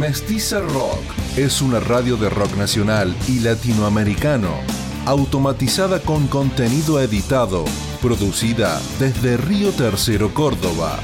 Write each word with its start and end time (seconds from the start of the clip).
Mestiza 0.00 0.60
Rock 0.60 1.02
es 1.36 1.60
una 1.60 1.78
radio 1.78 2.16
de 2.16 2.30
rock 2.30 2.56
nacional 2.56 3.14
y 3.28 3.40
latinoamericano, 3.40 4.48
automatizada 5.04 6.00
con 6.00 6.26
contenido 6.26 7.02
editado, 7.02 7.66
producida 8.00 8.80
desde 8.98 9.36
Río 9.36 9.72
Tercero, 9.72 10.32
Córdoba. 10.32 10.98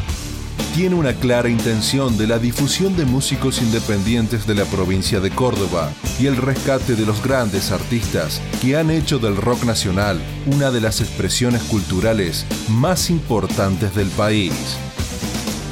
Tiene 0.75 0.95
una 0.95 1.13
clara 1.13 1.51
intención 1.51 2.17
de 2.17 2.27
la 2.27 2.39
difusión 2.39 2.97
de 2.97 3.05
músicos 3.05 3.61
independientes 3.61 4.47
de 4.47 4.55
la 4.55 4.65
provincia 4.65 5.21
de 5.21 5.31
Córdoba 5.31 5.93
y 6.19 6.25
el 6.25 6.39
rescate 6.39 6.97
de 6.97 7.05
los 7.05 7.23
grandes 7.23 7.73
artistas 7.73 8.41
que 8.63 8.79
han 8.79 8.91
hecho 8.91 9.19
del 9.19 9.37
rock 9.37 9.65
nacional 9.65 10.19
una 10.47 10.71
de 10.71 10.81
las 10.81 11.03
expresiones 11.03 11.63
culturales 11.65 12.47
más 12.71 13.11
importantes 13.11 13.95
del 13.95 14.09
país. 14.09 14.55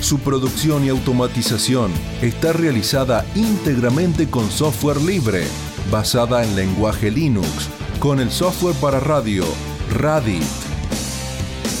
Su 0.00 0.18
producción 0.18 0.84
y 0.84 0.88
automatización 0.88 1.92
está 2.20 2.52
realizada 2.52 3.24
íntegramente 3.36 4.28
con 4.28 4.50
software 4.50 5.00
libre, 5.00 5.46
basada 5.90 6.44
en 6.44 6.56
lenguaje 6.56 7.08
Linux, 7.10 7.70
con 8.00 8.18
el 8.18 8.32
software 8.32 8.74
para 8.76 9.00
radio 9.00 9.44
Radit. 9.90 10.42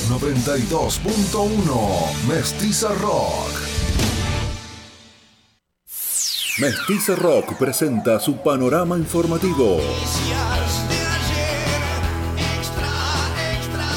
92.1 0.08 2.28
Mestiza 2.28 2.94
Rock. 2.94 3.71
Mestiza 6.58 7.14
Rock 7.14 7.56
presenta 7.56 8.20
su 8.20 8.36
panorama 8.36 8.98
informativo. 8.98 9.80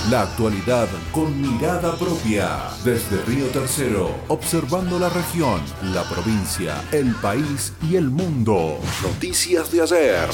La 0.10 0.22
actualidad 0.22 0.88
con 1.12 1.42
mirada 1.42 1.96
propia. 1.98 2.60
Desde 2.84 3.24
Río 3.24 3.48
Tercero, 3.48 4.12
observando 4.28 5.00
la 5.00 5.10
región, 5.10 5.60
la 5.82 6.04
provincia, 6.04 6.76
el 6.92 7.16
país 7.16 7.74
y 7.90 7.96
el 7.96 8.12
mundo. 8.12 8.78
Noticias 9.02 9.72
de 9.72 9.82
ayer. 9.82 10.30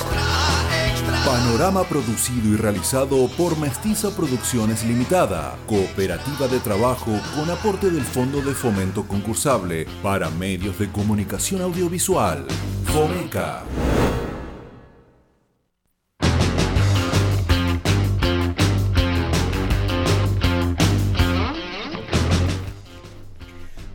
Panorama 1.26 1.84
producido 1.84 2.50
y 2.50 2.58
realizado 2.58 3.30
por 3.38 3.58
Mestiza 3.58 4.10
Producciones 4.10 4.84
Limitada, 4.84 5.56
cooperativa 5.68 6.50
de 6.50 6.60
trabajo 6.60 7.12
con 7.38 7.50
aporte 7.50 7.90
del 7.90 8.04
Fondo 8.04 8.42
de 8.42 8.54
Fomento 8.54 9.08
Concursable 9.08 9.86
para 10.04 10.30
Medios 10.32 10.80
de 10.80 10.92
Comunicación 10.92 11.62
Audiovisual. 11.62 12.46
FOMECA. 12.88 13.64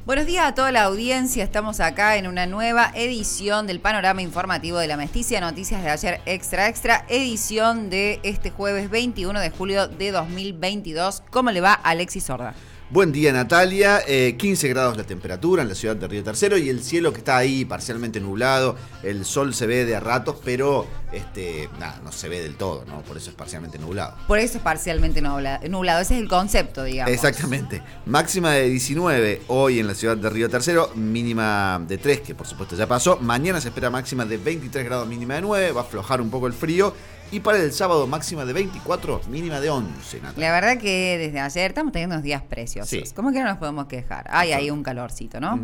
Buenos 0.06 0.26
días 0.26 0.46
a 0.46 0.54
toda 0.54 0.70
la 0.70 0.84
audiencia. 0.84 1.42
Estamos 1.42 1.80
acá 1.80 2.16
en 2.16 2.28
una 2.28 2.46
nueva 2.46 2.92
edición 2.94 3.66
del 3.66 3.80
panorama 3.80 4.22
informativo 4.22 4.78
de 4.78 4.86
la 4.86 4.96
Mesticia. 4.96 5.40
Noticias 5.40 5.82
de 5.82 5.90
ayer 5.90 6.20
extra 6.26 6.68
extra. 6.68 7.04
Edición 7.08 7.90
de 7.90 8.20
este 8.22 8.52
jueves 8.52 8.88
21 8.88 9.40
de 9.40 9.50
julio 9.50 9.88
de 9.88 10.12
2022. 10.12 11.24
¿Cómo 11.32 11.50
le 11.50 11.60
va 11.60 11.72
Alexis 11.72 12.22
Sorda? 12.22 12.54
Buen 12.88 13.10
día 13.10 13.32
Natalia, 13.32 14.00
15 14.06 14.68
grados 14.68 14.96
la 14.96 15.02
temperatura 15.02 15.62
en 15.62 15.68
la 15.68 15.74
ciudad 15.74 15.96
de 15.96 16.06
Río 16.06 16.22
Tercero 16.22 16.56
y 16.56 16.68
el 16.68 16.84
cielo 16.84 17.12
que 17.12 17.18
está 17.18 17.36
ahí 17.36 17.64
parcialmente 17.64 18.20
nublado, 18.20 18.76
el 19.02 19.24
sol 19.24 19.54
se 19.54 19.66
ve 19.66 19.84
de 19.84 19.96
a 19.96 20.00
ratos, 20.00 20.36
pero 20.44 20.86
este, 21.12 21.68
nada, 21.80 22.00
no 22.04 22.12
se 22.12 22.28
ve 22.28 22.40
del 22.40 22.54
todo, 22.54 22.84
¿no? 22.86 23.02
Por 23.02 23.16
eso 23.16 23.30
es 23.30 23.36
parcialmente 23.36 23.76
nublado. 23.80 24.16
Por 24.28 24.38
eso 24.38 24.58
es 24.58 24.62
parcialmente 24.62 25.20
nublado, 25.20 26.00
ese 26.00 26.14
es 26.14 26.20
el 26.20 26.28
concepto, 26.28 26.84
digamos. 26.84 27.12
Exactamente. 27.12 27.82
Máxima 28.04 28.52
de 28.52 28.68
19 28.68 29.42
hoy 29.48 29.80
en 29.80 29.88
la 29.88 29.94
ciudad 29.96 30.16
de 30.16 30.30
Río 30.30 30.48
Tercero, 30.48 30.92
mínima 30.94 31.82
de 31.88 31.98
3, 31.98 32.20
que 32.20 32.36
por 32.36 32.46
supuesto 32.46 32.76
ya 32.76 32.86
pasó. 32.86 33.16
Mañana 33.16 33.60
se 33.60 33.68
espera 33.68 33.90
máxima 33.90 34.24
de 34.24 34.36
23 34.36 34.84
grados, 34.84 35.08
mínima 35.08 35.34
de 35.34 35.40
9, 35.40 35.72
va 35.72 35.80
a 35.80 35.84
aflojar 35.84 36.20
un 36.20 36.30
poco 36.30 36.46
el 36.46 36.52
frío 36.52 36.94
y 37.30 37.40
para 37.40 37.58
el 37.58 37.72
sábado 37.72 38.06
máxima 38.06 38.44
de 38.44 38.52
24, 38.52 39.22
mínima 39.28 39.60
de 39.60 39.70
11. 39.70 40.20
La 40.36 40.52
verdad 40.52 40.78
que 40.78 41.18
desde 41.18 41.40
ayer 41.40 41.70
estamos 41.70 41.92
teniendo 41.92 42.14
unos 42.14 42.24
días 42.24 42.42
preciosos. 42.42 43.12
¿Cómo 43.14 43.32
que 43.32 43.40
no 43.40 43.46
nos 43.46 43.58
podemos 43.58 43.86
quejar? 43.86 44.26
Hay 44.30 44.52
ahí 44.52 44.70
un 44.70 44.82
calorcito, 44.82 45.40
¿no? 45.40 45.58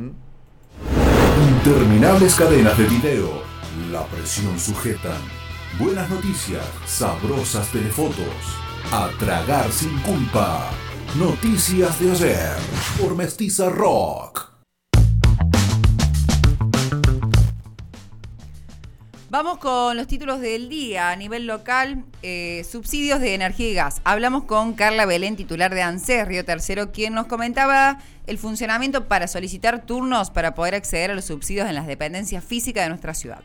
Interminables 1.65 2.35
cadenas 2.35 2.77
de 2.77 2.85
video. 2.85 3.43
La 3.91 4.05
presión 4.07 4.59
sujetan. 4.59 5.21
Buenas 5.79 6.11
noticias. 6.11 6.65
Sabrosas 6.87 7.69
telefotos. 7.69 8.27
A 8.91 9.09
tragar 9.19 9.71
sin 9.71 9.97
culpa. 10.01 10.71
Noticias 11.17 12.01
de 12.01 12.11
ayer. 12.11 12.57
Por 13.01 13.17
Mestiza 13.17 13.69
Rock. 13.69 14.52
Vamos 19.33 19.57
con 19.57 19.97
los 19.97 20.09
títulos 20.09 20.43
del 20.43 20.69
día. 20.69 21.09
A 21.09 21.17
nivel 21.17 21.47
local, 21.47 22.05
eh, 22.23 22.67
subsidios 22.71 23.19
de 23.19 23.33
energía 23.33 23.71
y 23.71 23.73
gas. 23.73 24.03
Hablamos 24.05 24.45
con 24.45 24.75
Carla 24.75 25.07
Belén, 25.07 25.37
titular 25.37 25.75
de 25.75 25.81
ANSES 25.81 26.29
Río 26.29 26.45
Tercero, 26.45 26.93
quien 26.93 27.15
nos 27.15 27.29
comentaba 27.29 27.99
el 28.27 28.37
funcionamiento 28.37 29.09
para 29.09 29.27
solicitar 29.29 29.87
turnos 29.87 30.29
para 30.29 30.55
poder 30.55 30.75
acceder 30.75 31.13
a 31.13 31.15
los 31.15 31.25
subsidios 31.25 31.67
en 31.67 31.77
las 31.77 31.87
dependencias 31.87 32.45
físicas 32.45 32.85
de 32.85 32.91
nuestra 32.91 33.15
ciudad. 33.15 33.41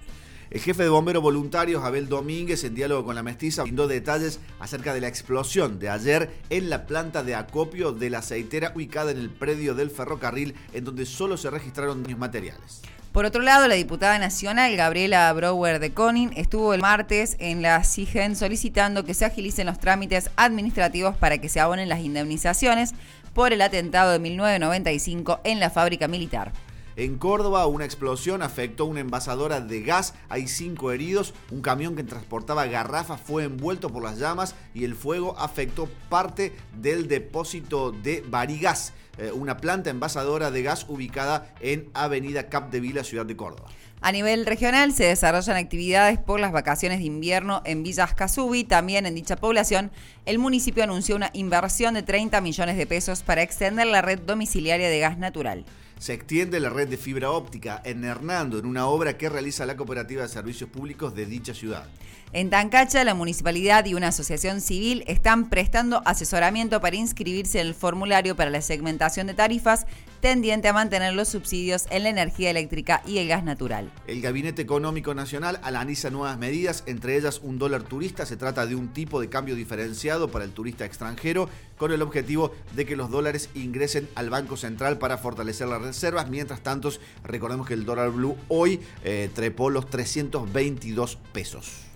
El 0.50 0.60
jefe 0.60 0.84
de 0.84 0.90
bomberos 0.90 1.24
voluntarios, 1.24 1.82
Abel 1.86 2.10
Domínguez, 2.10 2.66
en 2.66 2.76
diálogo 2.76 3.06
con 3.06 3.16
la 3.16 3.24
mestiza, 3.24 3.64
brindó 3.64 3.88
detalles 3.88 4.42
acerca 4.60 4.94
de 4.94 5.00
la 5.00 5.08
explosión 5.08 5.80
de 5.80 5.90
ayer 5.90 6.34
en 6.50 6.70
la 6.70 6.86
planta 6.86 7.24
de 7.24 7.36
acopio 7.36 7.94
de 7.94 8.10
la 8.10 8.18
aceitera 8.18 8.74
ubicada 8.76 9.12
en 9.12 9.20
el 9.20 9.30
predio 9.30 9.74
del 9.74 9.90
ferrocarril, 9.90 10.54
en 10.74 10.84
donde 10.84 11.06
solo 11.06 11.38
se 11.38 11.50
registraron 11.50 12.04
daños 12.04 12.20
materiales. 12.20 12.82
Por 13.18 13.26
otro 13.26 13.42
lado, 13.42 13.68
la 13.68 13.74
diputada 13.74 14.20
nacional 14.20 14.76
Gabriela 14.76 15.34
Brower 15.34 15.80
de 15.80 15.92
Conin 15.92 16.32
estuvo 16.36 16.76
el 16.76 16.82
martes 16.82 17.36
en 17.40 17.64
la 17.64 17.84
CIGEN 17.84 18.36
solicitando 18.36 19.06
que 19.06 19.16
se 19.16 19.26
agilicen 19.26 19.66
los 19.66 19.80
trámites 19.80 20.30
administrativos 20.36 21.18
para 21.18 21.40
que 21.40 21.50
se 21.50 21.60
abonen 21.60 21.90
las 21.90 22.02
indemnizaciones 22.02 22.94
por 23.34 23.54
el 23.54 23.64
atentado 23.64 24.12
de 24.12 24.20
1995 24.20 25.40
en 25.46 25.60
la 25.60 25.72
fábrica 25.72 26.08
militar. 26.08 26.54
En 26.96 27.18
Córdoba, 27.18 27.66
una 27.66 27.86
explosión 27.86 28.44
afectó 28.44 28.86
una 28.86 29.00
envasadora 29.00 29.62
de 29.62 29.82
gas. 29.82 30.14
Hay 30.30 30.48
cinco 30.48 30.92
heridos. 30.92 31.34
Un 31.50 31.62
camión 31.62 31.96
que 31.96 32.04
transportaba 32.04 32.68
garrafas 32.68 33.20
fue 33.20 33.46
envuelto 33.46 33.90
por 33.90 34.04
las 34.04 34.20
llamas 34.20 34.54
y 34.76 34.84
el 34.84 34.94
fuego 34.94 35.36
afectó 35.40 35.90
parte 36.10 36.56
del 36.80 37.08
depósito 37.08 37.92
de 37.92 38.24
Barigas. 38.28 38.94
Eh, 39.18 39.32
una 39.32 39.58
planta 39.58 39.90
envasadora 39.90 40.52
de 40.52 40.62
gas 40.62 40.86
ubicada 40.88 41.52
en 41.60 41.90
Avenida 41.94 42.50
Capdevila, 42.50 43.04
ciudad 43.04 43.26
de 43.26 43.36
Córdoba. 43.36 43.70
A 44.00 44.12
nivel 44.12 44.46
regional 44.46 44.94
se 44.94 45.06
desarrollan 45.06 45.58
actividades 45.58 46.20
por 46.20 46.40
las 46.40 46.52
vacaciones 46.52 47.00
de 47.00 47.06
invierno 47.06 47.64
en 47.66 47.82
Villa 47.82 48.04
Ascasubi. 48.04 48.64
También 48.64 49.08
en 49.08 49.16
dicha 49.16 49.36
población, 49.36 49.92
el 50.26 50.38
municipio 50.38 50.84
anunció 50.84 51.16
una 51.16 51.32
inversión 51.34 51.96
de 51.96 52.04
30 52.04 52.40
millones 52.42 52.78
de 52.78 52.86
pesos 52.86 53.24
para 53.24 53.42
extender 53.42 53.88
la 53.88 54.04
red 54.04 54.20
domiciliaria 54.20 54.88
de 54.88 55.00
gas 55.00 55.18
natural 55.18 55.66
se 56.00 56.14
extiende 56.14 56.60
la 56.60 56.70
red 56.70 56.88
de 56.88 56.98
fibra 56.98 57.32
óptica 57.32 57.82
en 57.84 58.04
Hernando, 58.04 58.60
en 58.60 58.66
una 58.66 58.88
obra 58.88 59.18
que 59.18 59.30
realiza 59.30 59.66
la 59.66 59.78
Cooperativa 59.78 60.24
de 60.24 60.30
Servicios 60.30 60.70
Públicos 60.70 61.16
de 61.16 61.26
dicha 61.26 61.54
ciudad. 61.54 61.88
En 62.34 62.50
Tancacha, 62.50 63.06
la 63.06 63.14
municipalidad 63.14 63.86
y 63.86 63.94
una 63.94 64.10
asociación 64.10 64.60
civil 64.60 65.04
están 65.08 65.50
prestando 65.50 66.02
asesoramiento 66.06 66.82
para 66.82 66.98
inscribirse 66.98 67.62
en 67.62 67.68
el 67.68 67.74
formulario 67.74 68.36
para 68.36 68.50
la 68.50 68.62
segmentación 68.62 69.28
de 69.28 69.34
tarifas 69.34 69.86
tendiente 70.20 70.68
a 70.68 70.74
mantener 70.74 71.14
los 71.14 71.30
subsidios 71.30 71.86
en 71.90 72.04
la 72.04 72.10
energía 72.10 72.50
eléctrica 72.50 73.02
y 73.06 73.20
el 73.20 73.28
gas 73.30 73.44
natural. 73.44 73.92
El 74.08 74.22
Gabinete 74.22 74.62
Económico 74.62 75.14
Nacional 75.14 75.60
analiza 75.64 76.10
nuevas 76.10 76.38
medidas, 76.38 76.84
entre 76.86 77.16
ellas 77.16 77.40
un 77.42 77.60
dólar 77.60 77.84
turista. 77.84 78.26
Se 78.26 78.36
trata 78.36 78.66
de 78.66 78.76
un 78.76 78.90
tipo 78.90 79.22
de 79.22 79.30
cambio 79.30 79.56
diferenciado 79.56 80.30
para 80.30 80.44
el 80.44 80.52
turista 80.52 80.86
extranjero 80.86 81.50
con 81.78 81.92
el 81.92 82.02
objetivo 82.02 82.52
de 82.76 82.86
que 82.86 82.96
los 82.96 83.10
dólares 83.10 83.50
ingresen 83.54 84.10
al 84.16 84.30
Banco 84.30 84.58
Central 84.58 84.98
para 84.98 85.18
fortalecer 85.18 85.68
las 85.68 85.82
reservas. 85.82 86.30
Mientras 86.30 86.62
tanto, 86.62 86.92
recordemos 87.24 87.68
que 87.68 87.74
el 87.74 87.86
dólar 87.86 88.12
blue 88.12 88.38
hoy 88.48 88.80
eh, 89.04 89.30
trepó 89.34 89.70
los 89.70 89.90
322 89.90 91.18
pesos. 91.34 91.87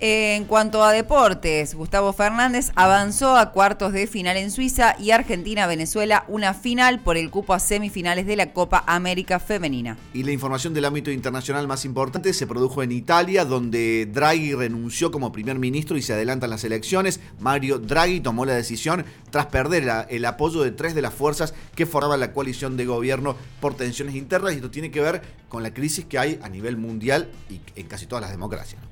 En 0.00 0.44
cuanto 0.44 0.84
a 0.84 0.92
deportes, 0.92 1.74
Gustavo 1.74 2.12
Fernández 2.12 2.70
avanzó 2.76 3.36
a 3.36 3.50
cuartos 3.50 3.92
de 3.92 4.06
final 4.06 4.36
en 4.36 4.52
Suiza 4.52 4.94
y 4.96 5.10
Argentina-Venezuela 5.10 6.24
una 6.28 6.54
final 6.54 7.00
por 7.00 7.16
el 7.16 7.30
cupo 7.30 7.52
a 7.52 7.58
semifinales 7.58 8.24
de 8.24 8.36
la 8.36 8.52
Copa 8.52 8.84
América 8.86 9.40
Femenina. 9.40 9.98
Y 10.14 10.22
la 10.22 10.30
información 10.30 10.72
del 10.72 10.84
ámbito 10.84 11.10
internacional 11.10 11.66
más 11.66 11.84
importante 11.84 12.32
se 12.32 12.46
produjo 12.46 12.84
en 12.84 12.92
Italia, 12.92 13.44
donde 13.44 14.06
Draghi 14.06 14.54
renunció 14.54 15.10
como 15.10 15.32
primer 15.32 15.58
ministro 15.58 15.96
y 15.96 16.02
se 16.02 16.12
adelantan 16.12 16.50
las 16.50 16.62
elecciones. 16.62 17.18
Mario 17.40 17.80
Draghi 17.80 18.20
tomó 18.20 18.46
la 18.46 18.54
decisión 18.54 19.04
tras 19.30 19.46
perder 19.46 20.06
el 20.10 20.24
apoyo 20.26 20.62
de 20.62 20.70
tres 20.70 20.94
de 20.94 21.02
las 21.02 21.12
fuerzas 21.12 21.54
que 21.74 21.86
formaban 21.86 22.20
la 22.20 22.32
coalición 22.32 22.76
de 22.76 22.86
gobierno 22.86 23.34
por 23.60 23.74
tensiones 23.74 24.14
internas. 24.14 24.52
Y 24.52 24.56
esto 24.56 24.70
tiene 24.70 24.92
que 24.92 25.00
ver 25.00 25.22
con 25.48 25.64
la 25.64 25.74
crisis 25.74 26.04
que 26.04 26.20
hay 26.20 26.38
a 26.40 26.48
nivel 26.48 26.76
mundial 26.76 27.32
y 27.50 27.60
en 27.74 27.88
casi 27.88 28.06
todas 28.06 28.22
las 28.22 28.30
democracias. 28.30 28.87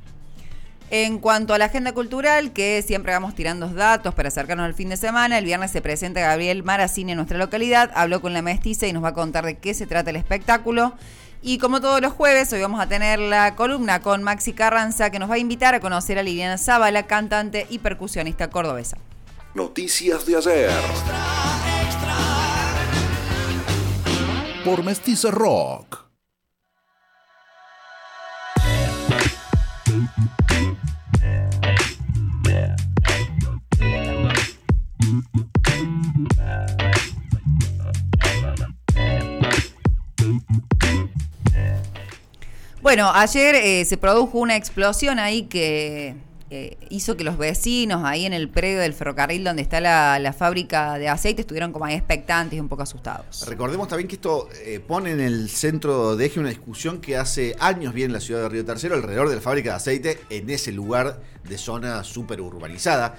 En 0.90 1.18
cuanto 1.18 1.52
a 1.52 1.58
la 1.58 1.64
agenda 1.64 1.92
cultural, 1.92 2.52
que 2.52 2.80
siempre 2.86 3.12
vamos 3.12 3.34
tirando 3.34 3.68
datos 3.68 4.14
para 4.14 4.28
acercarnos 4.28 4.66
al 4.66 4.74
fin 4.74 4.88
de 4.88 4.96
semana, 4.96 5.36
el 5.36 5.44
viernes 5.44 5.72
se 5.72 5.82
presenta 5.82 6.20
Gabriel 6.20 6.62
Maracini 6.62 7.10
en 7.12 7.16
nuestra 7.16 7.38
localidad, 7.38 7.90
habló 7.94 8.20
con 8.20 8.32
la 8.32 8.40
mestiza 8.40 8.86
y 8.86 8.92
nos 8.92 9.02
va 9.02 9.08
a 9.08 9.14
contar 9.14 9.44
de 9.44 9.58
qué 9.58 9.74
se 9.74 9.86
trata 9.86 10.10
el 10.10 10.16
espectáculo. 10.16 10.94
Y 11.42 11.58
como 11.58 11.80
todos 11.80 12.00
los 12.00 12.12
jueves, 12.12 12.52
hoy 12.52 12.60
vamos 12.60 12.80
a 12.80 12.88
tener 12.88 13.18
la 13.18 13.56
columna 13.56 14.00
con 14.00 14.22
Maxi 14.22 14.52
Carranza, 14.52 15.10
que 15.10 15.18
nos 15.18 15.28
va 15.28 15.34
a 15.34 15.38
invitar 15.38 15.74
a 15.74 15.80
conocer 15.80 16.18
a 16.18 16.22
Liliana 16.22 16.56
Zavala, 16.56 17.04
cantante 17.04 17.66
y 17.68 17.80
percusionista 17.80 18.48
cordobesa. 18.48 18.96
Noticias 19.54 20.24
de 20.24 20.36
ayer. 20.36 20.70
Por 24.64 24.84
Mestiza 24.84 25.30
Rock. 25.32 26.05
Bueno, 42.86 43.10
ayer 43.12 43.56
eh, 43.56 43.84
se 43.84 43.96
produjo 43.96 44.38
una 44.38 44.54
explosión 44.54 45.18
ahí 45.18 45.42
que 45.46 46.14
eh, 46.50 46.76
hizo 46.88 47.16
que 47.16 47.24
los 47.24 47.36
vecinos 47.36 48.04
ahí 48.04 48.26
en 48.26 48.32
el 48.32 48.48
predio 48.48 48.78
del 48.78 48.94
ferrocarril 48.94 49.42
donde 49.42 49.62
está 49.62 49.80
la, 49.80 50.32
fábrica 50.38 50.96
de 50.96 51.08
aceite 51.08 51.40
estuvieron 51.40 51.72
como 51.72 51.84
ahí 51.84 51.94
expectantes 51.94 52.56
y 52.56 52.60
un 52.60 52.68
poco 52.68 52.84
asustados. 52.84 53.44
Recordemos 53.48 53.88
también 53.88 54.06
que 54.06 54.14
esto 54.14 54.48
eh, 54.64 54.78
pone 54.78 55.10
en 55.10 55.20
el 55.20 55.50
centro 55.50 56.14
de 56.14 56.26
eje 56.26 56.38
una 56.38 56.50
discusión 56.50 57.00
que 57.00 57.16
hace 57.16 57.56
años 57.58 57.92
viene 57.92 58.06
en 58.06 58.12
la 58.12 58.20
ciudad 58.20 58.42
de 58.42 58.50
Río 58.50 58.64
Tercero 58.64 58.94
alrededor 58.94 59.30
de 59.30 59.34
la 59.34 59.40
fábrica 59.40 59.70
de 59.70 59.76
aceite 59.76 60.20
en 60.30 60.48
ese 60.48 60.70
lugar 60.70 61.20
de 61.42 61.58
zona 61.58 62.04
súper 62.04 62.40
urbanizada. 62.40 63.16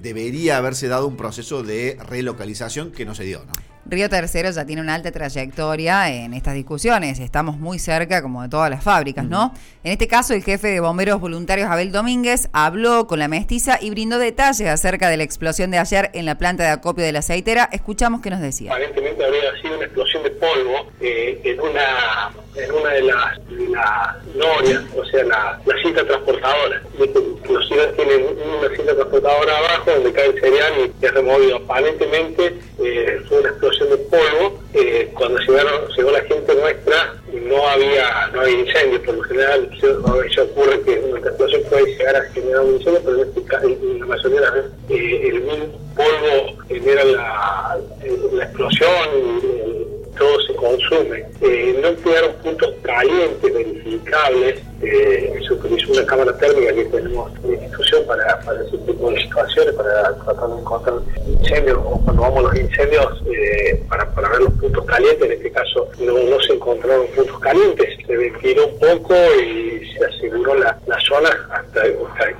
debería 0.00 0.58
haberse 0.58 0.86
dado 0.86 1.08
un 1.08 1.16
proceso 1.16 1.64
de 1.64 1.98
relocalización 2.08 2.92
que 2.92 3.04
no 3.04 3.16
se 3.16 3.24
dio, 3.24 3.44
¿no? 3.44 3.52
Río 3.88 4.10
Tercero 4.10 4.50
ya 4.50 4.66
tiene 4.66 4.82
una 4.82 4.94
alta 4.94 5.10
trayectoria 5.10 6.10
en 6.12 6.34
estas 6.34 6.54
discusiones. 6.54 7.20
Estamos 7.20 7.56
muy 7.56 7.78
cerca, 7.78 8.20
como 8.20 8.42
de 8.42 8.50
todas 8.50 8.68
las 8.68 8.84
fábricas, 8.84 9.24
¿no? 9.24 9.54
En 9.82 9.92
este 9.92 10.06
caso, 10.06 10.34
el 10.34 10.42
jefe 10.42 10.68
de 10.68 10.80
bomberos 10.80 11.20
voluntarios, 11.20 11.70
Abel 11.70 11.90
Domínguez, 11.90 12.50
habló 12.52 13.06
con 13.06 13.18
la 13.18 13.28
mestiza 13.28 13.78
y 13.80 13.88
brindó 13.88 14.18
detalles 14.18 14.68
acerca 14.68 15.08
de 15.08 15.16
la 15.16 15.22
explosión 15.22 15.70
de 15.70 15.78
ayer 15.78 16.10
en 16.12 16.26
la 16.26 16.36
planta 16.36 16.64
de 16.64 16.70
acopio 16.70 17.02
de 17.02 17.12
la 17.12 17.20
aceitera. 17.20 17.68
Escuchamos 17.72 18.20
qué 18.20 18.28
nos 18.28 18.40
decía. 18.40 18.72
Aparentemente 18.72 19.24
habría 19.24 19.58
sido 19.62 19.76
una 19.76 19.84
explosión 19.86 20.22
de 20.22 20.30
polvo 20.32 20.90
eh, 21.00 21.40
en 21.44 21.60
una 21.60 22.30
en 22.58 22.72
una 22.72 22.90
de 22.90 23.02
las, 23.02 23.38
norias, 24.34 24.82
o 24.96 25.04
sea, 25.06 25.24
la, 25.24 25.60
cinta 25.82 26.04
transportadora. 26.04 26.82
Los 26.98 27.70
hilos 27.70 27.96
tienen 27.96 28.26
una 28.58 28.76
cinta 28.76 28.94
transportadora 28.94 29.58
abajo 29.58 29.90
donde 29.92 30.12
cae 30.12 30.26
el 30.26 30.40
cereal 30.40 30.72
y 30.78 31.04
es 31.04 31.14
removido. 31.14 31.56
Aparentemente 31.58 32.58
eh, 32.82 33.20
fue 33.28 33.40
una 33.40 33.50
explosión 33.50 33.77
de 33.84 33.96
polvo. 33.96 34.58
Eh, 34.74 35.10
cuando 35.14 35.38
llegaron, 35.40 35.88
llegó 35.96 36.10
la 36.10 36.20
gente 36.22 36.54
nuestra 36.54 37.14
no 37.32 37.66
había 37.68 38.28
no 38.32 38.40
había 38.40 38.60
incendio. 38.60 39.02
Por 39.02 39.16
lo 39.16 39.22
general 39.22 39.70
se, 39.80 40.40
ocurre 40.40 40.80
que 40.82 40.98
una 40.98 41.18
explosión 41.20 41.62
puede 41.68 41.86
llegar 41.86 42.16
a 42.16 42.22
generar 42.32 42.60
un 42.60 42.74
incendio, 42.74 43.00
pero 43.04 43.22
en, 43.22 43.28
este, 43.28 43.40
en 43.66 44.00
la 44.00 44.06
mayoría 44.06 44.40
de 44.40 44.46
las 44.46 44.54
veces 44.54 44.70
eh, 44.90 45.28
el 45.28 45.40
mismo 45.42 45.66
polvo 45.96 46.64
genera 46.68 47.04
la, 47.04 47.78
la 48.32 48.44
explosión. 48.44 49.08
Y, 49.16 49.98
todo 50.18 50.40
se 50.40 50.54
consume. 50.54 51.24
Eh, 51.40 51.78
no 51.80 52.02
quedaron 52.02 52.32
puntos 52.42 52.74
calientes 52.82 53.54
verificables. 53.54 54.60
Eh, 54.80 55.40
se 55.46 55.54
utilizó 55.54 55.92
una 55.92 56.06
cámara 56.06 56.36
térmica 56.38 56.72
que 56.72 56.84
tenemos 56.84 57.32
en 57.42 57.50
la 57.50 57.56
institución 57.56 58.06
para, 58.06 58.38
para 58.40 58.62
ese 58.62 58.78
tipo 58.78 59.10
de 59.10 59.20
situaciones, 59.22 59.74
para 59.74 60.14
tratar 60.14 60.48
de 60.48 60.60
encontrar 60.60 60.94
incendios 61.26 61.78
o 61.78 62.00
cuando 62.04 62.22
vamos 62.22 62.38
a 62.38 62.42
los 62.42 62.56
incendios 62.60 63.22
eh, 63.26 63.82
para, 63.88 64.08
para 64.14 64.28
ver 64.28 64.40
los 64.40 64.52
puntos 64.54 64.84
calientes. 64.84 65.24
En 65.24 65.32
este 65.32 65.50
caso 65.50 65.88
no, 66.00 66.12
no 66.12 66.40
se 66.40 66.52
encontraron 66.54 67.06
puntos 67.08 67.38
calientes. 67.40 67.88
Se 68.06 68.16
ventiló 68.16 68.68
un 68.68 68.78
poco 68.78 69.14
y 69.42 69.92
se 69.92 70.04
aseguró 70.04 70.54
la, 70.54 70.78
la 70.86 70.98
zona 71.00 71.30
hasta, 71.50 71.82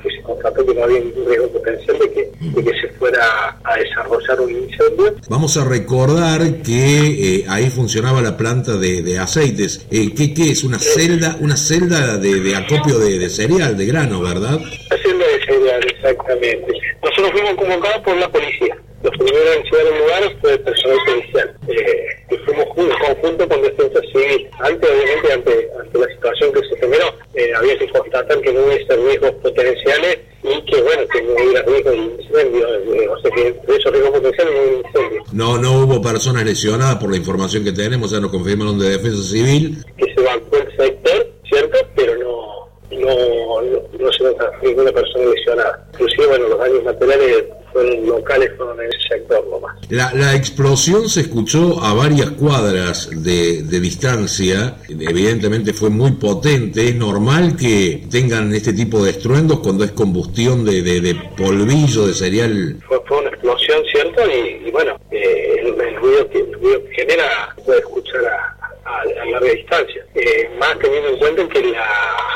que 0.02 0.10
se 0.10 0.22
constató 0.22 0.64
que 0.64 0.74
no 0.74 0.84
había 0.84 1.00
ningún 1.00 1.26
riesgo 1.26 1.48
potencial 1.48 1.98
de 1.98 2.12
que, 2.12 2.32
de 2.40 2.64
que 2.64 2.80
se 2.80 2.88
fuera 2.98 3.58
a 3.64 3.76
desarrollar 3.76 4.40
un 4.40 4.50
incendio. 4.50 5.14
Vamos 5.28 5.56
a 5.56 5.64
recordar 5.64 6.62
que 6.62 7.44
hay 7.48 7.70
funcionaba 7.70 8.22
la 8.22 8.36
planta 8.36 8.76
de, 8.76 9.18
aceites. 9.18 9.86
Eh, 9.90 10.14
¿qué, 10.14 10.34
¿qué, 10.34 10.50
es? 10.52 10.64
¿Una 10.64 10.78
celda 10.78 11.36
una 11.40 11.56
celda 11.56 12.18
de, 12.18 12.27
acopio 12.54 12.98
de, 12.98 13.28
cereal, 13.28 13.76
de 13.76 13.86
grano, 13.86 14.20
verdad? 14.20 14.58
La 14.90 14.98
celda 14.98 15.26
de 15.26 15.44
cereal, 15.46 15.84
exactamente. 15.84 16.72
Nosotros 17.02 17.32
fuimos 17.32 17.54
convocados 17.54 18.02
por 18.02 18.16
la 18.16 18.28
policía. 18.30 18.76
Los 19.02 19.16
primeros 19.16 19.56
en 19.56 19.62
llegar 19.62 19.86
al 19.92 19.98
lugar 19.98 20.38
fue 20.40 20.52
el 20.54 20.60
personal 20.60 20.98
policial. 21.06 21.56
Eh, 21.68 22.36
fuimos 22.44 22.64
juntos, 22.70 22.96
conjunto 23.06 23.48
con 23.48 23.62
defensa 23.62 24.00
civil. 24.12 24.48
Antes, 24.58 24.90
obviamente, 24.90 25.32
ante, 25.32 25.68
ante 25.80 25.98
la 25.98 26.08
situación 26.14 26.52
que 26.52 26.60
se 26.68 26.76
generó, 26.80 27.14
eh, 27.34 27.52
había 27.56 27.78
que 27.78 27.88
constatar 27.90 28.40
que 28.40 28.52
no 28.52 28.64
hubiese 28.64 28.96
riesgos 28.96 29.32
potenciales 29.42 30.18
y 30.42 30.64
que 30.64 30.82
bueno, 30.82 31.02
que 31.12 31.22
no 31.22 31.32
hubiera 31.32 31.62
riesgo 31.62 31.90
de 31.90 31.96
incendio, 31.96 32.74
eh, 32.94 33.08
o 33.08 33.18
sea 33.20 33.30
que 33.30 33.48
esos 33.48 33.92
riesgos 33.92 34.10
potenciales 34.12 34.54
no 34.54 34.62
hubo 34.62 34.86
incendio. 34.86 35.22
No, 35.32 35.58
no 35.58 35.72
hubo 35.82 36.02
personas 36.02 36.44
lesionadas 36.44 36.96
por 36.96 37.10
la 37.10 37.16
información 37.16 37.64
que 37.64 37.72
tenemos, 37.72 38.10
ya 38.10 38.20
nos 38.20 38.30
confirmaron 38.30 38.78
de 38.78 38.90
defensa 38.90 39.22
civil. 39.22 39.84
Que 39.96 40.12
se 40.14 40.20
evacuó 40.20 40.58
el 40.58 40.76
sector, 40.76 41.26
¿cierto? 41.48 41.78
Pero 41.94 42.16
no, 42.16 42.68
no, 42.98 43.62
no, 43.62 43.82
no 43.98 44.12
se 44.12 44.24
nota 44.24 44.50
ninguna 44.62 44.92
persona 44.92 45.24
lesionada. 45.26 45.88
Inclusive, 45.92 46.26
bueno, 46.26 46.48
los 46.48 46.58
daños 46.58 46.84
materiales 46.84 47.44
fueron 47.72 48.06
locales, 48.06 48.50
fueron 48.56 48.80
en 48.80 48.86
ese 48.86 49.08
sector 49.16 49.46
nomás. 49.48 49.76
La, 49.98 50.36
explosión 50.36 51.08
se 51.08 51.22
escuchó 51.22 51.82
a 51.82 51.92
varias 51.92 52.30
cuadras 52.30 53.10
de, 53.10 53.64
de, 53.64 53.80
distancia, 53.80 54.76
evidentemente 54.88 55.72
fue 55.72 55.90
muy 55.90 56.12
potente, 56.12 56.86
es 56.86 56.94
normal 56.94 57.56
que 57.56 58.04
tengan 58.08 58.54
este 58.54 58.72
tipo 58.72 59.02
de 59.02 59.10
estruendos 59.10 59.58
cuando 59.58 59.82
es 59.82 59.90
combustión 59.90 60.64
de, 60.64 60.82
de, 60.82 61.16
polvillo, 61.36 62.06
de 62.06 62.14
cereal. 62.14 62.76
Fue, 62.86 63.00
fue, 63.08 63.18
una 63.18 63.30
explosión, 63.30 63.82
¿cierto? 63.90 64.22
Y, 64.30 64.70
bueno, 64.70 64.96
eh, 65.10 65.62
el, 65.64 65.96
ruido 65.96 66.30
que, 66.30 66.38
el 66.38 66.52
ruido 66.52 66.84
que 66.84 66.94
genera 66.94 67.56
puede 67.64 67.80
escuchar 67.80 68.24
a 68.24 68.58
a, 68.88 69.04
larga 69.30 69.50
distancia. 69.50 70.04
Eh, 70.14 70.50
más 70.58 70.78
teniendo 70.78 71.10
en 71.10 71.18
cuenta 71.18 71.48
que 71.48 71.62
la 71.66 71.86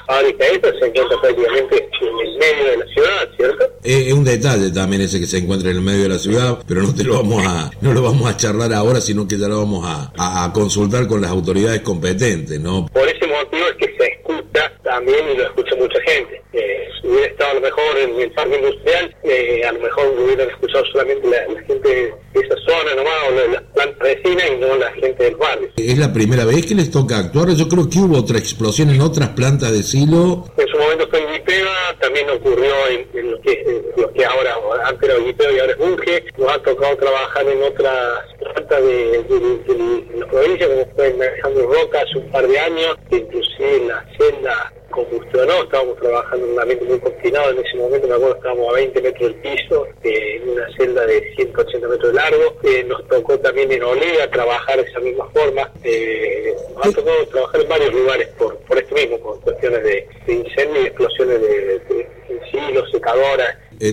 fábrica 0.06 0.46
esta 0.46 0.72
se 0.78 0.86
encuentra 0.86 1.20
prácticamente 1.20 1.88
en 2.00 2.08
el 2.08 2.38
medio 2.38 2.70
de 2.70 2.76
la 2.78 2.86
ciudad, 2.86 3.28
¿cierto? 3.36 3.64
Eh, 3.64 3.72
es 3.92 4.12
un 4.12 4.24
detalle 4.24 4.70
también 4.70 5.02
ese 5.02 5.20
que 5.20 5.26
se 5.26 5.38
encuentra 5.38 5.70
en 5.70 5.76
el 5.76 5.82
medio 5.82 6.04
de 6.04 6.08
la 6.08 6.18
ciudad, 6.18 6.58
pero 6.66 6.82
no 6.82 6.94
te 6.94 7.04
lo 7.04 7.16
vamos 7.16 7.46
a, 7.46 7.70
no 7.80 7.92
lo 7.92 8.02
vamos 8.02 8.30
a 8.30 8.36
charlar 8.36 8.72
ahora, 8.72 9.00
sino 9.00 9.26
que 9.26 9.38
ya 9.38 9.48
lo 9.48 9.58
vamos 9.58 9.84
a, 9.86 10.44
a, 10.44 10.52
consultar 10.52 11.06
con 11.06 11.20
las 11.20 11.30
autoridades 11.30 11.80
competentes, 11.82 12.60
¿no? 12.60 12.86
Por 12.92 13.08
ese 13.08 13.26
motivo 13.26 13.66
es 13.68 13.76
que 13.76 13.96
se 13.98 14.06
escucha 14.12 14.72
también 14.82 15.18
y 15.32 15.36
lo 15.36 15.44
escucha 15.44 15.74
mucha 15.76 16.00
gente. 16.02 16.42
Eh, 16.52 16.88
si 17.00 17.08
hubiera 17.08 17.26
estado 17.26 17.50
a 17.52 17.54
lo 17.54 17.60
mejor 17.62 17.98
en 17.98 18.20
el 18.20 18.30
parque 18.32 18.56
industrial, 18.56 19.16
eh, 19.24 19.62
a 19.66 19.72
lo 19.72 19.80
mejor 19.80 20.06
hubieran 20.18 20.50
escuchado 20.50 20.84
solamente 20.92 21.28
la, 21.28 21.62
gente 21.62 21.88
de 21.88 22.40
esa 22.40 22.56
zona 22.66 22.94
nomás, 22.94 23.14
o 23.28 23.30
la, 23.32 23.46
las 23.52 23.62
plantas 23.72 23.98
vecinas 24.00 24.44
y 24.54 24.60
no 24.60 24.76
la 24.76 24.92
gente 24.92 25.24
del 25.24 25.36
barrio. 25.36 25.68
Es 25.76 25.98
la 25.98 26.12
primera 26.12 26.44
vez 26.44 26.66
que 26.66 26.74
les 26.74 26.90
toca 26.90 27.18
actuar. 27.18 27.50
Yo 27.54 27.68
creo 27.68 27.88
que 27.88 27.98
hubo 27.98 28.18
otra 28.18 28.38
explosión 28.38 28.90
en 28.90 29.00
otras 29.00 29.30
plantas 29.30 29.72
de 29.72 29.82
silo. 29.82 30.44
En 30.56 30.68
su 30.68 30.76
momento 30.78 31.08
fue 31.08 31.20
en 31.20 31.32
Guipeva, 31.32 31.96
también 32.00 32.28
ocurrió 32.30 32.72
en, 32.88 33.30
lo, 33.30 33.40
que, 33.40 33.82
lo 33.96 34.12
que 34.12 34.24
ahora, 34.24 34.54
antes 34.92 35.08
era 35.08 35.52
y 35.52 35.58
ahora 35.58 35.72
es 35.72 35.78
Bunge. 35.78 36.24
Nos 36.36 36.52
ha 36.52 36.58
tocado 36.62 36.96
trabajar 36.96 37.48
en 37.48 37.62
otras 37.62 38.18
plantas 38.38 38.82
de, 38.82 39.22
de, 39.22 40.18
la 40.18 40.26
provincia, 40.26 40.68
como 40.68 40.86
fue 40.94 41.08
en 41.08 41.22
Alejandro 41.22 41.72
Roca 41.72 42.00
hace 42.00 42.18
un 42.18 42.30
par 42.30 42.46
de 42.46 42.58
años, 42.58 42.96
inclusive 43.10 43.76
en 43.76 43.88
la 43.88 44.04
celda 44.18 44.72
combustionó, 44.92 45.64
estábamos 45.64 45.96
trabajando 45.98 46.46
en 46.46 46.52
un 46.52 46.60
ambiente 46.60 46.84
muy 46.84 47.00
confinado, 47.00 47.50
en 47.50 47.64
ese 47.64 47.76
momento 47.76 48.06
me 48.06 48.14
acuerdo 48.14 48.36
estábamos 48.36 48.68
a 48.68 48.72
20 48.74 49.02
metros 49.02 49.20
del 49.22 49.34
piso, 49.36 49.86
eh, 50.04 50.36
en 50.36 50.50
una 50.50 50.76
celda 50.76 51.06
de 51.06 51.34
180 51.34 51.88
metros 51.88 52.12
de 52.12 52.18
largo, 52.18 52.56
eh, 52.62 52.84
nos 52.84 53.08
tocó 53.08 53.38
también 53.38 53.72
en 53.72 53.82
Olea 53.82 54.30
trabajar 54.30 54.76
de 54.76 54.88
esa 54.88 55.00
misma 55.00 55.28
forma, 55.30 55.70
eh, 55.82 56.54
nos 56.76 56.86
ha 56.86 56.92
tocado 56.92 57.26
trabajar 57.28 57.60
en 57.62 57.68
varios 57.68 57.94
lugares 57.94 58.28
por, 58.38 58.56
por 58.58 58.78
esto 58.78 58.94
mismo, 58.94 59.18
por 59.18 59.40
cuestiones 59.40 59.82
de, 59.82 60.06
incendio 60.28 60.82
y 60.82 60.86
explosiones 60.86 61.40
de, 61.40 61.78
de, 61.78 62.08
silos, 62.50 62.90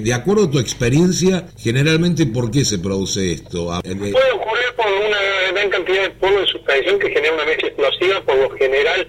de 0.03 0.13
acuerdo 0.13 0.45
a 0.45 0.51
tu 0.51 0.59
experiencia, 0.59 1.47
generalmente, 1.57 2.25
¿por 2.25 2.51
qué 2.51 2.65
se 2.65 2.79
produce 2.79 3.33
esto? 3.33 3.67
Puede 3.83 4.31
ocurrir 4.31 4.73
por 4.75 4.87
una 4.87 5.17
gran 5.51 5.69
cantidad 5.69 6.03
de 6.03 6.09
polvo 6.11 6.39
en 6.39 6.47
suspensión 6.47 6.99
que 6.99 7.09
genera 7.09 7.33
una 7.33 7.45
mezcla 7.45 7.67
explosiva, 7.67 8.21
por 8.21 8.37
lo 8.37 8.49
general 8.51 9.07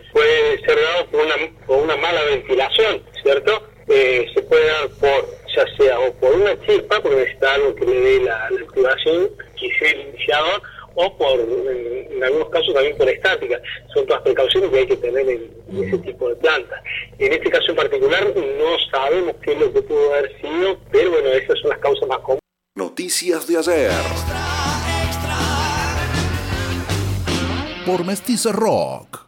Por 28.10 28.16
Mestiza 28.16 28.50
Rock. 28.50 29.20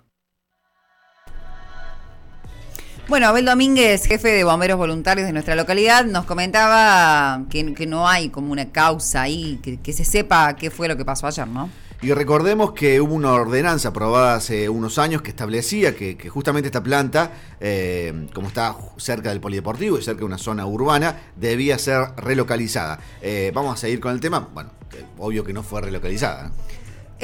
Bueno, 3.07 3.29
Abel 3.29 3.45
Domínguez, 3.45 4.07
jefe 4.07 4.31
de 4.31 4.43
bomberos 4.43 4.77
voluntarios 4.77 5.25
de 5.29 5.33
nuestra 5.33 5.55
localidad, 5.55 6.05
nos 6.05 6.25
comentaba 6.25 7.45
que, 7.49 7.62
no 7.87 8.09
hay 8.09 8.31
como 8.31 8.51
una 8.51 8.73
causa 8.73 9.23
ahí, 9.23 9.61
que, 9.62 9.93
se 9.93 10.05
sepa 10.05 10.57
qué 10.57 10.73
fue 10.73 10.89
lo 10.89 10.97
que 10.97 11.05
pasó 11.05 11.29
ayer, 11.29 11.47
¿no? 11.47 11.71
Y 12.01 12.12
recordemos 12.12 12.73
que 12.73 13.01
hubo 13.01 13.15
una 13.15 13.31
ordenanza 13.31 13.91
aprobada 13.91 14.35
hace 14.35 14.69
unos 14.69 14.99
años 14.99 15.23
que 15.23 15.31
establecía 15.31 15.95
que, 15.95 16.17
justamente 16.29 16.67
esta 16.67 16.83
planta, 16.83 17.31
eh, 17.61 18.27
como 18.35 18.49
está 18.49 18.75
cerca 18.97 19.29
del 19.29 19.41
polideportivo 19.41 19.97
y 19.97 20.03
cerca 20.03 20.19
de 20.19 20.27
una 20.27 20.39
zona 20.39 20.67
urbana, 20.67 21.21
debía 21.37 21.79
ser 21.79 22.09
relocalizada. 22.17 22.99
Eh, 23.21 23.53
vamos 23.55 23.75
a 23.75 23.77
seguir 23.77 24.01
con 24.01 24.11
el 24.11 24.19
tema. 24.19 24.49
Bueno, 24.53 24.73
obvio 25.19 25.45
que 25.45 25.53
no 25.53 25.62
fue 25.62 25.83
relocalizada. 25.83 26.51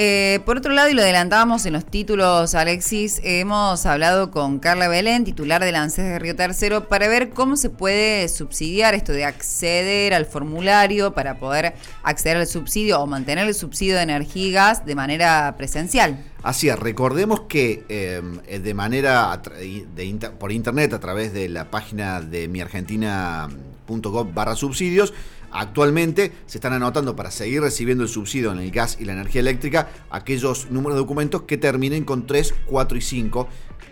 Eh, 0.00 0.38
por 0.44 0.58
otro 0.58 0.72
lado, 0.72 0.88
y 0.88 0.94
lo 0.94 1.02
adelantábamos 1.02 1.66
en 1.66 1.72
los 1.72 1.84
títulos, 1.84 2.54
Alexis, 2.54 3.20
hemos 3.24 3.84
hablado 3.84 4.30
con 4.30 4.60
Carla 4.60 4.86
Belén, 4.86 5.24
titular 5.24 5.60
del 5.64 5.74
ANSES 5.74 6.04
de 6.04 6.20
Río 6.20 6.36
Tercero, 6.36 6.86
para 6.86 7.08
ver 7.08 7.30
cómo 7.30 7.56
se 7.56 7.68
puede 7.68 8.28
subsidiar 8.28 8.94
esto 8.94 9.10
de 9.10 9.24
acceder 9.24 10.14
al 10.14 10.24
formulario 10.24 11.14
para 11.14 11.40
poder 11.40 11.74
acceder 12.04 12.36
al 12.36 12.46
subsidio 12.46 13.00
o 13.00 13.08
mantener 13.08 13.48
el 13.48 13.54
subsidio 13.54 13.96
de 13.96 14.02
energía 14.02 14.46
y 14.46 14.52
gas 14.52 14.86
de 14.86 14.94
manera 14.94 15.56
presencial. 15.58 16.24
Así 16.44 16.68
es, 16.68 16.78
recordemos 16.78 17.40
que 17.48 17.82
eh, 17.88 18.22
de 18.62 18.74
manera 18.74 19.42
por 20.38 20.52
internet 20.52 20.92
a 20.92 21.00
través 21.00 21.32
de 21.32 21.48
la 21.48 21.72
página 21.72 22.20
de 22.20 22.46
miargentina.gov 22.46 24.32
barra 24.32 24.54
subsidios, 24.54 25.12
Actualmente 25.50 26.32
se 26.46 26.58
están 26.58 26.72
anotando 26.72 27.16
para 27.16 27.30
seguir 27.30 27.62
recibiendo 27.62 28.04
el 28.04 28.10
subsidio 28.10 28.52
en 28.52 28.58
el 28.58 28.70
gas 28.70 28.98
y 29.00 29.04
la 29.04 29.12
energía 29.12 29.40
eléctrica 29.40 29.88
aquellos 30.10 30.70
números 30.70 30.96
de 30.96 31.00
documentos 31.00 31.42
que 31.42 31.56
terminen 31.56 32.04
con 32.04 32.26
3, 32.26 32.54
4 32.66 32.98
y 32.98 33.00
5. 33.00 33.48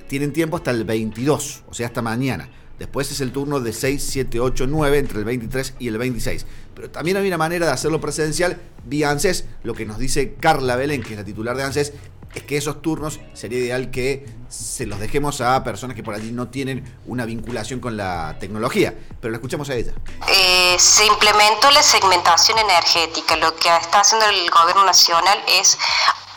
Tienen 0.09 0.33
tiempo 0.33 0.57
hasta 0.57 0.71
el 0.71 0.85
22, 0.85 1.65
o 1.67 1.75
sea, 1.75 1.87
hasta 1.87 2.03
mañana. 2.03 2.49
Después 2.79 3.11
es 3.11 3.23
el 3.23 3.33
turno 3.33 3.61
de 3.61 3.73
6, 3.73 4.03
7, 4.07 4.39
8, 4.39 4.67
9, 4.69 4.99
entre 4.99 5.19
el 5.19 5.25
23 5.25 5.75
y 5.79 5.89
el 5.89 5.97
26. 5.97 6.47
Pero 6.75 6.91
también 6.91 7.17
hay 7.17 7.27
una 7.27 7.39
manera 7.39 7.67
de 7.67 7.73
hacerlo 7.73 8.01
presencial 8.03 8.59
vía 8.85 9.11
ANSES. 9.11 9.47
Lo 9.63 9.73
que 9.73 9.87
nos 9.87 9.99
dice 9.99 10.35
Carla 10.35 10.77
Belén, 10.77 11.03
que 11.03 11.15
es 11.15 11.19
la 11.19 11.25
titular 11.25 11.57
de 11.57 11.63
ANSES, 11.63 11.95
es 12.37 12.43
que 12.43 12.59
esos 12.59 12.83
turnos 12.83 13.19
sería 13.33 13.59
ideal 13.59 13.91
que 13.91 14.27
se 14.51 14.85
los 14.85 15.01
dejemos 15.01 15.41
a 15.41 15.65
personas 15.65 15.97
que 15.97 16.03
por 16.03 16.15
allí 16.15 16.33
no 16.33 16.49
tienen 16.49 16.85
una 17.07 17.25
vinculación 17.25 17.81
con 17.81 17.97
la 17.97 18.37
tecnología. 18.39 18.95
Pero 19.21 19.33
la 19.33 19.39
escuchamos 19.39 19.71
a 19.71 19.75
ella. 19.75 19.93
Eh, 20.29 20.77
se 20.79 21.07
implementó 21.07 21.71
la 21.71 21.83
segmentación 21.83 22.59
energética. 22.59 23.37
Lo 23.37 23.57
que 23.57 23.75
está 23.75 24.01
haciendo 24.01 24.27
el 24.27 24.51
gobierno 24.51 24.85
nacional 24.85 25.43
es 25.49 25.79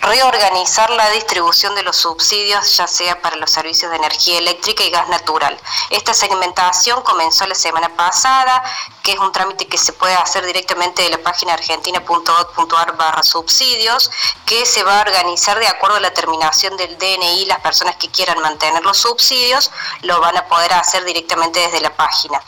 reorganizar 0.01 0.89
la 0.91 1.09
distribución 1.11 1.75
de 1.75 1.83
los 1.83 1.97
subsidios, 1.97 2.77
ya 2.77 2.87
sea 2.87 3.21
para 3.21 3.35
los 3.35 3.51
servicios 3.51 3.91
de 3.91 3.97
energía 3.97 4.39
eléctrica 4.39 4.83
y 4.83 4.89
gas 4.89 5.09
natural. 5.09 5.59
Esta 5.89 6.13
segmentación 6.13 7.01
comenzó 7.03 7.45
la 7.47 7.55
semana 7.55 7.89
pasada, 7.95 8.63
que 9.03 9.13
es 9.13 9.19
un 9.19 9.31
trámite 9.31 9.67
que 9.67 9.77
se 9.77 9.93
puede 9.93 10.13
hacer 10.13 10.45
directamente 10.45 11.01
de 11.01 11.09
la 11.09 11.17
página 11.17 11.53
argentina.gov.ar 11.53 12.97
barra 12.97 13.23
subsidios, 13.23 14.09
que 14.45 14.65
se 14.65 14.83
va 14.83 14.99
a 14.99 15.01
organizar 15.01 15.59
de 15.59 15.67
acuerdo 15.67 15.97
a 15.97 16.01
la 16.01 16.13
terminación 16.13 16.77
del 16.77 16.97
DNI. 16.97 17.45
Las 17.45 17.59
personas 17.59 17.95
que 17.97 18.09
quieran 18.09 18.39
mantener 18.39 18.83
los 18.83 18.97
subsidios 18.97 19.71
lo 20.01 20.19
van 20.19 20.37
a 20.37 20.45
poder 20.47 20.73
hacer 20.73 21.03
directamente 21.03 21.59
desde 21.59 21.81
la 21.81 21.95
página. 21.95 22.41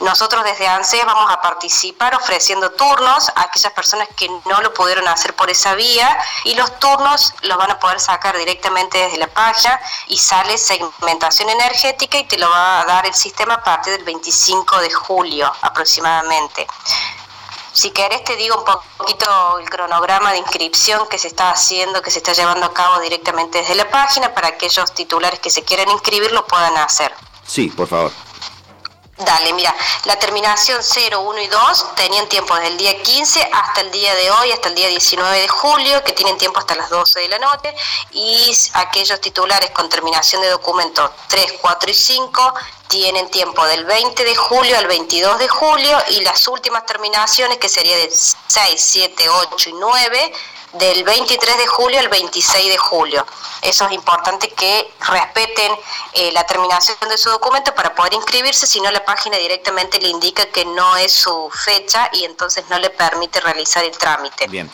Nosotros 0.00 0.44
desde 0.44 0.66
ANSES 0.66 1.06
vamos 1.06 1.30
a 1.30 1.40
participar 1.40 2.14
ofreciendo 2.14 2.70
turnos 2.72 3.30
a 3.30 3.42
aquellas 3.42 3.72
personas 3.72 4.08
que 4.14 4.28
no 4.44 4.60
lo 4.60 4.74
pudieron 4.74 5.08
hacer 5.08 5.34
por 5.34 5.48
esa 5.48 5.74
vía 5.74 6.18
y 6.44 6.54
los 6.54 6.78
turnos 6.78 7.32
los 7.42 7.56
van 7.56 7.70
a 7.70 7.80
poder 7.80 7.98
sacar 7.98 8.36
directamente 8.36 8.98
desde 8.98 9.16
la 9.16 9.28
página 9.28 9.80
y 10.08 10.18
sale 10.18 10.58
segmentación 10.58 11.48
energética 11.48 12.18
y 12.18 12.24
te 12.24 12.36
lo 12.36 12.50
va 12.50 12.80
a 12.80 12.84
dar 12.84 13.06
el 13.06 13.14
sistema 13.14 13.54
a 13.54 13.64
partir 13.64 13.94
del 13.94 14.04
25 14.04 14.80
de 14.80 14.92
julio 14.92 15.50
aproximadamente. 15.62 16.66
Si 17.72 17.90
querés 17.90 18.22
te 18.24 18.36
digo 18.36 18.56
un 18.56 18.64
poquito 18.98 19.58
el 19.58 19.68
cronograma 19.68 20.32
de 20.32 20.38
inscripción 20.38 21.06
que 21.08 21.18
se 21.18 21.28
está 21.28 21.50
haciendo, 21.50 22.02
que 22.02 22.10
se 22.10 22.18
está 22.18 22.32
llevando 22.32 22.66
a 22.66 22.72
cabo 22.72 23.00
directamente 23.00 23.58
desde 23.58 23.74
la 23.74 23.88
página 23.90 24.34
para 24.34 24.48
aquellos 24.48 24.92
titulares 24.92 25.40
que 25.40 25.50
se 25.50 25.62
quieran 25.62 25.90
inscribir 25.90 26.32
lo 26.32 26.46
puedan 26.46 26.76
hacer. 26.76 27.14
Sí, 27.46 27.68
por 27.68 27.86
favor. 27.86 28.12
Dale, 29.18 29.54
mira, 29.54 29.74
la 30.04 30.18
terminación 30.18 30.82
0, 30.82 31.22
1 31.22 31.40
y 31.40 31.46
2 31.46 31.94
tenían 31.94 32.28
tiempo 32.28 32.54
desde 32.54 32.68
el 32.68 32.76
día 32.76 33.02
15 33.02 33.48
hasta 33.50 33.80
el 33.80 33.90
día 33.90 34.14
de 34.14 34.30
hoy, 34.30 34.52
hasta 34.52 34.68
el 34.68 34.74
día 34.74 34.88
19 34.88 35.40
de 35.40 35.48
julio, 35.48 36.04
que 36.04 36.12
tienen 36.12 36.36
tiempo 36.36 36.58
hasta 36.58 36.74
las 36.74 36.90
12 36.90 37.20
de 37.20 37.28
la 37.28 37.38
noche, 37.38 37.74
y 38.10 38.54
aquellos 38.74 39.18
titulares 39.22 39.70
con 39.70 39.88
terminación 39.88 40.42
de 40.42 40.50
documentos 40.50 41.10
3, 41.28 41.54
4 41.62 41.90
y 41.90 41.94
5 41.94 42.54
tienen 42.88 43.30
tiempo 43.30 43.64
del 43.64 43.86
20 43.86 44.22
de 44.22 44.36
julio 44.36 44.76
al 44.76 44.86
22 44.86 45.38
de 45.38 45.48
julio, 45.48 45.98
y 46.10 46.20
las 46.20 46.46
últimas 46.46 46.84
terminaciones, 46.84 47.56
que 47.56 47.70
serían 47.70 47.98
de 47.98 48.10
6, 48.10 48.38
7, 48.76 49.30
8 49.30 49.70
y 49.70 49.72
9, 49.72 50.32
del 50.74 51.04
23 51.04 51.58
de 51.58 51.66
julio 51.66 52.00
al 52.00 52.08
26 52.08 52.68
de 52.68 52.78
julio. 52.78 53.26
Eso 53.62 53.86
es 53.86 53.92
importante 53.92 54.48
que 54.50 54.94
respeten 55.00 55.72
eh, 56.12 56.30
la 56.32 56.44
terminación 56.44 56.96
de 57.08 57.18
su 57.18 57.30
documento 57.30 57.74
para 57.74 57.94
poder 57.94 58.14
inscribirse, 58.14 58.66
si 58.66 58.80
no 58.80 58.90
la 58.90 59.04
página 59.04 59.38
directamente 59.38 59.98
le 59.98 60.08
indica 60.08 60.46
que 60.46 60.64
no 60.64 60.96
es 60.96 61.12
su 61.12 61.50
fecha 61.50 62.08
y 62.12 62.24
entonces 62.24 62.64
no 62.68 62.78
le 62.78 62.90
permite 62.90 63.40
realizar 63.40 63.84
el 63.84 63.96
trámite. 63.96 64.46
Bien. 64.48 64.70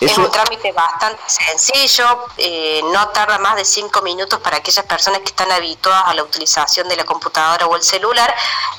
Es 0.00 0.18
un 0.18 0.30
trámite 0.30 0.72
bastante 0.72 1.22
sencillo, 1.26 2.26
eh, 2.36 2.82
no 2.92 3.08
tarda 3.08 3.38
más 3.38 3.56
de 3.56 3.64
cinco 3.64 4.02
minutos 4.02 4.40
para 4.40 4.58
aquellas 4.58 4.84
personas 4.84 5.20
que 5.20 5.28
están 5.28 5.50
habituadas 5.52 6.04
a 6.06 6.14
la 6.14 6.22
utilización 6.22 6.88
de 6.88 6.96
la 6.96 7.04
computadora 7.04 7.66
o 7.66 7.76
el 7.76 7.82
celular. 7.82 8.34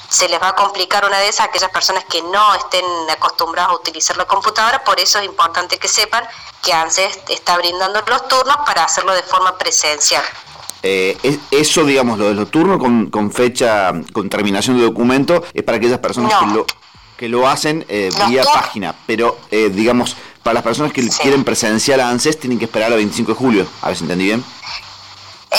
Se 0.09 0.29
les 0.29 0.41
va 0.41 0.49
a 0.49 0.55
complicar 0.55 1.05
una 1.05 1.19
de 1.19 1.29
esas 1.29 1.47
aquellas 1.47 1.71
personas 1.71 2.05
que 2.05 2.21
no 2.21 2.55
estén 2.55 2.85
acostumbradas 3.09 3.71
a 3.71 3.75
utilizar 3.75 4.17
la 4.17 4.25
computadora, 4.25 4.83
por 4.83 4.99
eso 4.99 5.19
es 5.19 5.25
importante 5.25 5.79
que 5.79 5.87
sepan 5.87 6.27
que 6.63 6.73
ANSES 6.73 7.19
está 7.29 7.57
brindando 7.57 8.01
los 8.07 8.27
turnos 8.27 8.57
para 8.65 8.83
hacerlo 8.83 9.13
de 9.13 9.23
forma 9.23 9.57
presencial. 9.57 10.23
Eh, 10.83 11.17
eso, 11.51 11.83
digamos, 11.83 12.19
lo 12.19 12.29
de 12.29 12.35
los 12.35 12.51
turnos 12.51 12.77
con, 12.79 13.31
fecha, 13.31 13.91
con 14.13 14.29
terminación 14.29 14.77
de 14.77 14.83
documento, 14.83 15.43
es 15.53 15.63
para 15.63 15.77
aquellas 15.77 15.99
personas 15.99 16.33
que, 16.39 16.45
lo, 16.45 16.65
que 17.17 17.27
lo 17.27 17.47
hacen 17.47 17.85
eh, 17.89 18.09
vía 18.27 18.43
página, 18.43 18.95
pero 19.05 19.37
eh, 19.51 19.69
digamos, 19.73 20.15
para 20.43 20.55
las 20.55 20.63
personas 20.63 20.93
que 20.93 21.07
quieren 21.09 21.43
presencial 21.43 21.99
a 21.99 22.09
ANSES 22.09 22.39
tienen 22.39 22.59
que 22.59 22.65
esperar 22.65 22.91
al 22.91 22.97
25 22.97 23.31
de 23.31 23.37
julio, 23.37 23.67
a 23.81 23.87
ver 23.87 23.97
si 23.97 24.03
entendí 24.03 24.25
bien. 24.25 24.43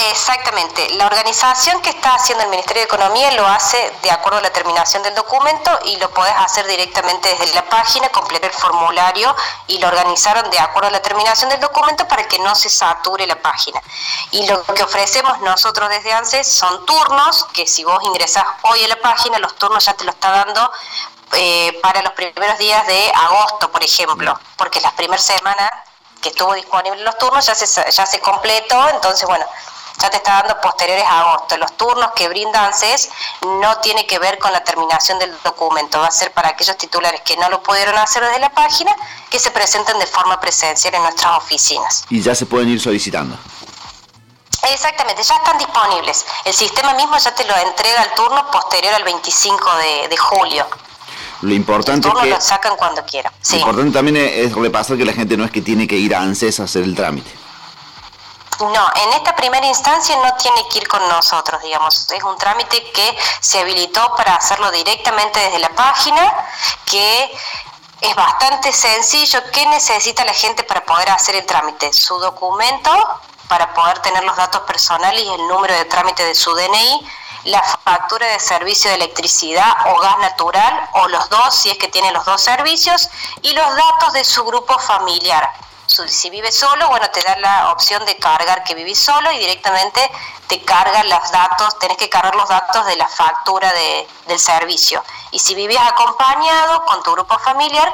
Exactamente. 0.09 0.89
La 0.95 1.05
organización 1.05 1.81
que 1.81 1.89
está 1.89 2.15
haciendo 2.15 2.43
el 2.43 2.49
Ministerio 2.49 2.81
de 2.81 2.85
Economía 2.85 3.31
lo 3.31 3.45
hace 3.45 3.91
de 4.01 4.09
acuerdo 4.09 4.39
a 4.39 4.41
la 4.41 4.49
terminación 4.51 5.03
del 5.03 5.13
documento 5.13 5.77
y 5.85 5.97
lo 5.97 6.09
podés 6.09 6.33
hacer 6.37 6.65
directamente 6.67 7.29
desde 7.29 7.53
la 7.53 7.65
página, 7.69 8.09
completar 8.09 8.49
el 8.49 8.55
formulario 8.55 9.35
y 9.67 9.77
lo 9.77 9.87
organizaron 9.87 10.49
de 10.49 10.59
acuerdo 10.59 10.87
a 10.87 10.91
la 10.91 11.01
terminación 11.01 11.49
del 11.49 11.59
documento 11.59 12.07
para 12.07 12.27
que 12.27 12.39
no 12.39 12.55
se 12.55 12.69
sature 12.69 13.27
la 13.27 13.35
página. 13.35 13.81
Y 14.31 14.47
lo 14.47 14.63
que 14.63 14.83
ofrecemos 14.83 15.39
nosotros 15.41 15.89
desde 15.89 16.11
ANSES 16.11 16.47
son 16.51 16.85
turnos, 16.85 17.45
que 17.53 17.67
si 17.67 17.83
vos 17.83 18.03
ingresás 18.03 18.45
hoy 18.63 18.83
a 18.83 18.87
la 18.87 18.99
página, 19.01 19.37
los 19.37 19.55
turnos 19.55 19.85
ya 19.85 19.93
te 19.93 20.05
lo 20.05 20.11
está 20.11 20.31
dando 20.31 20.71
eh, 21.33 21.77
para 21.83 22.01
los 22.01 22.13
primeros 22.13 22.57
días 22.57 22.85
de 22.87 23.11
agosto, 23.15 23.69
por 23.69 23.83
ejemplo, 23.83 24.39
porque 24.55 24.81
las 24.81 24.93
primeras 24.93 25.23
semanas 25.23 25.69
que 26.19 26.29
estuvo 26.29 26.53
disponible 26.53 27.01
los 27.03 27.17
turnos 27.17 27.45
ya 27.45 27.55
se, 27.55 27.91
ya 27.91 28.05
se 28.05 28.19
completó, 28.19 28.89
entonces 28.89 29.27
bueno, 29.27 29.45
ya 30.01 30.09
te 30.09 30.17
está 30.17 30.33
dando 30.41 30.59
posteriores 30.61 31.05
a 31.05 31.19
agosto. 31.21 31.57
Los 31.57 31.73
turnos 31.73 32.11
que 32.15 32.27
brinda 32.29 32.65
ANSES 32.65 33.09
no 33.61 33.77
tiene 33.77 34.05
que 34.07 34.19
ver 34.19 34.39
con 34.39 34.51
la 34.51 34.63
terminación 34.63 35.19
del 35.19 35.35
documento, 35.43 35.99
va 35.99 36.07
a 36.07 36.11
ser 36.11 36.31
para 36.31 36.49
aquellos 36.49 36.77
titulares 36.77 37.21
que 37.21 37.35
no 37.37 37.49
lo 37.49 37.61
pudieron 37.61 37.95
hacer 37.97 38.23
desde 38.23 38.39
la 38.39 38.49
página, 38.49 38.95
que 39.29 39.39
se 39.39 39.51
presenten 39.51 39.99
de 39.99 40.07
forma 40.07 40.39
presencial 40.39 40.93
en 40.95 41.03
nuestras 41.03 41.37
oficinas. 41.37 42.05
Y 42.09 42.21
ya 42.21 42.33
se 42.33 42.45
pueden 42.45 42.69
ir 42.69 42.79
solicitando. 42.79 43.37
Exactamente, 44.73 45.23
ya 45.23 45.35
están 45.35 45.57
disponibles. 45.57 46.25
El 46.45 46.53
sistema 46.53 46.93
mismo 46.93 47.17
ya 47.17 47.33
te 47.33 47.45
lo 47.45 47.55
entrega 47.55 48.03
el 48.03 48.13
turno 48.13 48.51
posterior 48.51 48.93
al 48.93 49.03
25 49.03 49.69
de, 50.09 50.17
julio. 50.17 50.67
Lo 51.41 51.53
importante 51.53 52.07
el 52.07 52.13
turno 52.13 52.19
es 52.19 52.25
que 52.25 52.35
lo 52.35 52.41
sacan 52.41 52.75
cuando 52.75 53.03
quieran. 53.05 53.31
Lo 53.51 53.57
importante 53.57 53.91
también 53.91 54.17
es 54.17 54.53
repasar 54.53 54.97
que 54.97 55.05
la 55.05 55.13
gente 55.13 55.37
no 55.37 55.45
es 55.45 55.51
que 55.51 55.61
tiene 55.61 55.87
que 55.87 55.95
ir 55.95 56.13
a 56.13 56.21
ANSES 56.21 56.59
a 56.59 56.63
hacer 56.63 56.83
el 56.83 56.95
trámite. 56.95 57.38
No, 58.59 58.91
en 58.95 59.13
esta 59.13 59.35
primera 59.35 59.65
instancia 59.65 60.17
no 60.17 60.33
tiene 60.35 60.67
que 60.67 60.79
ir 60.79 60.87
con 60.87 61.07
nosotros, 61.07 61.61
digamos. 61.61 62.09
Es 62.11 62.23
un 62.23 62.37
trámite 62.37 62.91
que 62.91 63.17
se 63.39 63.59
habilitó 63.59 64.15
para 64.15 64.35
hacerlo 64.35 64.69
directamente 64.71 65.39
desde 65.39 65.59
la 65.59 65.69
página, 65.69 66.33
que 66.85 67.31
es 68.01 68.15
bastante 68.15 68.73
sencillo. 68.73 69.39
¿Qué 69.51 69.65
necesita 69.67 70.25
la 70.25 70.33
gente 70.33 70.63
para 70.63 70.83
poder 70.85 71.09
hacer 71.09 71.35
el 71.35 71.45
trámite? 71.45 71.93
Su 71.93 72.19
documento 72.19 72.91
para 73.47 73.73
poder 73.73 73.99
tener 73.99 74.23
los 74.23 74.35
datos 74.35 74.61
personales 74.61 75.23
y 75.23 75.27
el 75.27 75.47
número 75.47 75.73
de 75.73 75.85
trámite 75.85 76.23
de 76.23 76.35
su 76.35 76.53
DNI, 76.53 77.09
la 77.45 77.63
factura 77.63 78.27
de 78.27 78.39
servicio 78.39 78.89
de 78.89 78.97
electricidad 78.97 79.73
o 79.87 79.99
gas 79.99 80.19
natural, 80.19 80.89
o 80.93 81.07
los 81.07 81.29
dos, 81.29 81.55
si 81.55 81.69
es 81.69 81.77
que 81.77 81.87
tiene 81.87 82.11
los 82.11 82.25
dos 82.25 82.41
servicios, 82.41 83.09
y 83.41 83.53
los 83.53 83.65
datos 83.65 84.13
de 84.13 84.23
su 84.23 84.43
grupo 84.43 84.77
familiar. 84.77 85.49
Si 85.89 86.29
vive 86.29 86.51
solo, 86.51 86.87
bueno, 86.89 87.09
te 87.09 87.21
da 87.23 87.35
la 87.37 87.71
opción 87.71 88.05
de 88.05 88.15
cargar 88.17 88.63
que 88.63 88.75
vivís 88.75 88.99
solo 88.99 89.31
y 89.31 89.39
directamente 89.39 89.99
te 90.47 90.61
carga 90.63 91.03
los 91.03 91.31
datos, 91.31 91.79
tenés 91.79 91.97
que 91.97 92.07
cargar 92.07 92.35
los 92.35 92.47
datos 92.47 92.85
de 92.85 92.95
la 92.95 93.07
factura 93.07 93.73
de, 93.73 94.07
del 94.27 94.39
servicio. 94.39 95.03
Y 95.31 95.39
si 95.39 95.55
vivís 95.55 95.79
acompañado 95.79 96.85
con 96.85 97.01
tu 97.01 97.11
grupo 97.13 97.39
familiar, 97.39 97.91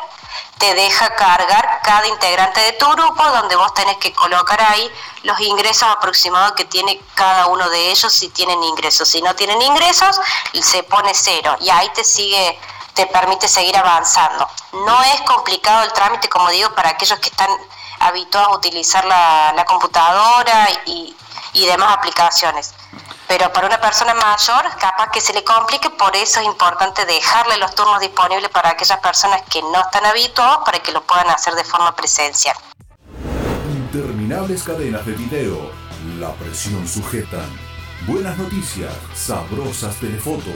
te 0.57 0.73
deja 0.73 1.15
cargar 1.15 1.79
cada 1.83 2.05
integrante 2.07 2.59
de 2.59 2.73
tu 2.73 2.85
grupo, 2.91 3.23
donde 3.23 3.55
vos 3.55 3.73
tenés 3.73 3.97
que 3.97 4.13
colocar 4.13 4.61
ahí 4.61 4.91
los 5.23 5.39
ingresos 5.39 5.87
aproximados 5.89 6.51
que 6.51 6.65
tiene 6.65 6.99
cada 7.13 7.47
uno 7.47 7.69
de 7.69 7.91
ellos 7.91 8.11
si 8.11 8.27
tienen 8.29 8.61
ingresos. 8.61 9.07
Si 9.07 9.21
no 9.21 9.33
tienen 9.35 9.61
ingresos, 9.61 10.19
se 10.61 10.83
pone 10.83 11.13
cero 11.13 11.55
y 11.61 11.69
ahí 11.69 11.89
te 11.93 12.03
sigue 12.03 12.59
te 12.95 13.05
permite 13.07 13.47
seguir 13.47 13.77
avanzando. 13.77 14.47
No 14.71 15.03
es 15.03 15.21
complicado 15.23 15.83
el 15.83 15.91
trámite, 15.93 16.29
como 16.29 16.49
digo, 16.49 16.73
para 16.73 16.91
aquellos 16.91 17.19
que 17.19 17.27
están 17.27 17.49
habituados 17.99 18.49
a 18.49 18.57
utilizar 18.57 19.05
la, 19.05 19.65
computadora 19.67 20.67
y, 20.85 21.15
y 21.53 21.65
demás 21.65 21.97
aplicaciones. 21.97 22.73
Pero 23.27 23.51
para 23.51 23.67
una 23.67 23.81
persona 23.81 24.13
mayor, 24.13 24.63
capaz 24.79 25.09
que 25.11 25.19
se 25.19 25.33
le 25.33 25.43
complique, 25.43 25.89
por 25.89 26.15
eso 26.15 26.39
es 26.39 26.45
importante 26.45 27.05
dejarle 27.05 27.57
los 27.57 27.73
turnos 27.73 27.99
disponibles 27.99 28.49
para 28.49 28.69
aquellas 28.69 28.99
personas 28.99 29.41
que 29.49 29.61
no 29.61 29.81
están 29.81 30.05
habituadas 30.05 30.59
para 30.63 30.79
que 30.79 30.91
lo 30.91 31.01
puedan 31.03 31.29
hacer 31.29 31.55
de 31.55 31.63
forma 31.63 31.95
presencial. 31.95 32.55
Interminables 33.71 34.61
cadenas 34.63 35.05
de 35.05 35.13
video, 35.13 35.71
la 36.19 36.31
presión 36.33 36.87
sujetan. 36.87 37.49
Buenas 38.05 38.37
noticias, 38.37 38.93
sabrosas 39.15 39.95
telefotos. 39.95 40.53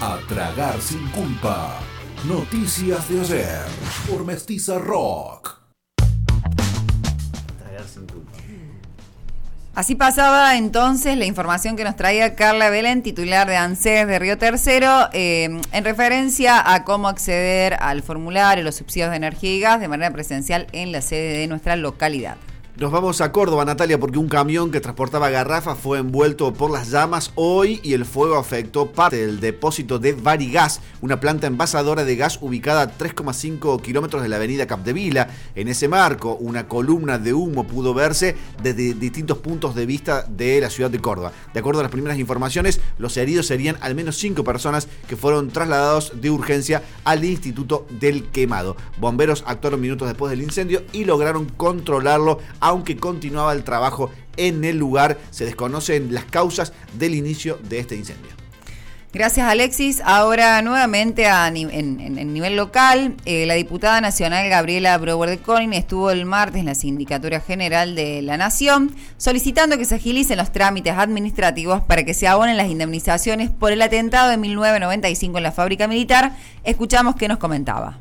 A 0.00 0.18
tragar 0.28 0.80
sin 0.80 1.10
culpa. 1.10 1.78
Noticias 2.24 3.08
de 3.08 3.20
ayer 3.20 3.66
por 4.08 4.24
Mestiza 4.24 4.78
Rock. 4.78 5.55
Así 9.76 9.94
pasaba 9.94 10.56
entonces 10.56 11.18
la 11.18 11.26
información 11.26 11.76
que 11.76 11.84
nos 11.84 11.96
traía 11.96 12.34
Carla 12.34 12.70
Belén, 12.70 13.02
titular 13.02 13.46
de 13.46 13.58
ANSES 13.58 14.06
de 14.06 14.18
Río 14.18 14.38
Tercero, 14.38 15.10
eh, 15.12 15.60
en 15.70 15.84
referencia 15.84 16.72
a 16.72 16.82
cómo 16.82 17.08
acceder 17.08 17.76
al 17.78 18.02
formulario, 18.02 18.64
los 18.64 18.76
subsidios 18.76 19.10
de 19.10 19.16
energía 19.16 19.54
y 19.54 19.60
gas 19.60 19.78
de 19.78 19.88
manera 19.88 20.10
presencial 20.10 20.66
en 20.72 20.92
la 20.92 21.02
sede 21.02 21.36
de 21.36 21.46
nuestra 21.46 21.76
localidad. 21.76 22.38
Nos 22.78 22.92
vamos 22.92 23.22
a 23.22 23.32
Córdoba, 23.32 23.64
Natalia, 23.64 23.98
porque 23.98 24.18
un 24.18 24.28
camión 24.28 24.70
que 24.70 24.82
transportaba 24.82 25.30
garrafas 25.30 25.78
fue 25.78 25.98
envuelto 25.98 26.52
por 26.52 26.70
las 26.70 26.90
llamas 26.90 27.32
hoy 27.34 27.80
y 27.82 27.94
el 27.94 28.04
fuego 28.04 28.36
afectó 28.36 28.92
parte 28.92 29.16
del 29.16 29.40
depósito 29.40 29.98
de 29.98 30.12
Varigas, 30.12 30.82
una 31.00 31.18
planta 31.18 31.46
envasadora 31.46 32.04
de 32.04 32.16
gas 32.16 32.38
ubicada 32.42 32.82
a 32.82 32.98
3,5 32.98 33.80
kilómetros 33.80 34.22
de 34.22 34.28
la 34.28 34.36
avenida 34.36 34.66
Capdevila. 34.66 35.28
En 35.54 35.68
ese 35.68 35.88
marco, 35.88 36.34
una 36.34 36.68
columna 36.68 37.18
de 37.18 37.32
humo 37.32 37.66
pudo 37.66 37.94
verse 37.94 38.36
desde 38.62 38.92
distintos 38.92 39.38
puntos 39.38 39.74
de 39.74 39.86
vista 39.86 40.26
de 40.28 40.60
la 40.60 40.68
ciudad 40.68 40.90
de 40.90 41.00
Córdoba. 41.00 41.32
De 41.54 41.60
acuerdo 41.60 41.80
a 41.80 41.84
las 41.84 41.92
primeras 41.92 42.18
informaciones, 42.18 42.82
los 42.98 43.16
heridos 43.16 43.46
serían 43.46 43.78
al 43.80 43.94
menos 43.94 44.18
5 44.18 44.44
personas 44.44 44.86
que 45.08 45.16
fueron 45.16 45.48
trasladados 45.48 46.20
de 46.20 46.28
urgencia 46.28 46.82
al 47.04 47.24
Instituto 47.24 47.86
del 47.88 48.24
Quemado. 48.24 48.76
Bomberos 48.98 49.44
actuaron 49.46 49.80
minutos 49.80 50.08
después 50.08 50.28
del 50.28 50.42
incendio 50.42 50.82
y 50.92 51.06
lograron 51.06 51.46
controlarlo 51.46 52.38
aunque 52.66 52.96
continuaba 52.96 53.52
el 53.52 53.62
trabajo 53.62 54.10
en 54.36 54.64
el 54.64 54.76
lugar. 54.76 55.18
Se 55.30 55.44
desconocen 55.44 56.12
las 56.12 56.24
causas 56.24 56.72
del 56.98 57.14
inicio 57.14 57.58
de 57.68 57.78
este 57.78 57.96
incendio. 57.96 58.30
Gracias 59.12 59.48
Alexis. 59.48 60.02
Ahora 60.04 60.60
nuevamente 60.60 61.26
a, 61.26 61.48
en, 61.48 62.34
nivel 62.34 62.56
local, 62.56 63.14
eh, 63.24 63.46
la 63.46 63.54
diputada 63.54 64.00
nacional 64.02 64.46
Gabriela 64.50 64.98
Brower 64.98 65.30
de 65.30 65.38
Colin 65.38 65.72
estuvo 65.72 66.10
el 66.10 66.26
martes 66.26 66.60
en 66.60 66.66
la 66.66 66.74
Sindicatura 66.74 67.40
General 67.40 67.94
de 67.94 68.20
la 68.20 68.36
Nación 68.36 68.94
solicitando 69.16 69.78
que 69.78 69.86
se 69.86 69.94
agilicen 69.94 70.36
los 70.36 70.52
trámites 70.52 70.92
administrativos 70.94 71.80
para 71.82 72.04
que 72.04 72.12
se 72.12 72.28
abonen 72.28 72.58
las 72.58 72.68
indemnizaciones 72.68 73.48
por 73.48 73.72
el 73.72 73.80
atentado 73.80 74.28
de 74.28 74.36
1995 74.36 75.38
en 75.38 75.44
la 75.44 75.52
fábrica 75.52 75.88
militar. 75.88 76.36
Escuchamos 76.64 77.14
qué 77.14 77.28
nos 77.28 77.38
comentaba. 77.38 77.98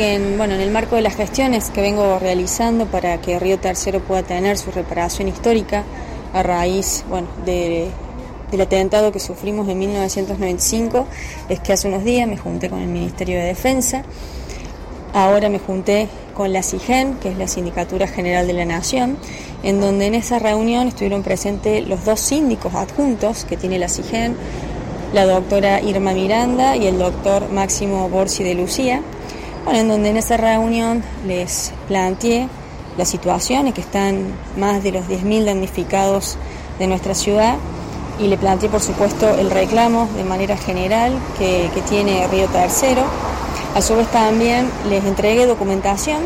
En, 0.00 0.38
bueno, 0.38 0.54
en 0.54 0.60
el 0.60 0.70
marco 0.70 0.94
de 0.94 1.02
las 1.02 1.16
gestiones 1.16 1.70
que 1.70 1.80
vengo 1.80 2.20
realizando 2.20 2.86
para 2.86 3.20
que 3.20 3.36
Río 3.40 3.58
Tercero 3.58 3.98
pueda 3.98 4.22
tener 4.22 4.56
su 4.56 4.70
reparación 4.70 5.26
histórica 5.26 5.82
a 6.32 6.44
raíz 6.44 7.04
bueno, 7.08 7.26
de, 7.44 7.88
del 8.52 8.60
atentado 8.60 9.10
que 9.10 9.18
sufrimos 9.18 9.68
en 9.68 9.76
1995, 9.80 11.04
es 11.48 11.58
que 11.58 11.72
hace 11.72 11.88
unos 11.88 12.04
días 12.04 12.28
me 12.28 12.36
junté 12.36 12.70
con 12.70 12.78
el 12.78 12.86
Ministerio 12.86 13.38
de 13.38 13.46
Defensa, 13.46 14.04
ahora 15.14 15.48
me 15.48 15.58
junté 15.58 16.06
con 16.32 16.52
la 16.52 16.62
CIGEN, 16.62 17.14
que 17.14 17.30
es 17.30 17.36
la 17.36 17.48
Sindicatura 17.48 18.06
General 18.06 18.46
de 18.46 18.52
la 18.52 18.66
Nación, 18.66 19.18
en 19.64 19.80
donde 19.80 20.06
en 20.06 20.14
esa 20.14 20.38
reunión 20.38 20.86
estuvieron 20.86 21.24
presentes 21.24 21.88
los 21.88 22.04
dos 22.04 22.20
síndicos 22.20 22.72
adjuntos 22.76 23.44
que 23.44 23.56
tiene 23.56 23.80
la 23.80 23.88
CIGEN, 23.88 24.36
la 25.12 25.26
doctora 25.26 25.80
Irma 25.80 26.12
Miranda 26.12 26.76
y 26.76 26.86
el 26.86 26.98
doctor 26.98 27.50
Máximo 27.50 28.08
Borsi 28.08 28.44
de 28.44 28.54
Lucía 28.54 29.02
en 29.72 29.88
donde 29.88 30.10
en 30.10 30.16
esa 30.16 30.36
reunión 30.36 31.02
les 31.26 31.72
planteé 31.88 32.48
la 32.96 33.04
situación, 33.04 33.72
que 33.72 33.80
están 33.80 34.26
más 34.56 34.82
de 34.82 34.92
los 34.92 35.06
10.000 35.06 35.44
damnificados 35.44 36.36
de 36.78 36.86
nuestra 36.86 37.14
ciudad 37.14 37.56
y 38.18 38.26
le 38.26 38.36
planteé 38.36 38.68
por 38.68 38.80
supuesto 38.80 39.28
el 39.38 39.50
reclamo 39.50 40.08
de 40.16 40.24
manera 40.24 40.56
general 40.56 41.12
que, 41.38 41.70
tiene 41.88 42.26
Río 42.26 42.46
Tercero. 42.48 43.02
A 43.74 43.80
su 43.82 43.94
vez 43.94 44.08
también 44.08 44.68
les 44.88 45.04
entregué 45.04 45.46
documentación 45.46 46.22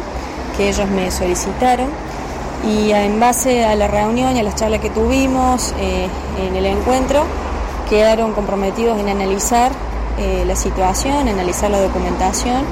que 0.57 0.71
ellos 0.71 0.89
me 0.89 1.11
solicitaron 1.11 1.89
y 2.67 2.93
en 2.93 3.21
base 3.21 3.65
a 3.65 3.75
la 3.75 3.89
reunión 3.89 4.37
y 4.37 4.41
a 4.41 4.43
las 4.43 4.55
charlas 4.55 4.81
que 4.81 4.91
tuvimos 4.91 5.75
eh, 5.79 6.09
en 6.47 6.57
el 6.57 6.67
encuentro 6.67 7.25
quedaron 7.91 8.33
comprometidos 8.33 8.99
en 8.99 9.09
analizar 9.09 9.73
eh, 10.19 10.45
la 10.47 10.57
situación, 10.57 11.29
analizar 11.29 11.71
la 11.71 11.81
documentación 11.81 12.65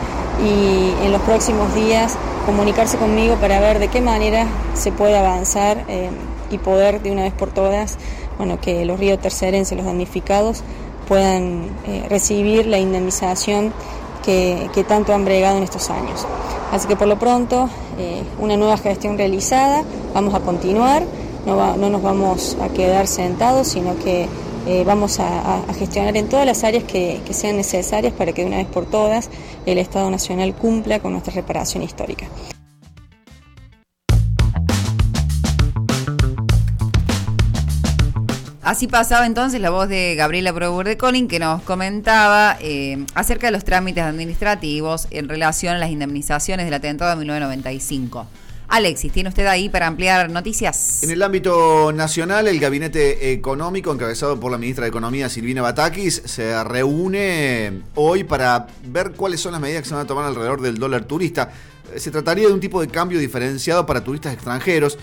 y 0.44 1.04
en 1.04 1.12
los 1.12 1.20
próximos 1.22 1.74
días 1.74 2.16
comunicarse 2.46 2.96
conmigo 2.96 3.36
para 3.36 3.60
ver 3.60 3.78
de 3.78 3.88
qué 3.88 4.00
manera 4.00 4.46
se 4.74 4.92
puede 4.92 5.16
avanzar 5.16 5.84
eh, 5.88 6.10
y 6.50 6.58
poder 6.58 7.02
de 7.02 7.12
una 7.12 7.22
vez 7.22 7.32
por 7.32 7.50
todas, 7.50 7.98
bueno, 8.38 8.60
que 8.60 8.84
los 8.84 8.98
ríos 8.98 9.20
tercerenses, 9.20 9.76
los 9.76 9.86
damnificados, 9.86 10.62
puedan 11.06 11.68
eh, 11.86 12.06
recibir 12.08 12.66
la 12.66 12.78
indemnización 12.78 13.72
que, 14.24 14.84
tanto 14.86 15.12
han 15.12 15.24
bregado 15.24 15.56
en 15.56 15.64
estos 15.64 15.90
años. 15.90 16.26
Así 16.72 16.86
que 16.86 16.96
por 16.96 17.08
lo 17.08 17.18
pronto, 17.18 17.68
eh, 17.98 18.22
una 18.38 18.56
nueva 18.56 18.76
gestión 18.76 19.18
realizada, 19.18 19.82
vamos 20.14 20.34
a 20.34 20.40
continuar, 20.40 21.02
no, 21.46 21.76
no 21.76 21.90
nos 21.90 22.02
vamos 22.02 22.56
a 22.62 22.68
quedar 22.68 23.06
sentados, 23.06 23.68
sino 23.68 23.96
que 23.98 24.28
eh, 24.66 24.84
vamos 24.84 25.18
a, 25.20 25.62
gestionar 25.78 26.16
en 26.16 26.28
todas 26.28 26.44
las 26.44 26.64
áreas 26.64 26.84
que, 26.84 27.20
sean 27.30 27.56
necesarias 27.56 28.12
para 28.12 28.32
que 28.32 28.42
de 28.42 28.48
una 28.48 28.58
vez 28.58 28.66
por 28.66 28.86
todas 28.86 29.30
el 29.66 29.78
Estado 29.78 30.10
Nacional 30.10 30.54
cumpla 30.54 31.00
con 31.00 31.12
nuestra 31.12 31.32
reparación 31.32 31.82
histórica. 31.82 32.26
Así 38.62 38.86
pasaba 38.86 39.26
entonces 39.26 39.60
la 39.60 39.70
voz 39.70 39.88
de 39.88 40.14
Gabriela 40.14 40.52
Brower 40.52 40.86
de 40.86 40.96
Colin 40.96 41.26
que 41.26 41.38
nos 41.38 41.62
comentaba 41.62 42.56
eh, 42.60 43.04
acerca 43.14 43.48
de 43.48 43.52
los 43.52 43.64
trámites 43.64 44.04
administrativos 44.04 45.08
en 45.10 45.28
relación 45.28 45.74
a 45.74 45.78
las 45.78 45.90
indemnizaciones 45.90 46.66
del 46.66 46.74
atentado 46.74 47.10
de 47.10 47.16
1995. 47.16 48.26
Alexis, 48.70 49.10
¿tiene 49.10 49.28
usted 49.28 49.46
ahí 49.46 49.68
para 49.68 49.88
ampliar 49.88 50.30
noticias? 50.30 51.02
En 51.02 51.10
el 51.10 51.20
ámbito 51.22 51.90
nacional, 51.92 52.46
el 52.46 52.60
Gabinete 52.60 53.32
Económico, 53.32 53.92
encabezado 53.92 54.38
por 54.38 54.52
la 54.52 54.58
ministra 54.58 54.84
de 54.84 54.90
Economía, 54.90 55.28
Silvina 55.28 55.60
Batakis, 55.60 56.22
se 56.24 56.62
reúne 56.62 57.82
hoy 57.96 58.22
para 58.22 58.68
ver 58.84 59.10
cuáles 59.10 59.40
son 59.40 59.52
las 59.52 59.60
medidas 59.60 59.82
que 59.82 59.88
se 59.88 59.94
van 59.94 60.04
a 60.04 60.06
tomar 60.06 60.24
alrededor 60.24 60.60
del 60.60 60.78
dólar 60.78 61.04
turista. 61.04 61.50
Se 61.96 62.12
trataría 62.12 62.46
de 62.46 62.54
un 62.54 62.60
tipo 62.60 62.80
de 62.80 62.86
cambio 62.86 63.18
diferenciado 63.18 63.84
para 63.86 64.04
turistas 64.04 64.34
extranjeros. 64.34 64.98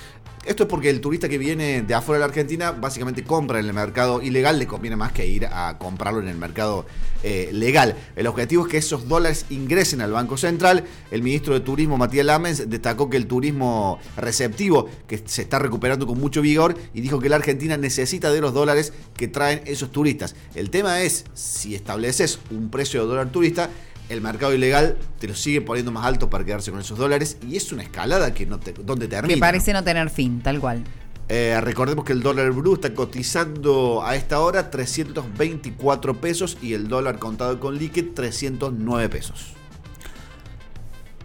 Esto 0.48 0.64
es 0.64 0.70
porque 0.70 0.90
el 0.90 1.02
turista 1.02 1.28
que 1.28 1.38
viene 1.38 1.82
de 1.82 1.94
afuera 1.94 2.20
de 2.20 2.20
la 2.22 2.28
Argentina 2.28 2.72
básicamente 2.72 3.22
compra 3.22 3.60
en 3.60 3.66
el 3.66 3.74
mercado 3.74 4.22
ilegal, 4.22 4.58
le 4.58 4.66
conviene 4.66 4.96
más 4.96 5.12
que 5.12 5.28
ir 5.28 5.46
a 5.46 5.78
comprarlo 5.78 6.22
en 6.22 6.30
el 6.30 6.38
mercado 6.38 6.86
eh, 7.22 7.50
legal. 7.52 7.98
El 8.16 8.28
objetivo 8.28 8.66
es 8.66 8.72
que 8.72 8.78
esos 8.78 9.10
dólares 9.10 9.46
ingresen 9.50 10.00
al 10.00 10.14
Banco 10.14 10.38
Central. 10.38 10.86
El 11.12 11.22
ministro 11.22 11.54
de 11.54 11.60
Turismo, 11.60 11.98
Matías 11.98 12.26
Lamens, 12.26 12.70
destacó 12.70 13.10
que 13.10 13.18
el 13.18 13.28
turismo 13.28 14.00
receptivo, 14.16 14.88
que 15.06 15.22
se 15.26 15.42
está 15.42 15.60
recuperando 15.60 16.08
con 16.08 16.18
mucho 16.18 16.42
vigor, 16.42 16.78
y 16.94 17.02
dijo 17.02 17.20
que 17.20 17.28
la 17.28 17.36
Argentina 17.36 17.76
necesita 17.76 18.32
de 18.32 18.40
los 18.40 18.54
dólares 18.54 18.94
que 19.18 19.28
traen 19.28 19.62
esos 19.66 19.92
turistas. 19.92 20.34
El 20.56 20.70
tema 20.70 21.02
es, 21.02 21.26
si 21.34 21.76
estableces 21.76 22.40
un 22.52 22.70
precio 22.70 23.02
de 23.02 23.08
dólar 23.08 23.34
turista, 23.34 23.70
el 24.10 24.22
mercado 24.22 24.54
ilegal 24.54 24.98
te 25.20 25.28
lo 25.28 25.36
sigue 25.36 25.62
poniendo 25.62 25.91
más 25.91 26.06
alto 26.06 26.30
para 26.30 26.46
quedarse 26.46 26.72
con 26.72 26.80
esos 26.80 26.98
dólares 26.98 27.38
y 27.48 27.58
es 27.58 27.72
una 27.72 27.84
escalada 27.84 28.34
que 28.34 28.46
no 28.46 28.60
te, 28.60 28.74
donde 28.74 29.08
termina. 29.08 29.34
Que 29.34 29.39
parece 29.39 29.74
no 29.74 29.84
tener 29.84 30.10
fin, 30.10 30.41
tal 30.41 30.60
cual. 30.60 30.84
Eh, 31.30 31.60
recordemos 31.62 32.06
que 32.06 32.13
el 32.13 32.22
dólar 32.22 32.52
blue 32.52 32.76
está 32.76 32.93
cotizando 32.93 34.02
a 34.06 34.15
esta 34.15 34.39
hora 34.39 34.72
324 34.72 36.22
pesos 36.22 36.58
y 36.62 36.74
el 36.74 36.88
dólar 36.88 37.20
contado 37.20 37.60
con 37.60 37.78
líquido 37.78 38.13
309 38.13 39.10
pesos. 39.10 39.54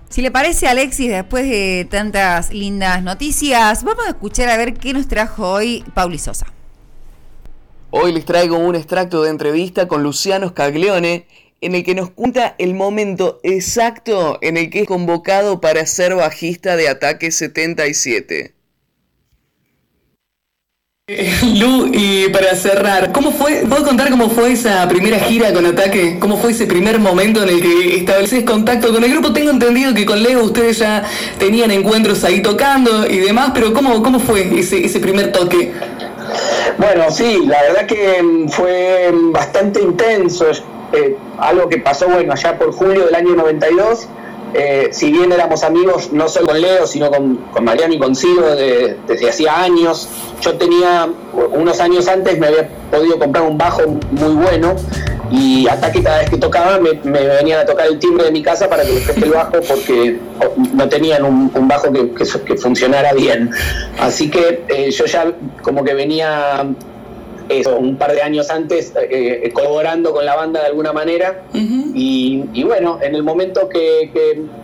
Si 0.09 0.21
le 0.21 0.31
parece, 0.31 0.67
Alexis, 0.67 1.09
después 1.09 1.49
de 1.49 1.87
tantas 1.89 2.53
lindas 2.53 3.03
noticias, 3.03 3.83
vamos 3.85 4.05
a 4.07 4.11
escuchar 4.11 4.51
a 4.51 4.57
ver 4.57 4.75
qué 4.75 4.93
nos 4.93 5.09
trajo 5.09 5.49
hoy 5.49 5.85
Pauli 5.95 6.19
Sosa. 6.19 6.47
Hoy 7.91 8.13
les 8.13 8.25
traigo 8.25 8.59
un 8.59 8.75
extracto 8.75 9.23
de 9.23 9.31
entrevista 9.31 9.87
con 9.87 10.03
Luciano 10.03 10.49
Scaglione 10.49 11.27
en 11.63 11.77
el 11.77 11.85
que 11.85 11.95
nos 11.95 12.11
cuenta 12.11 12.55
el 12.59 12.75
momento 12.75 13.41
exacto 13.45 14.39
en 14.43 14.57
el 14.57 14.69
que 14.69 14.81
es 14.81 14.87
convocado 14.87 15.61
para 15.61 15.87
ser 15.87 16.15
bajista 16.17 16.77
de 16.77 16.89
Ataque 16.89 17.31
77. 17.31 18.55
Lu, 21.55 21.91
y 21.93 22.29
para 22.31 22.55
cerrar, 22.57 23.13
¿cómo 23.13 23.33
fue? 23.33 23.65
¿Puedo 23.69 23.85
contar 23.85 24.11
cómo 24.11 24.31
fue 24.31 24.53
esa 24.53 24.89
primera 24.89 25.19
gira 25.21 25.53
con 25.53 25.67
Ataque? 25.67 26.19
¿Cómo 26.19 26.37
fue 26.37 26.51
ese 26.51 26.67
primer 26.67 26.99
momento 26.99 27.43
en 27.43 27.51
el 27.51 27.61
que 27.63 27.97
estableces 27.97 28.45
contacto 28.45 28.93
con 28.93 29.05
el 29.05 29.11
grupo? 29.11 29.33
Tengo 29.33 29.51
entendido 29.51 29.95
que 29.95 30.05
con 30.05 30.23
Leo 30.23 30.45
ustedes 30.45 30.79
ya 30.79 31.05
tenían 31.39 31.71
encuentros 31.71 32.25
ahí 32.25 32.41
tocando 32.41 33.07
y 33.09 33.19
demás, 33.19 33.53
pero 33.55 33.73
¿cómo, 33.73 34.03
cómo 34.03 34.19
fue 34.19 34.59
ese, 34.59 34.85
ese 34.85 35.01
primer 35.01 35.31
toque? 35.31 35.73
Bueno, 36.79 37.11
sí, 37.11 37.41
la 37.47 37.63
verdad 37.63 37.87
que 37.87 38.47
fue 38.49 39.13
bastante 39.33 39.81
intenso. 39.81 40.47
Eh, 40.93 41.17
algo 41.39 41.69
que 41.69 41.79
pasó, 41.79 42.09
bueno, 42.09 42.33
allá 42.33 42.59
por 42.59 42.73
julio 42.73 43.07
del 43.07 43.15
año 43.15 43.35
92. 43.35 44.09
Eh, 44.55 44.91
si 44.93 45.11
bien 45.11 45.33
éramos 45.33 45.65
amigos 45.65 46.13
no 46.13 46.29
solo 46.29 46.49
con 46.49 46.61
Leo, 46.61 46.87
sino 46.87 47.11
con, 47.11 47.37
con 47.53 47.65
Mariano 47.65 47.95
y 47.95 47.99
con 47.99 48.15
Ciro 48.15 48.55
desde 48.55 49.31
hacía 49.31 49.63
años, 49.63 50.09
yo 50.43 50.59
tenía, 50.59 51.09
unos 51.53 51.81
años 51.81 52.07
antes 52.07 52.39
me 52.39 52.49
había 52.49 52.69
podido 52.91 53.19
comprar 53.19 53.45
un 53.45 53.57
bajo 53.57 53.81
muy 54.11 54.35
bueno 54.35 54.77
y 55.31 55.67
hasta 55.67 55.91
que 55.91 56.03
cada 56.03 56.19
vez 56.19 56.31
que 56.31 56.37
tocaba 56.37 56.79
me, 56.79 56.93
venían 56.93 57.61
a 57.61 57.65
tocar 57.65 57.87
el 57.87 57.99
timbre 57.99 58.25
de 58.27 58.33
mi 58.33 58.43
casa 58.43 58.69
para 58.69 58.83
que 58.83 58.93
les 58.93 59.05
preste 59.05 59.25
el 59.25 59.31
bajo 59.33 59.53
porque 59.67 60.19
no 60.75 60.89
tenían 60.89 61.25
un, 61.25 61.69
bajo 61.69 61.91
que, 61.91 62.13
que, 62.13 62.57
funcionara 62.57 63.15
bien. 63.15 63.51
Así 63.99 64.31
que 64.31 64.65
eh, 64.69 64.91
yo 64.91 65.07
ya 65.07 65.33
como 65.63 65.83
que 65.83 65.95
venía 65.95 66.67
eso, 67.53 67.77
un 67.77 67.97
par 67.97 68.13
de 68.13 68.23
años 68.23 68.51
antes 68.51 68.93
eh, 68.97 69.51
colaborando 69.53 70.13
con 70.13 70.25
la 70.25 70.37
banda 70.37 70.61
de 70.61 70.67
alguna 70.67 70.93
manera. 70.93 71.43
y, 71.55 72.63
bueno, 72.65 72.99
en 73.03 73.15
el 73.15 73.23
momento 73.23 73.69
que, 73.69 74.11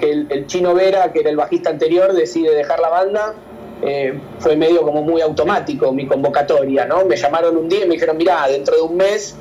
el, 0.01 0.47
chino 0.47 0.75
Vera, 0.75 1.13
que 1.13 1.21
era 1.21 1.31
el 1.31 1.37
bajista 1.37 1.71
anterior, 1.71 2.13
decide 2.13 2.55
dejar 2.55 2.81
la 2.81 2.89
banda, 2.89 3.35
eh, 3.83 4.19
fue 4.41 4.57
medio 4.57 4.83
como 4.83 5.03
muy 5.03 5.21
automático 5.21 5.93
mi 5.93 6.07
convocatoria, 6.07 6.85
¿no? 6.85 7.05
Me 7.05 7.17
llamaron 7.17 7.57
un 7.57 7.69
día 7.69 7.85
y 7.85 7.89
me 7.89 7.95
dijeron, 7.95 8.17
mira, 8.17 8.49
dentro 8.49 8.75
de 8.75 8.83
un 8.83 8.97
mes 8.97 9.37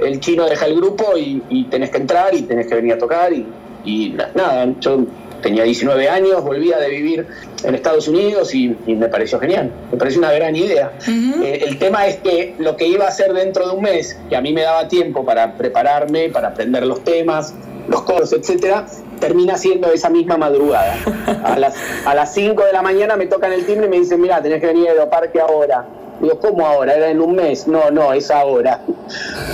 el 0.00 0.20
chino 0.20 0.48
deja 0.48 0.66
el 0.66 0.76
grupo 0.76 1.16
y, 1.16 1.64
tenés 1.70 1.90
que 1.90 1.98
entrar 1.98 2.34
y 2.34 2.42
tenés 2.42 2.66
que 2.66 2.74
venir 2.74 2.94
a 2.94 2.98
tocar 2.98 3.32
y, 3.32 3.46
y 3.84 4.16
nada, 4.34 4.72
yo 4.80 5.04
tenía 5.40 5.64
19 5.64 6.08
años, 6.08 6.42
volvía 6.42 6.78
de 6.78 6.88
vivir 6.88 7.26
en 7.64 7.74
Estados 7.74 8.08
Unidos 8.08 8.54
y, 8.54 8.76
me 8.86 9.08
pareció 9.08 9.38
genial, 9.38 9.70
me 9.90 9.98
pareció 9.98 10.20
una 10.20 10.32
gran 10.32 10.54
idea. 10.56 10.92
Eh, 11.08 11.64
el 11.66 11.78
tema 11.78 12.06
es 12.06 12.16
que 12.16 12.54
lo 12.58 12.76
que 12.76 12.86
iba 12.86 13.06
a 13.06 13.08
hacer 13.08 13.32
dentro 13.32 13.68
de 13.68 13.74
un 13.74 13.82
mes, 13.82 14.18
que 14.28 14.36
a 14.36 14.40
mí 14.40 14.52
me 14.52 14.62
daba 14.62 14.88
tiempo 14.88 15.24
para 15.24 15.54
prepararme, 15.54 16.28
para 16.28 16.48
aprender 16.48 16.86
los 16.86 17.02
temas, 17.04 17.54
los 17.88 18.02
coros, 18.02 18.32
etcétera, 18.32 18.86
termina 19.20 19.56
siendo 19.56 19.92
esa 19.92 20.08
misma 20.08 20.36
madrugada. 20.36 20.96
A 21.44 21.58
las, 21.58 21.74
a 22.04 22.14
las 22.14 22.32
5 22.34 22.64
de 22.64 22.72
la 22.72 22.82
mañana 22.82 23.16
me 23.16 23.26
tocan 23.26 23.52
el 23.52 23.64
timbre 23.66 23.86
y 23.86 23.90
me 23.90 23.98
dicen, 23.98 24.20
mira, 24.20 24.42
tenés 24.42 24.60
que 24.60 24.66
venir 24.66 24.88
a 24.88 24.92
Aeroparque 24.92 25.40
ahora. 25.40 25.84
Digo, 26.20 26.38
¿cómo 26.38 26.66
ahora? 26.66 26.94
¿Era 26.94 27.10
en 27.10 27.20
un 27.20 27.34
mes? 27.34 27.66
No, 27.66 27.90
no, 27.90 28.12
es 28.12 28.30
ahora. 28.30 28.80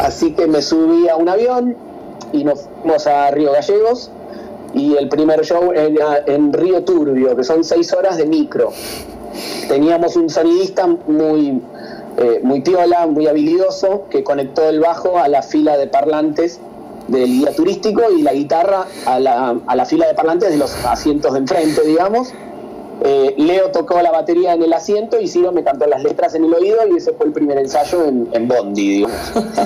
Así 0.01 0.33
que 0.33 0.47
me 0.47 0.63
subí 0.63 1.09
a 1.09 1.17
un 1.17 1.29
avión 1.29 1.77
y 2.33 2.45
nos 2.45 2.69
fuimos 2.83 3.07
a 3.07 3.31
Río 3.31 3.53
Gallegos 3.53 4.11
y 4.77 4.95
el 4.95 5.09
primer 5.09 5.45
show 5.45 5.73
era 5.73 6.23
en 6.27 6.53
Río 6.53 6.85
Turbio, 6.85 7.35
que 7.35 7.43
son 7.43 7.65
seis 7.65 7.93
horas 7.95 8.19
de 8.19 8.27
micro. 8.27 8.73
Teníamos 9.69 10.17
un 10.17 10.29
sonidista 10.29 10.87
muy, 10.87 11.63
eh, 12.19 12.41
muy 12.43 12.61
piola, 12.61 13.07
muy 13.07 13.27
habilidoso, 13.27 14.05
que 14.11 14.23
conectó 14.23 14.69
el 14.69 14.81
bajo 14.81 15.19
a 15.19 15.29
la 15.29 15.43
fila 15.43 15.79
de 15.79 15.87
parlantes 15.87 16.61
del 17.09 17.25
guía 17.25 17.55
turístico 17.55 18.03
y 18.17 18.21
la 18.21 18.35
guitarra 18.35 18.87
a 19.07 19.19
la, 19.19 19.57
a 19.67 19.77
la 19.77 19.85
fila 19.87 20.07
de 20.09 20.15
parlantes 20.15 20.51
de 20.51 20.59
los 20.59 20.75
asientos 20.85 21.33
de 21.33 21.39
enfrente, 21.39 21.81
digamos 21.83 22.35
eh, 23.03 23.35
Leo 23.37 23.71
tocó 23.71 24.01
la 24.01 24.11
batería 24.11 24.55
en 24.55 24.63
el 24.63 24.73
asiento 24.73 25.21
y 25.21 25.29
Ciro 25.29 25.53
me 25.53 25.63
cantó 25.63 25.87
las 25.87 26.03
letras 26.03 26.35
en 26.35 26.45
el 26.45 26.55
oído 26.55 26.79
y 26.91 26.97
ese 26.97 27.13
fue 27.13 27.27
el 27.27 27.33
primer 27.33 27.59
ensayo 27.59 28.05
en, 28.05 28.49
Bondi, 28.49 28.89
digamos. 28.89 29.17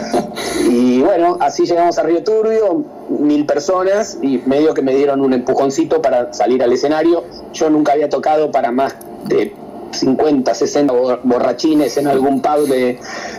y 0.68 1.00
bueno, 1.00 1.36
así 1.40 1.64
llegamos 1.64 1.96
a 1.98 2.02
Río 2.02 2.24
Turbio, 2.24 2.84
mil 3.08 3.46
personas 3.46 4.18
y 4.20 4.38
medio 4.46 4.74
que 4.74 4.82
me 4.82 4.94
dieron 4.94 5.20
un 5.20 5.32
empujoncito 5.32 6.02
para 6.02 6.32
salir 6.32 6.62
al 6.62 6.72
escenario. 6.72 7.24
Yo 7.52 7.70
nunca 7.70 7.92
había 7.92 8.08
tocado 8.08 8.50
para 8.50 8.72
más 8.72 8.96
de 9.26 9.54
50, 9.92 10.52
60 10.52 10.92
borrachines 11.22 11.96
en 11.98 12.08
algún 12.08 12.42
pub 12.42 12.66
de, 12.66 12.98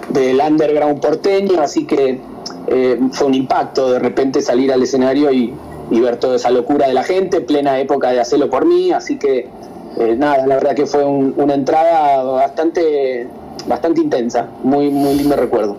del 0.10 0.40
underground 0.40 1.02
porteño, 1.02 1.62
así 1.62 1.86
que 1.86 2.20
eh, 2.68 3.00
fue 3.12 3.28
un 3.28 3.34
impacto 3.34 3.92
de 3.92 4.00
repente 4.00 4.42
salir 4.42 4.72
al 4.72 4.82
escenario 4.82 5.32
y, 5.32 5.54
y 5.90 6.00
ver 6.00 6.18
toda 6.18 6.38
esa 6.38 6.50
locura 6.50 6.88
de 6.88 6.94
la 6.94 7.04
gente, 7.04 7.42
plena 7.42 7.80
época 7.80 8.12
de 8.12 8.22
hacerlo 8.22 8.50
por 8.50 8.66
mí, 8.66 8.92
así 8.92 9.18
que 9.18 9.50
eh, 9.98 10.16
nada, 10.18 10.46
la 10.48 10.56
verdad 10.56 10.76
que 10.76 10.86
fue 10.86 11.06
una 11.06 11.54
entrada 11.54 12.24
bastante, 12.24 13.28
bastante 13.68 14.02
intensa, 14.02 14.48
muy, 14.64 14.90
muy 14.90 15.16
lindo 15.16 15.36
recuerdo. 15.36 15.76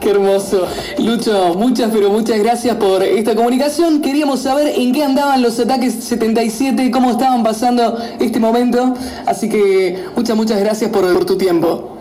Qué 0.00 0.10
hermoso. 0.10 0.66
Lucho, 0.98 1.54
muchas, 1.54 1.90
pero 1.92 2.10
muchas 2.10 2.38
gracias 2.38 2.76
por 2.76 3.02
esta 3.02 3.34
comunicación. 3.34 4.02
Queríamos 4.02 4.40
saber 4.40 4.68
en 4.76 4.92
qué 4.92 5.02
andaban 5.02 5.42
los 5.42 5.58
ataques 5.58 5.94
77, 5.94 6.90
cómo 6.90 7.10
estaban 7.10 7.42
pasando 7.42 7.98
este 8.20 8.38
momento. 8.38 8.94
Así 9.26 9.48
que 9.48 10.04
muchas, 10.14 10.36
muchas 10.36 10.60
gracias 10.60 10.90
por, 10.90 11.12
por 11.12 11.24
tu 11.24 11.36
tiempo. 11.36 11.96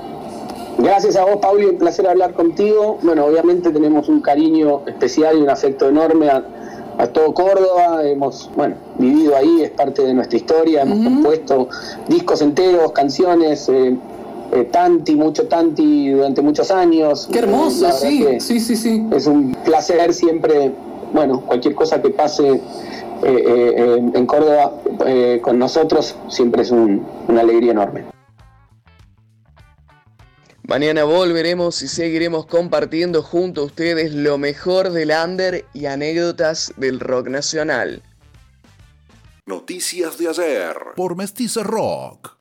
Gracias 0.77 1.15
a 1.15 1.23
vos, 1.23 1.37
Pauli, 1.37 1.65
un 1.65 1.77
placer 1.77 2.05
hablar 2.05 2.33
contigo. 2.33 2.99
Bueno, 3.01 3.25
obviamente 3.25 3.71
tenemos 3.71 4.09
un 4.09 4.19
cariño 4.19 4.81
especial 4.85 5.37
y 5.37 5.41
un 5.41 5.49
afecto 5.49 5.87
enorme 5.87 6.29
a, 6.29 6.43
a 6.97 7.07
todo 7.07 7.33
Córdoba, 7.33 8.03
hemos 8.03 8.49
bueno, 8.55 8.75
vivido 8.97 9.35
ahí, 9.35 9.61
es 9.61 9.71
parte 9.71 10.03
de 10.03 10.13
nuestra 10.13 10.37
historia, 10.37 10.81
hemos 10.83 10.99
compuesto 11.03 11.67
discos 12.07 12.41
enteros, 12.41 12.91
canciones, 12.91 13.67
eh, 13.69 13.95
eh, 14.53 14.63
Tanti, 14.71 15.15
mucho 15.15 15.47
Tanti 15.47 16.09
durante 16.11 16.41
muchos 16.41 16.71
años. 16.71 17.27
Qué 17.31 17.39
hermoso, 17.39 17.91
sí, 17.91 18.25
sí, 18.39 18.59
sí, 18.59 18.75
sí. 18.75 19.05
Es 19.11 19.27
un 19.27 19.55
placer 19.65 20.13
siempre, 20.13 20.71
bueno, 21.13 21.41
cualquier 21.41 21.75
cosa 21.75 22.01
que 22.01 22.09
pase 22.09 22.61
eh, 23.23 24.11
en 24.13 24.25
Córdoba 24.25 24.73
con 25.41 25.59
nosotros 25.59 26.15
siempre 26.29 26.61
es 26.61 26.71
una 26.71 27.41
alegría 27.41 27.71
enorme. 27.71 28.14
Mañana 30.67 31.03
volveremos 31.03 31.83
y 31.83 31.87
seguiremos 31.87 32.47
compartiendo 32.47 33.21
junto 33.21 33.61
a 33.61 33.65
ustedes 33.65 34.15
lo 34.15 34.39
mejor 34.39 34.89
del 34.89 35.11
under 35.11 35.63
y 35.73 35.85
anécdotas 35.85 36.73
del 36.77 36.99
rock 36.99 37.27
nacional. 37.27 38.01
Noticias 39.45 40.17
de 40.17 40.27
ayer 40.27 40.75
por 40.95 41.15
Mestiza 41.15 41.61
Rock. 41.61 42.35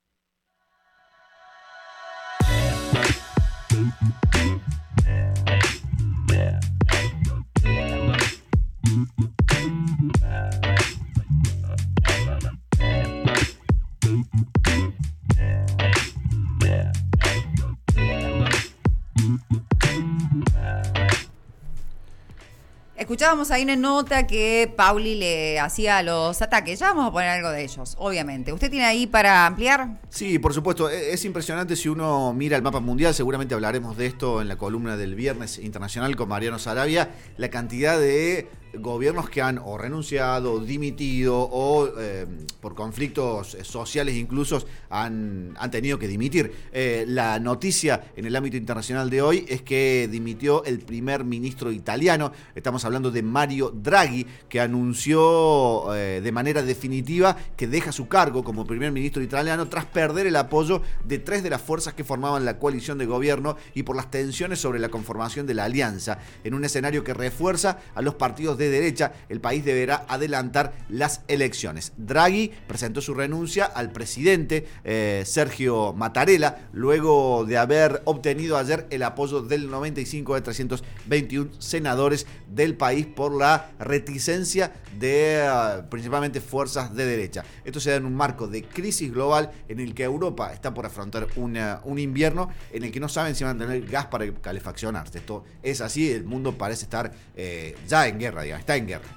Escuchábamos 23.05 23.51
ahí 23.51 23.65
una 23.65 23.77
nota 23.77 24.27
que 24.27 24.73
Pauli 24.75 25.15
le 25.17 25.61
hacía 25.61 26.03
los 26.03 26.41
ataques. 26.41 26.79
Ya 26.79 26.87
vamos 26.87 27.09
a 27.09 27.13
poner 27.13 27.29
algo 27.29 27.51
de 27.51 27.63
ellos, 27.63 27.97
obviamente. 27.99 28.51
¿Usted 28.51 28.71
tiene 28.71 28.87
ahí 28.87 29.07
para 29.07 29.45
ampliar? 29.45 30.01
Sí, 30.09 30.39
por 30.39 30.55
supuesto. 30.55 30.89
E-, 30.89 31.13
es 31.13 31.23
impresionante 31.27 31.77
si 31.77 31.91
uno 31.91 32.33
mira 32.33 32.57
el 32.57 32.63
mapa 32.63 32.81
mundial. 32.81 33.13
Seguramente 33.13 33.55
hablaremos 33.55 33.99
de 33.99 34.07
esto 34.07 34.41
en 34.41 34.49
la 34.49 34.57
columna 34.57 34.97
del 34.97 35.17
viernes 35.17 35.59
internacional 35.59 36.17
con 36.17 36.31
Mariano 36.31 36.59
Sarabia. 36.59 37.11
La 37.37 37.51
cantidad 37.51 38.01
de 38.01 38.49
gobiernos 38.79 39.29
que 39.29 39.43
han 39.43 39.59
o 39.59 39.79
renunciado, 39.79 40.61
dimitido 40.61 41.37
o 41.39 41.89
eh, 41.99 42.27
por 42.61 42.75
conflictos 42.75 43.57
sociales 43.63 44.15
incluso 44.15 44.65
han, 44.91 45.55
han 45.59 45.71
tenido 45.71 45.99
que 45.99 46.09
dimitir. 46.09 46.53
Eh, 46.73 47.05
la 47.09 47.39
noticia 47.39 48.13
en 48.17 48.25
el 48.27 48.37
ámbito 48.37 48.57
internacional 48.57 49.11
de 49.11 49.23
hoy 49.23 49.45
es 49.49 49.63
que 49.63 50.09
dimitió 50.11 50.65
el 50.65 50.81
primer 50.81 51.25
ministro 51.25 51.73
italiano. 51.73 52.33
Estamos 52.55 52.85
hablando 52.85 53.11
de 53.11 53.23
Mario 53.23 53.71
Draghi, 53.75 54.27
que 54.49 54.61
anunció 54.61 55.95
eh, 55.95 56.21
de 56.23 56.33
manera 56.33 56.63
definitiva 56.63 57.37
que 57.57 57.67
deja 57.67 57.93
su 57.93 58.09
cargo 58.09 58.45
como 58.45 58.67
primer 58.67 58.93
ministro 58.93 59.23
italiano 59.23 59.69
tras 59.69 59.85
perder 59.87 60.27
el 60.27 60.37
apoyo 60.37 60.83
de 61.05 61.19
tres 61.19 61.43
de 61.43 61.51
las 61.51 61.63
fuerzas 61.63 61.95
que 61.95 62.05
formaban 62.05 62.45
la 62.45 62.59
coalición 62.59 62.99
de 62.99 63.07
gobierno 63.07 63.57
y 63.75 63.83
por 63.83 63.97
las 63.97 64.11
tensiones 64.11 64.59
sobre 64.59 64.79
la 64.79 64.89
conformación 64.89 65.47
de 65.47 65.55
la 65.55 65.65
alianza. 65.65 66.19
En 66.45 66.55
un 66.55 66.65
escenario 66.65 67.05
que 67.05 67.15
refuerza 67.15 67.79
a 67.95 68.03
los 68.03 68.15
partidos 68.15 68.59
de 68.59 68.64
derecha, 68.71 69.13
el 69.29 69.41
país 69.41 69.65
deberá 69.65 70.05
adelantar 70.09 70.73
las 70.89 71.23
elecciones. 71.29 71.93
Draghi 71.97 72.53
presentó 72.67 73.01
su 73.01 73.15
renuncia 73.15 73.65
al 73.65 73.93
presidente 73.93 74.67
eh, 74.85 75.23
Sergio 75.27 75.93
Mattarella 75.93 76.69
luego 76.73 77.45
de 77.45 77.59
haber 77.59 78.03
obtenido 78.05 78.57
ayer 78.57 78.87
el 78.91 79.03
apoyo 79.03 79.43
del 79.43 79.71
95 79.71 80.35
de 80.35 80.41
321 80.41 81.51
senadores 81.59 82.27
del 82.55 82.77
país 82.77 83.07
por 83.07 83.35
la 83.35 83.71
reticencia 83.79 84.73
de 84.99 85.43
ah, 85.43 85.87
principalmente 85.91 86.41
fuerzas 86.41 86.95
de 86.95 87.05
derecha. 87.05 87.45
Esto 87.65 87.81
se 87.81 87.91
da 87.91 87.97
en 87.97 88.07
un 88.07 88.15
marco 88.15 88.47
de 88.47 88.63
crisis 88.63 89.13
global 89.13 89.51
en 89.69 89.81
el 89.81 89.95
que 89.95 90.05
Europa 90.05 90.53
está 90.53 90.73
por 90.73 90.87
afrontar 90.87 91.27
un 91.37 91.99
invierno 91.99 92.49
en 92.73 92.85
el 92.85 92.93
que 92.93 93.01
no 93.01 93.09
saben 93.09 93.35
si 93.35 93.45
van 93.45 93.57
a 93.57 93.67
tener 93.67 93.85
gas 93.87 94.07
para 94.07 94.31
calefaccionarse. 94.33 95.19
Esto 95.19 95.45
es 95.63 95.81
así, 95.81 96.11
el 96.11 96.25
mundo 96.25 96.57
parece 96.57 96.85
estar 96.85 97.13
eh, 97.35 97.77
ya 97.89 98.07
en 98.07 98.19
guerra, 98.19 98.43
digamos, 98.43 98.61
está 98.61 98.77
en 98.77 98.87
guerra. 98.87 99.09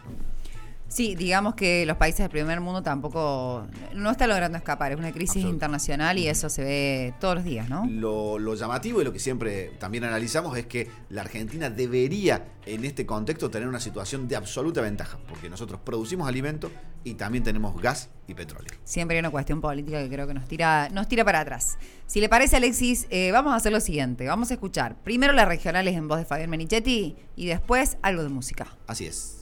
Sí, 0.88 1.16
digamos 1.16 1.56
que 1.56 1.86
los 1.86 1.98
países 1.98 2.20
del 2.20 2.30
primer 2.30 2.62
mundo 2.62 2.82
tampoco 2.82 3.68
no 3.94 4.10
están 4.10 4.30
logrando 4.30 4.58
escapar, 4.58 4.94
es 4.94 4.98
una 4.98 5.12
crisis 5.12 5.44
internacional 5.44 6.18
y 6.18 6.28
eso 6.28 6.50
se 6.50 6.64
ve 6.64 7.14
todos 7.20 7.36
los 7.36 7.44
días, 7.44 7.70
¿no? 7.70 7.86
Lo, 7.90 8.40
lo, 8.40 8.56
llamativo 8.56 9.02
y 9.02 9.04
lo 9.04 9.12
que 9.12 9.20
siempre 9.20 9.74
también 9.80 10.06
analizamos 10.06 10.58
es 10.58 10.66
que 10.66 10.90
la 11.10 11.22
Argentina 11.22 11.70
debería 11.70 12.46
en 12.66 12.86
este 12.86 13.06
contexto 13.06 13.50
tener 13.50 13.68
una 13.68 13.80
situación 13.80 14.28
de 14.28 14.38
absoluta 14.38 14.82
ventaja, 14.82 15.18
porque 15.28 15.50
nosotros 15.50 15.82
producimos 15.84 16.28
alimentos 16.28 16.72
y 17.08 17.14
también 17.14 17.44
tenemos 17.44 17.80
gas 17.82 18.10
y 18.28 18.34
petróleo. 18.34 18.72
Siempre 18.84 19.16
hay 19.16 19.20
una 19.20 19.30
cuestión 19.30 19.62
política 19.62 20.04
que 20.04 20.10
creo 20.10 20.28
que 20.28 20.34
nos 20.34 20.46
tira, 20.48 20.90
nos 20.90 21.08
tira 21.08 21.24
para 21.24 21.40
atrás. 21.40 21.78
Si 22.06 22.20
le 22.20 22.28
parece, 22.28 22.58
Alexis, 22.58 23.08
eh, 23.10 23.32
vamos 23.32 23.54
a 23.54 23.56
hacer 23.56 23.72
lo 23.72 23.80
siguiente, 23.80 24.28
vamos 24.28 24.52
a 24.52 24.56
escuchar 24.56 24.96
primero 25.04 25.32
las 25.32 25.48
regionales 25.48 25.96
en 25.96 26.08
voz 26.08 26.20
de 26.20 26.26
Fabián 26.26 26.50
Menichetti 26.50 27.16
y 27.36 27.46
después 27.46 27.98
algo 28.02 28.24
de 28.24 28.30
música. 28.30 28.68
Así 28.88 29.06
es. 29.06 29.42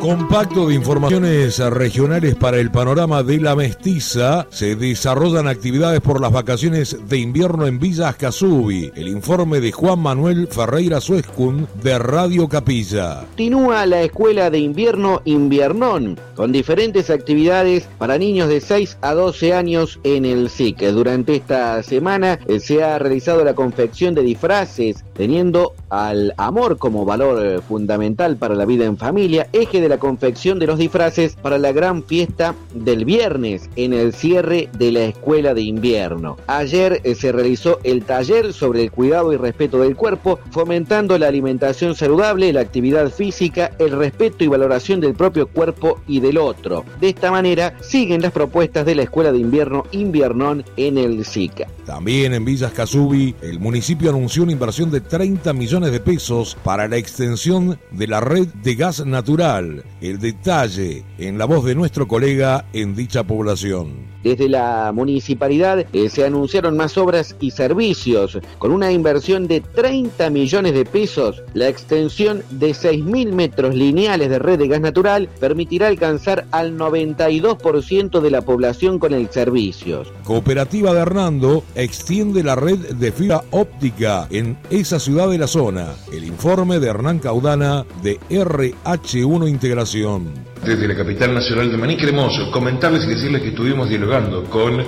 Compacto 0.00 0.68
de 0.68 0.74
informaciones 0.74 1.58
regionales 1.58 2.34
para 2.34 2.58
el 2.58 2.70
panorama 2.70 3.22
de 3.22 3.40
la 3.40 3.56
mestiza. 3.56 4.46
Se 4.50 4.76
desarrollan 4.76 5.48
actividades 5.48 6.00
por 6.00 6.20
las 6.20 6.30
vacaciones 6.30 7.08
de 7.08 7.18
invierno 7.18 7.66
en 7.66 7.78
Villa 7.78 8.10
Ascasubi. 8.10 8.92
El 8.94 9.08
informe 9.08 9.58
de 9.58 9.72
Juan 9.72 9.98
Manuel 9.98 10.48
Ferreira 10.48 11.00
Suescun 11.00 11.66
de 11.82 11.98
Radio 11.98 12.46
Capilla. 12.46 13.20
Continúa 13.20 13.86
la 13.86 14.02
escuela 14.02 14.50
de 14.50 14.58
invierno 14.58 15.22
Inviernón 15.24 16.20
con 16.36 16.52
diferentes 16.52 17.08
actividades 17.08 17.88
para 17.96 18.18
niños 18.18 18.50
de 18.50 18.60
6 18.60 18.98
a 19.00 19.14
12 19.14 19.54
años 19.54 19.98
en 20.04 20.26
el 20.26 20.50
SIC. 20.50 20.78
Durante 20.90 21.36
esta 21.36 21.82
semana 21.82 22.38
eh, 22.46 22.60
se 22.60 22.84
ha 22.84 22.98
realizado 22.98 23.42
la 23.42 23.54
confección 23.54 24.14
de 24.14 24.22
disfraces 24.22 25.04
teniendo 25.14 25.72
al 25.88 26.34
amor 26.36 26.76
como 26.76 27.06
valor 27.06 27.44
eh, 27.44 27.60
fundamental 27.66 28.36
para 28.36 28.54
la 28.54 28.66
vida 28.66 28.84
en 28.84 28.98
familia, 28.98 29.48
eje 29.52 29.80
de 29.80 29.85
la 29.88 29.98
confección 29.98 30.58
de 30.58 30.66
los 30.66 30.78
disfraces 30.78 31.36
para 31.36 31.58
la 31.58 31.72
gran 31.72 32.02
fiesta 32.02 32.54
del 32.74 33.04
viernes 33.04 33.68
en 33.76 33.92
el 33.92 34.12
cierre 34.12 34.68
de 34.78 34.92
la 34.92 35.04
escuela 35.04 35.54
de 35.54 35.62
invierno. 35.62 36.36
Ayer 36.46 37.00
eh, 37.04 37.14
se 37.14 37.32
realizó 37.32 37.78
el 37.84 38.04
taller 38.04 38.52
sobre 38.52 38.82
el 38.82 38.90
cuidado 38.90 39.32
y 39.32 39.36
respeto 39.36 39.80
del 39.80 39.96
cuerpo, 39.96 40.38
fomentando 40.50 41.18
la 41.18 41.28
alimentación 41.28 41.94
saludable, 41.94 42.52
la 42.52 42.60
actividad 42.60 43.10
física, 43.10 43.72
el 43.78 43.92
respeto 43.92 44.44
y 44.44 44.48
valoración 44.48 45.00
del 45.00 45.14
propio 45.14 45.46
cuerpo 45.46 46.00
y 46.06 46.20
del 46.20 46.38
otro. 46.38 46.84
De 47.00 47.08
esta 47.08 47.30
manera 47.30 47.76
siguen 47.80 48.22
las 48.22 48.32
propuestas 48.32 48.86
de 48.86 48.94
la 48.94 49.02
escuela 49.02 49.32
de 49.32 49.38
invierno 49.38 49.84
Inviernón 49.92 50.64
en 50.76 50.98
el 50.98 51.24
SICA. 51.24 51.66
También 51.84 52.34
en 52.34 52.44
Villas 52.44 52.72
Casubi, 52.72 53.34
el 53.42 53.60
municipio 53.60 54.10
anunció 54.10 54.42
una 54.42 54.52
inversión 54.52 54.90
de 54.90 55.00
30 55.00 55.52
millones 55.52 55.92
de 55.92 56.00
pesos 56.00 56.56
para 56.64 56.88
la 56.88 56.96
extensión 56.96 57.78
de 57.92 58.06
la 58.06 58.20
red 58.20 58.48
de 58.48 58.74
gas 58.74 59.06
natural. 59.06 59.75
El 60.00 60.18
detalle 60.18 61.04
en 61.18 61.38
la 61.38 61.44
voz 61.44 61.64
de 61.64 61.74
nuestro 61.74 62.06
colega 62.08 62.66
en 62.72 62.94
dicha 62.94 63.24
población. 63.24 64.15
Desde 64.26 64.48
la 64.48 64.90
municipalidad 64.92 65.86
eh, 65.92 66.08
se 66.08 66.24
anunciaron 66.24 66.76
más 66.76 66.98
obras 66.98 67.36
y 67.38 67.52
servicios. 67.52 68.40
Con 68.58 68.72
una 68.72 68.90
inversión 68.90 69.46
de 69.46 69.60
30 69.60 70.30
millones 70.30 70.74
de 70.74 70.84
pesos, 70.84 71.44
la 71.54 71.68
extensión 71.68 72.42
de 72.50 72.70
6.000 72.70 73.30
metros 73.30 73.76
lineales 73.76 74.28
de 74.28 74.40
red 74.40 74.58
de 74.58 74.66
gas 74.66 74.80
natural 74.80 75.28
permitirá 75.38 75.86
alcanzar 75.86 76.44
al 76.50 76.76
92% 76.76 78.20
de 78.20 78.30
la 78.32 78.40
población 78.40 78.98
con 78.98 79.14
el 79.14 79.30
servicio. 79.30 80.02
Cooperativa 80.24 80.92
de 80.92 81.02
Hernando 81.02 81.62
extiende 81.76 82.42
la 82.42 82.56
red 82.56 82.78
de 82.96 83.12
fibra 83.12 83.44
óptica 83.52 84.26
en 84.32 84.58
esa 84.70 84.98
ciudad 84.98 85.30
de 85.30 85.38
la 85.38 85.46
zona. 85.46 85.94
El 86.12 86.24
informe 86.24 86.80
de 86.80 86.88
Hernán 86.88 87.20
Caudana 87.20 87.86
de 88.02 88.18
RH1 88.28 89.48
Integración 89.48 90.32
desde 90.64 90.88
la 90.88 90.94
capital 90.94 91.34
nacional 91.34 91.70
de 91.70 91.76
Maní 91.76 91.96
queremos 91.96 92.38
comentarles 92.50 93.04
y 93.04 93.08
decirles 93.08 93.42
que 93.42 93.48
estuvimos 93.48 93.88
dialogando 93.88 94.44
con 94.44 94.80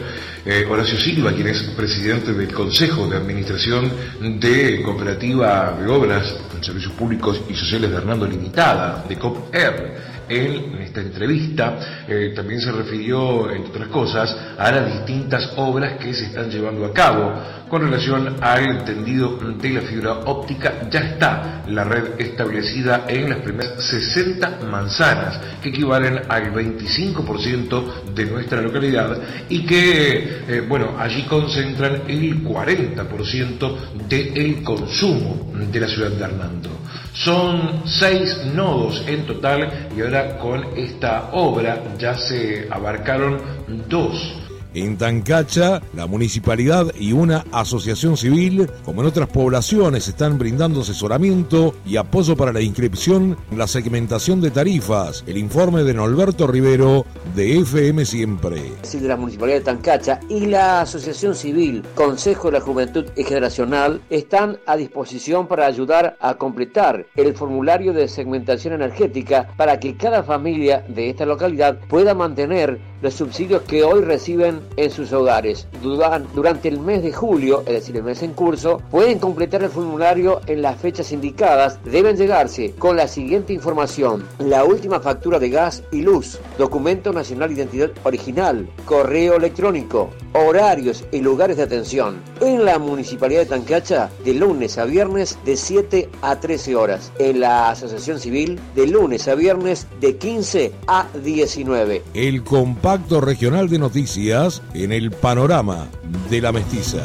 eh, 0.45 0.67
Horacio 0.69 0.99
Silva, 0.99 1.33
quien 1.33 1.49
es 1.49 1.63
presidente 1.77 2.33
del 2.33 2.53
Consejo 2.53 3.07
de 3.07 3.17
Administración 3.17 3.91
de 4.21 4.83
Cooperativa 4.83 5.77
de 5.79 5.91
Obras, 5.91 6.35
Servicios 6.61 6.93
Públicos 6.93 7.43
y 7.49 7.55
Sociales 7.55 7.91
de 7.91 7.97
Hernando 7.97 8.27
Limitada, 8.27 9.05
de 9.09 9.17
COPER 9.17 10.18
él, 10.29 10.73
en 10.75 10.83
esta 10.83 11.01
entrevista, 11.01 12.05
eh, 12.07 12.33
también 12.35 12.61
se 12.61 12.73
refirió, 12.73 13.51
entre 13.51 13.71
otras 13.71 13.89
cosas, 13.89 14.37
a 14.59 14.71
las 14.71 14.93
distintas 14.93 15.53
obras 15.57 15.95
que 15.99 16.13
se 16.15 16.27
están 16.27 16.51
llevando 16.51 16.85
a 16.87 16.93
cabo 16.93 17.33
con 17.69 17.83
relación 17.83 18.37
al 18.41 18.85
tendido 18.85 19.37
de 19.37 19.71
la 19.71 19.81
fibra 19.83 20.13
óptica. 20.25 20.89
Ya 20.91 21.01
está 21.01 21.63
la 21.69 21.85
red 21.85 22.19
establecida 22.19 23.05
en 23.09 23.31
las 23.31 23.41
primeras 23.41 23.83
60 23.85 24.61
manzanas, 24.71 25.41
que 25.63 25.69
equivalen 25.69 26.21
al 26.29 26.53
25% 26.53 28.05
de 28.15 28.25
nuestra 28.27 28.63
localidad 28.63 29.19
y 29.49 29.65
que, 29.67 30.43
eh, 30.49 30.65
bueno, 30.67 30.95
allí 30.99 31.23
concentran 31.25 32.03
el 32.09 32.43
40% 32.43 33.77
del 34.09 34.63
consumo 34.63 35.53
de 35.71 35.81
la 35.81 35.89
ciudad 35.89 36.11
de 36.11 36.25
Hernando. 36.25 36.71
Son 37.13 37.83
seis 37.87 38.45
nodos 38.55 39.03
en 39.07 39.27
total 39.27 39.89
y 39.97 40.01
ahora 40.01 40.39
con 40.39 40.65
esta 40.77 41.31
obra 41.33 41.83
ya 41.99 42.17
se 42.17 42.69
abarcaron 42.71 43.41
dos 43.89 44.48
en 44.83 44.97
Tancacha, 44.97 45.81
la 45.95 46.07
municipalidad 46.07 46.93
y 46.99 47.13
una 47.13 47.45
asociación 47.53 48.17
civil, 48.17 48.71
como 48.85 49.03
en 49.03 49.09
otras 49.09 49.29
poblaciones, 49.29 50.09
están 50.09 50.39
brindando 50.39 50.81
asesoramiento 50.81 51.75
y 51.87 51.97
apoyo 51.97 52.37
para 52.37 52.53
la 52.53 52.61
inscripción 52.61 53.37
en 53.51 53.59
la 53.59 53.67
segmentación 53.67 54.41
de 54.41 54.51
tarifas. 54.51 55.25
El 55.27 55.39
informe 55.39 55.85
de 55.85 55.95
Norberto 55.95 56.47
Rivero 56.47 57.05
de 57.35 57.59
FM 57.59 58.05
Siempre. 58.05 58.63
De 58.93 59.09
la 59.09 59.17
municipalidad 59.17 59.59
de 59.59 59.65
Tancacha 59.65 60.21
y 60.29 60.47
la 60.47 60.83
asociación 60.83 61.35
civil 61.35 61.83
Consejo 61.95 62.49
de 62.49 62.59
la 62.59 62.61
Juventud 62.61 63.07
y 63.17 63.25
Generacional 63.25 64.01
están 64.11 64.59
a 64.67 64.77
disposición 64.77 65.47
para 65.47 65.67
ayudar 65.67 66.17
a 66.21 66.35
completar 66.35 67.07
el 67.17 67.35
formulario 67.35 67.93
de 67.93 68.09
segmentación 68.09 68.75
energética 68.75 69.49
para 69.57 69.79
que 69.79 69.97
cada 69.97 70.23
familia 70.23 70.85
de 70.89 71.11
esta 71.11 71.27
localidad 71.27 71.79
pueda 71.89 72.15
mantener 72.15 72.81
los 73.03 73.15
subsidios 73.15 73.63
que 73.63 73.85
hoy 73.85 74.03
reciben 74.03 74.61
en 74.77 74.91
sus 74.91 75.13
hogares. 75.13 75.67
Durante 75.83 76.69
el 76.69 76.81
mes 76.81 77.03
de 77.03 77.13
julio, 77.13 77.61
es 77.67 77.75
decir, 77.75 77.97
el 77.97 78.03
mes 78.03 78.23
en 78.23 78.33
curso, 78.33 78.81
pueden 78.91 79.19
completar 79.19 79.63
el 79.63 79.71
formulario 79.71 80.41
en 80.47 80.63
las 80.63 80.81
fechas 80.81 81.13
indicadas. 81.13 81.79
Deben 81.85 82.17
llegarse 82.17 82.75
con 82.79 82.97
la 82.97 83.09
siguiente 83.09 83.53
información. 83.53 84.25
La 84.39 84.65
última 84.65 85.01
factura 85.01 85.39
de 85.39 85.51
gas 85.51 85.83
y 85.93 86.03
luz, 86.03 86.39
documento 86.59 87.13
nacional 87.13 87.49
de 87.49 87.63
identidad 87.63 87.91
original, 88.05 88.69
correo 88.85 89.37
electrónico, 89.37 90.11
horarios 90.33 91.05
y 91.13 91.21
lugares 91.21 91.57
de 91.57 91.65
atención. 91.65 92.17
En 92.41 92.65
la 92.65 92.79
Municipalidad 92.79 93.41
de 93.41 93.47
Tancacha, 93.47 94.11
de 94.25 94.35
lunes 94.35 94.79
a 94.79 94.85
viernes 94.85 95.39
de 95.45 95.57
7 95.57 96.09
a 96.23 96.37
13 96.37 96.77
horas. 96.77 97.13
En 97.19 97.41
la 97.41 97.71
Asociación 97.71 98.21
Civil, 98.21 98.61
de 98.75 98.87
lunes 98.87 99.29
a 99.29 99.35
viernes 99.35 99.87
de 100.01 100.17
15 100.17 100.73
a 100.87 101.07
19. 101.23 102.03
El 102.15 102.43
compacto 102.89 103.21
regional 103.21 103.69
de 103.69 103.79
noticias 103.79 104.63
en 104.73 104.93
el 104.93 105.11
panorama 105.11 105.89
de 106.31 106.41
la 106.41 106.53
mestiza. 106.53 107.05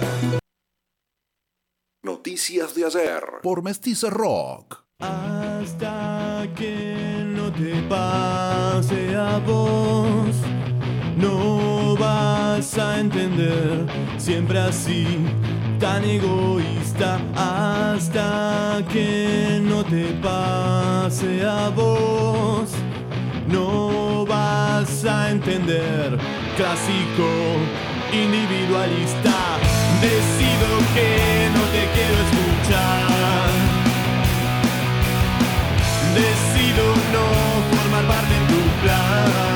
Noticias 2.02 2.74
de 2.74 2.86
ayer 2.86 3.22
por 3.42 3.62
Mestiza 3.62 4.10
Rock. 4.10 4.86
Hasta 5.00 6.48
que 6.56 7.26
no 7.26 7.52
te 7.52 7.74
pase 7.90 9.14
a 9.14 9.40
vos, 9.40 10.34
no 11.18 11.98
vas 11.98 12.78
a 12.78 13.02
entender, 13.02 13.86
siempre 14.18 14.60
así, 14.60 15.06
tan 15.82 16.06
egoísta. 16.06 17.20
Hasta 17.36 18.86
que 18.88 19.60
no 19.62 19.84
te 19.84 20.14
pase 20.22 21.44
a 21.44 21.68
vos, 21.72 22.70
no 23.50 24.13
vas 24.84 25.06
a 25.06 25.32
entender, 25.32 26.18
clásico, 26.58 27.28
individualista. 28.12 29.58
Decido 30.02 30.70
que 30.94 31.50
no 31.56 31.64
te 31.74 31.84
quiero 31.94 32.18
escuchar. 32.28 33.50
Decido 36.14 36.86
no 37.14 37.26
formar 37.78 38.04
parte 38.08 38.34
de 38.34 38.40
tu 38.48 38.62
plan. 38.82 39.53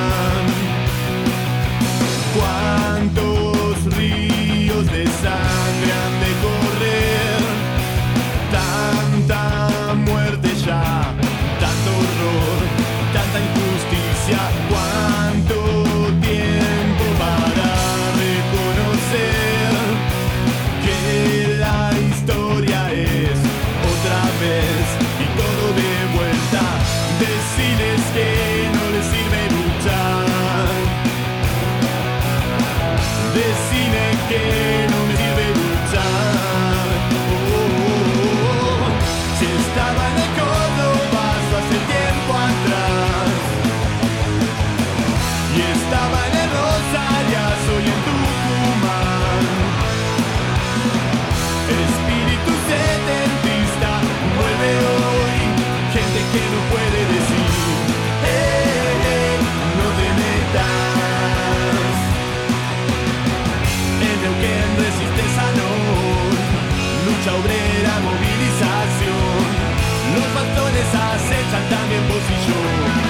Los 70.78 70.86
patrones 70.86 71.16
acechan 71.16 71.70
también 71.70 72.08
vos 72.08 73.07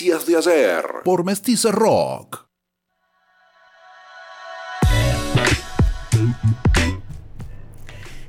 Noticias 0.00 0.24
de 0.24 0.36
ayer 0.36 0.84
por 1.04 1.24
Mestiza 1.24 1.70
Rock. 1.70 2.46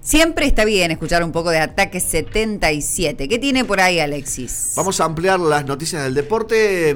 Siempre 0.01 0.47
está 0.47 0.65
bien 0.65 0.91
escuchar 0.91 1.23
un 1.23 1.31
poco 1.31 1.49
de 1.49 1.59
Ataque 1.59 2.01
77. 2.01 3.29
¿Qué 3.29 3.39
tiene 3.39 3.63
por 3.63 3.79
ahí, 3.79 4.01
Alexis? 4.01 4.73
Vamos 4.75 4.99
a 4.99 5.05
ampliar 5.05 5.39
las 5.39 5.65
noticias 5.65 6.03
del 6.03 6.13
deporte. 6.13 6.93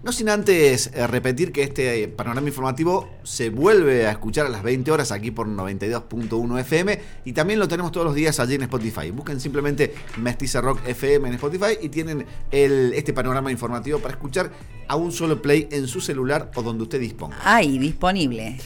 No 0.00 0.12
sin 0.12 0.28
antes 0.28 0.90
eh, 0.94 1.06
repetir 1.08 1.50
que 1.50 1.64
este 1.64 2.04
eh, 2.04 2.08
panorama 2.08 2.46
informativo 2.46 3.10
se 3.24 3.50
vuelve 3.50 4.06
a 4.06 4.12
escuchar 4.12 4.46
a 4.46 4.48
las 4.48 4.62
20 4.62 4.92
horas 4.92 5.10
aquí 5.10 5.32
por 5.32 5.48
92.1 5.48 6.60
FM 6.60 7.00
y 7.24 7.32
también 7.32 7.58
lo 7.58 7.66
tenemos 7.66 7.90
todos 7.90 8.06
los 8.06 8.14
días 8.14 8.38
allí 8.38 8.54
en 8.54 8.62
Spotify. 8.62 9.10
Busquen 9.10 9.40
simplemente 9.40 9.92
Mestiza 10.18 10.60
Rock 10.60 10.86
FM 10.86 11.28
en 11.28 11.34
Spotify 11.34 11.78
y 11.82 11.88
tienen 11.88 12.24
el, 12.52 12.92
este 12.94 13.12
panorama 13.12 13.50
informativo 13.50 13.98
para 13.98 14.14
escuchar 14.14 14.52
a 14.86 14.94
un 14.94 15.10
solo 15.10 15.42
play 15.42 15.68
en 15.72 15.88
su 15.88 16.00
celular 16.00 16.52
o 16.54 16.62
donde 16.62 16.84
usted 16.84 17.00
disponga. 17.00 17.36
Ahí, 17.42 17.76
disponible. 17.78 18.56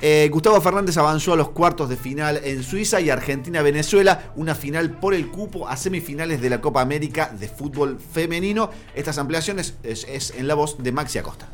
Eh, 0.00 0.28
Gustavo 0.30 0.60
Fernández 0.60 0.98
avanzó 0.98 1.32
a 1.32 1.36
los 1.36 1.50
cuartos 1.50 1.88
de 1.88 1.96
final 1.96 2.40
en 2.44 2.62
Suiza 2.62 3.00
y 3.00 3.08
Argentina-Venezuela, 3.08 4.32
una 4.36 4.54
final 4.54 4.90
por 4.90 5.14
el 5.14 5.28
cupo 5.28 5.68
a 5.68 5.76
semifinales 5.76 6.42
de 6.42 6.50
la 6.50 6.60
Copa 6.60 6.82
América 6.82 7.32
de 7.38 7.48
fútbol 7.48 7.98
femenino. 7.98 8.70
Estas 8.94 9.16
ampliaciones 9.16 9.74
es, 9.82 10.34
en 10.36 10.48
la 10.48 10.54
voz 10.54 10.76
de 10.82 10.92
Maxi 10.92 11.18
Acosta. 11.18 11.48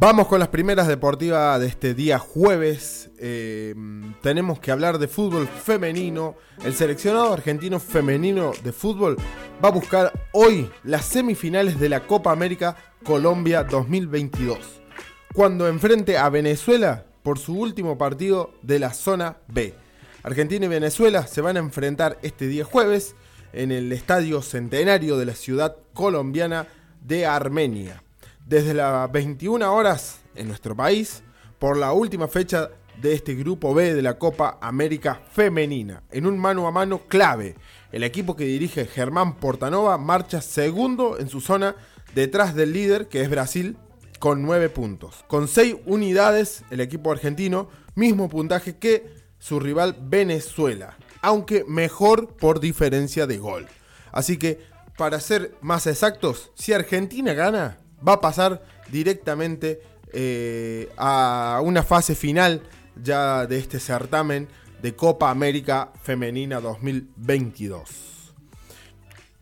Vamos 0.00 0.26
con 0.26 0.40
las 0.40 0.48
primeras 0.48 0.88
deportivas 0.88 1.60
de 1.60 1.66
este 1.66 1.94
día 1.94 2.18
jueves. 2.18 3.10
Eh, 3.18 3.74
tenemos 4.22 4.58
que 4.58 4.72
hablar 4.72 4.98
de 4.98 5.06
fútbol 5.06 5.46
femenino. 5.46 6.36
El 6.64 6.74
seleccionado 6.74 7.32
argentino 7.32 7.78
femenino 7.78 8.52
de 8.64 8.72
fútbol 8.72 9.16
va 9.62 9.68
a 9.68 9.72
buscar 9.72 10.12
hoy 10.32 10.68
las 10.82 11.04
semifinales 11.04 11.78
de 11.78 11.90
la 11.90 12.00
Copa 12.06 12.32
América 12.32 12.76
Colombia 13.04 13.62
2022. 13.62 14.80
Cuando 15.32 15.68
enfrente 15.68 16.18
a 16.18 16.28
Venezuela 16.28 17.06
por 17.24 17.38
su 17.38 17.58
último 17.58 17.96
partido 17.96 18.52
de 18.62 18.78
la 18.78 18.92
zona 18.92 19.38
B. 19.48 19.74
Argentina 20.22 20.66
y 20.66 20.68
Venezuela 20.68 21.26
se 21.26 21.40
van 21.40 21.56
a 21.56 21.60
enfrentar 21.60 22.18
este 22.22 22.46
día 22.46 22.64
jueves 22.64 23.16
en 23.54 23.72
el 23.72 23.90
Estadio 23.92 24.42
Centenario 24.42 25.16
de 25.16 25.24
la 25.24 25.34
ciudad 25.34 25.74
colombiana 25.94 26.68
de 27.00 27.24
Armenia. 27.24 28.02
Desde 28.46 28.74
las 28.74 29.10
21 29.10 29.74
horas 29.74 30.20
en 30.34 30.48
nuestro 30.48 30.76
país, 30.76 31.22
por 31.58 31.78
la 31.78 31.94
última 31.94 32.28
fecha 32.28 32.68
de 33.00 33.14
este 33.14 33.34
grupo 33.34 33.72
B 33.72 33.94
de 33.94 34.02
la 34.02 34.18
Copa 34.18 34.58
América 34.60 35.22
Femenina, 35.32 36.02
en 36.10 36.26
un 36.26 36.38
mano 36.38 36.66
a 36.66 36.72
mano 36.72 37.08
clave. 37.08 37.56
El 37.90 38.04
equipo 38.04 38.36
que 38.36 38.44
dirige 38.44 38.84
Germán 38.84 39.36
Portanova 39.36 39.96
marcha 39.96 40.42
segundo 40.42 41.18
en 41.18 41.30
su 41.30 41.40
zona 41.40 41.74
detrás 42.14 42.54
del 42.54 42.74
líder 42.74 43.08
que 43.08 43.22
es 43.22 43.30
Brasil 43.30 43.78
con 44.24 44.40
9 44.40 44.70
puntos. 44.70 45.22
Con 45.28 45.48
6 45.48 45.76
unidades 45.84 46.64
el 46.70 46.80
equipo 46.80 47.12
argentino, 47.12 47.68
mismo 47.94 48.30
puntaje 48.30 48.78
que 48.78 49.04
su 49.38 49.60
rival 49.60 49.98
Venezuela, 50.00 50.96
aunque 51.20 51.62
mejor 51.68 52.28
por 52.28 52.58
diferencia 52.58 53.26
de 53.26 53.36
gol. 53.36 53.66
Así 54.12 54.38
que, 54.38 54.60
para 54.96 55.20
ser 55.20 55.54
más 55.60 55.86
exactos, 55.86 56.52
si 56.54 56.72
Argentina 56.72 57.34
gana, 57.34 57.76
va 57.96 58.14
a 58.14 58.20
pasar 58.22 58.64
directamente 58.90 59.82
eh, 60.14 60.88
a 60.96 61.60
una 61.62 61.82
fase 61.82 62.14
final 62.14 62.62
ya 63.02 63.46
de 63.46 63.58
este 63.58 63.78
certamen 63.78 64.48
de 64.80 64.96
Copa 64.96 65.28
América 65.28 65.92
Femenina 66.02 66.62
2022. 66.62 68.13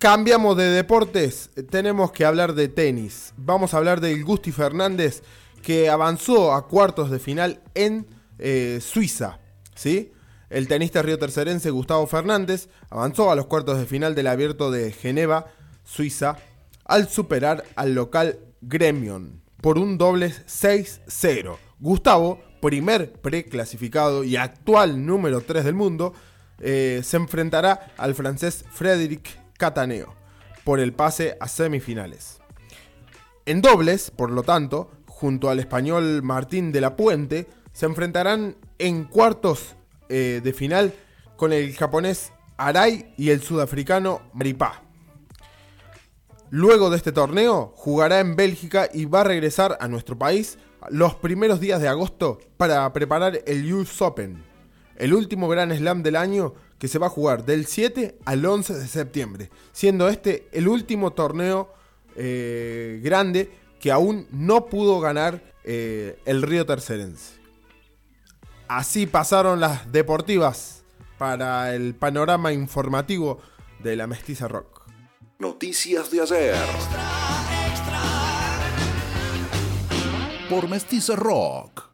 Cambiamos 0.03 0.57
de 0.57 0.65
deportes, 0.65 1.51
tenemos 1.71 2.11
que 2.11 2.25
hablar 2.25 2.55
de 2.55 2.67
tenis. 2.67 3.33
Vamos 3.37 3.73
a 3.73 3.77
hablar 3.77 4.01
del 4.01 4.25
Gusti 4.25 4.51
Fernández 4.51 5.23
que 5.63 5.89
avanzó 5.89 6.55
a 6.55 6.67
cuartos 6.67 7.09
de 7.09 7.21
final 7.21 7.61
en 7.77 8.09
eh, 8.41 8.81
Suiza. 8.83 9.39
¿sí? 9.77 10.11
El 10.51 10.67
tenista 10.67 11.03
río 11.03 11.21
tercerense 11.21 11.71
Gustavo 11.71 12.05
Fernández 12.09 12.69
avanzó 12.91 13.31
a 13.31 13.37
los 13.37 13.47
cuartos 13.47 13.79
de 13.79 13.87
final 13.87 14.17
del 14.17 14.27
abierto 14.27 14.73
de 14.73 14.91
Geneva, 14.91 15.47
Suiza, 15.85 16.37
al 16.85 17.09
superar 17.09 17.63
al 17.77 17.95
local 17.95 18.41
Gremion 18.61 19.41
por 19.59 19.79
un 19.79 19.99
doble 19.99 20.33
6-0. 20.33 21.59
Gustavo, 21.79 22.41
primer 22.61 23.13
preclasificado 23.13 24.25
y 24.25 24.35
actual 24.35 25.07
número 25.07 25.43
3 25.43 25.65
del 25.65 25.77
mundo, 25.77 26.13
eh, 26.59 27.03
se 27.05 27.19
enfrentará 27.19 27.93
al 27.97 28.17
francés 28.17 28.65
Frédéric 28.73 29.42
Cataneo 29.59 30.15
por 30.65 30.81
el 30.81 30.93
pase 30.93 31.37
a 31.41 31.49
semifinales. 31.49 32.39
En 33.47 33.61
dobles, 33.61 34.11
por 34.11 34.31
lo 34.31 34.43
tanto, 34.43 34.91
junto 35.07 35.51
al 35.51 35.59
español 35.59 36.23
Martín 36.23 36.73
de 36.73 36.81
la 36.81 36.97
Puente, 36.97 37.49
se 37.73 37.87
enfrentarán 37.87 38.57
en 38.79 39.05
cuartos 39.05 39.75
eh, 40.09 40.41
de 40.43 40.53
final 40.53 40.95
con 41.37 41.53
el 41.53 41.75
japonés 41.75 42.33
Arai 42.57 43.15
y 43.17 43.31
el 43.31 43.43
sudafricano 43.43 44.21
Maripá. 44.33 44.83
Luego 46.51 46.91
de 46.91 46.99
este 46.99 47.13
torneo, 47.13 47.73
jugará 47.77 48.21
en 48.21 48.37
Bélgica 48.37 48.89
y 48.93 49.07
va 49.07 49.23
a 49.23 49.25
regresar 49.25 49.79
a 49.81 49.89
nuestro 49.89 50.19
país 50.19 50.59
los 50.91 51.15
primeros 51.15 51.61
días 51.61 51.81
de 51.81 51.89
agosto 51.89 52.39
para 52.57 52.93
preparar 52.93 53.41
el 53.47 53.73
US 53.73 54.03
Open, 54.03 54.45
el 54.97 55.15
último 55.15 55.49
gran 55.49 55.75
slam 55.75 56.03
del 56.03 56.17
año 56.17 56.55
que 56.83 56.89
se 56.89 56.99
va 56.99 57.07
a 57.07 57.11
jugar 57.11 57.45
del 57.45 57.67
7 57.67 58.19
al 58.25 58.45
11 58.45 58.75
de 58.75 58.89
septiembre, 58.89 59.51
siendo 59.71 60.09
este 60.09 60.49
el 60.51 60.67
último 60.67 61.13
torneo 61.13 61.73
eh, 62.17 62.99
grande 63.05 63.53
que 63.79 63.93
aún 63.93 64.27
no 64.33 64.67
pudo 64.67 64.99
ganar 64.99 65.45
eh, 65.63 66.19
el 66.25 66.43
Río 66.43 66.67
Tercerense. 66.67 67.35
Así 68.67 69.07
pasaron 69.07 69.61
las 69.61 69.93
deportivas 69.93 70.83
para 71.19 71.73
el 71.73 71.95
panorama 71.95 72.53
informativo 72.53 73.41
de 73.79 73.95
la 73.95 74.09
Mestiza 74.09 74.49
Rock. 74.49 74.83
Noticias 75.39 76.11
de 76.11 76.21
ayer. 76.21 76.57
Por 80.51 80.69
Mestiza 80.69 81.15
Rock. 81.15 81.93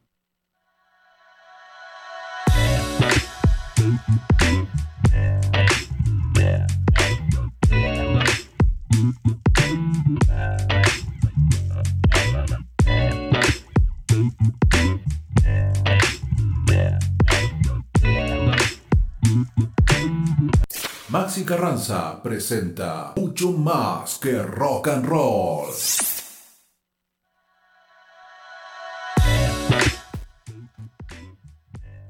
Maxi 21.10 21.42
Carranza 21.42 22.22
presenta 22.22 23.14
mucho 23.16 23.52
más 23.52 24.18
que 24.18 24.42
rock 24.42 24.88
and 24.88 25.06
roll. 25.06 25.68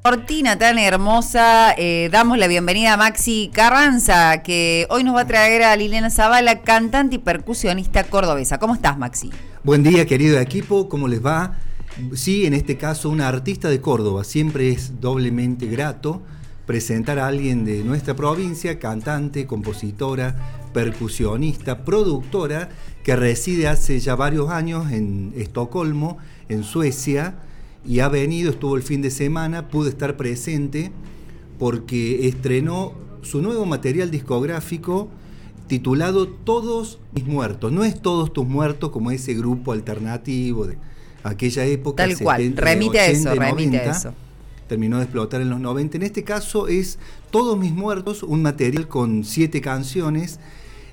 Cortina 0.03 0.59
tan 0.59 0.79
hermosa, 0.81 1.75
eh, 1.79 2.09
damos 2.11 2.39
la 2.39 2.49
bienvenida 2.49 2.95
a 2.95 2.97
Maxi 2.97 3.53
Carranza, 3.55 4.43
que 4.43 4.89
hoy 4.91 5.05
nos 5.05 5.15
va 5.15 5.21
a 5.21 5.27
traer 5.29 5.63
a 5.63 5.77
Liliana 5.77 6.11
Zavala, 6.11 6.63
cantante 6.63 7.17
y 7.17 7.19
percusionista 7.19 8.03
cordobesa. 8.03 8.59
¿Cómo 8.59 8.75
estás, 8.75 8.99
Maxi? 8.99 9.31
Buen 9.63 9.85
día, 9.85 10.07
querido 10.07 10.41
equipo, 10.41 10.89
¿cómo 10.89 11.07
les 11.07 11.25
va? 11.25 11.57
Sí, 12.15 12.47
en 12.47 12.55
este 12.55 12.77
caso, 12.77 13.11
una 13.11 13.29
artista 13.29 13.69
de 13.69 13.81
Córdoba. 13.81 14.25
Siempre 14.25 14.71
es 14.71 15.01
doblemente 15.01 15.67
grato 15.67 16.21
presentar 16.69 17.19
a 17.19 17.27
alguien 17.27 17.65
de 17.65 17.83
nuestra 17.83 18.15
provincia, 18.15 18.79
cantante, 18.79 19.47
compositora, 19.47 20.69
percusionista, 20.75 21.83
productora, 21.83 22.69
que 23.03 23.17
reside 23.17 23.69
hace 23.69 23.99
ya 24.01 24.15
varios 24.17 24.51
años 24.51 24.93
en 24.93 25.33
Estocolmo, 25.35 26.19
en 26.51 26.65
Suecia, 26.65 27.37
y 27.87 28.01
ha 28.01 28.11
venido, 28.11 28.51
estuvo 28.51 28.77
el 28.77 28.83
fin 28.83 29.01
de 29.01 29.11
semana, 29.11 29.69
pude 29.69 29.89
estar 29.89 30.19
presente 30.19 30.93
porque 31.59 32.29
estrenó 32.29 32.93
su 33.23 33.41
nuevo 33.41 33.65
material 33.65 34.11
discográfico 34.11 35.09
titulado 35.69 36.29
Todos 36.29 36.99
mis 37.15 37.25
muertos. 37.25 37.73
No 37.73 37.83
es 37.83 37.99
Todos 37.99 38.31
tus 38.35 38.47
muertos 38.47 38.91
como 38.91 39.11
ese 39.11 39.33
grupo 39.33 39.73
alternativo 39.73 40.67
de 40.67 40.77
aquella 41.23 41.65
época. 41.65 42.07
Tal 42.07 42.19
cual, 42.19 42.43
70, 42.43 42.61
remite 42.63 43.01
a 43.01 43.05
80, 43.05 43.31
eso, 43.31 43.41
remite 43.41 43.79
a 43.79 43.85
90. 43.87 43.91
eso. 43.91 44.28
Terminó 44.69 44.99
de 44.99 45.05
explotar 45.05 45.41
en 45.41 45.51
los 45.51 45.61
90. 45.61 45.97
En 45.97 46.03
este 46.03 46.25
caso 46.25 46.69
es 46.69 46.99
Todos 47.31 47.59
mis 47.59 47.73
muertos, 47.73 48.23
un 48.23 48.43
material 48.43 48.87
con 48.87 49.25
siete 49.25 49.61
canciones. 49.61 50.39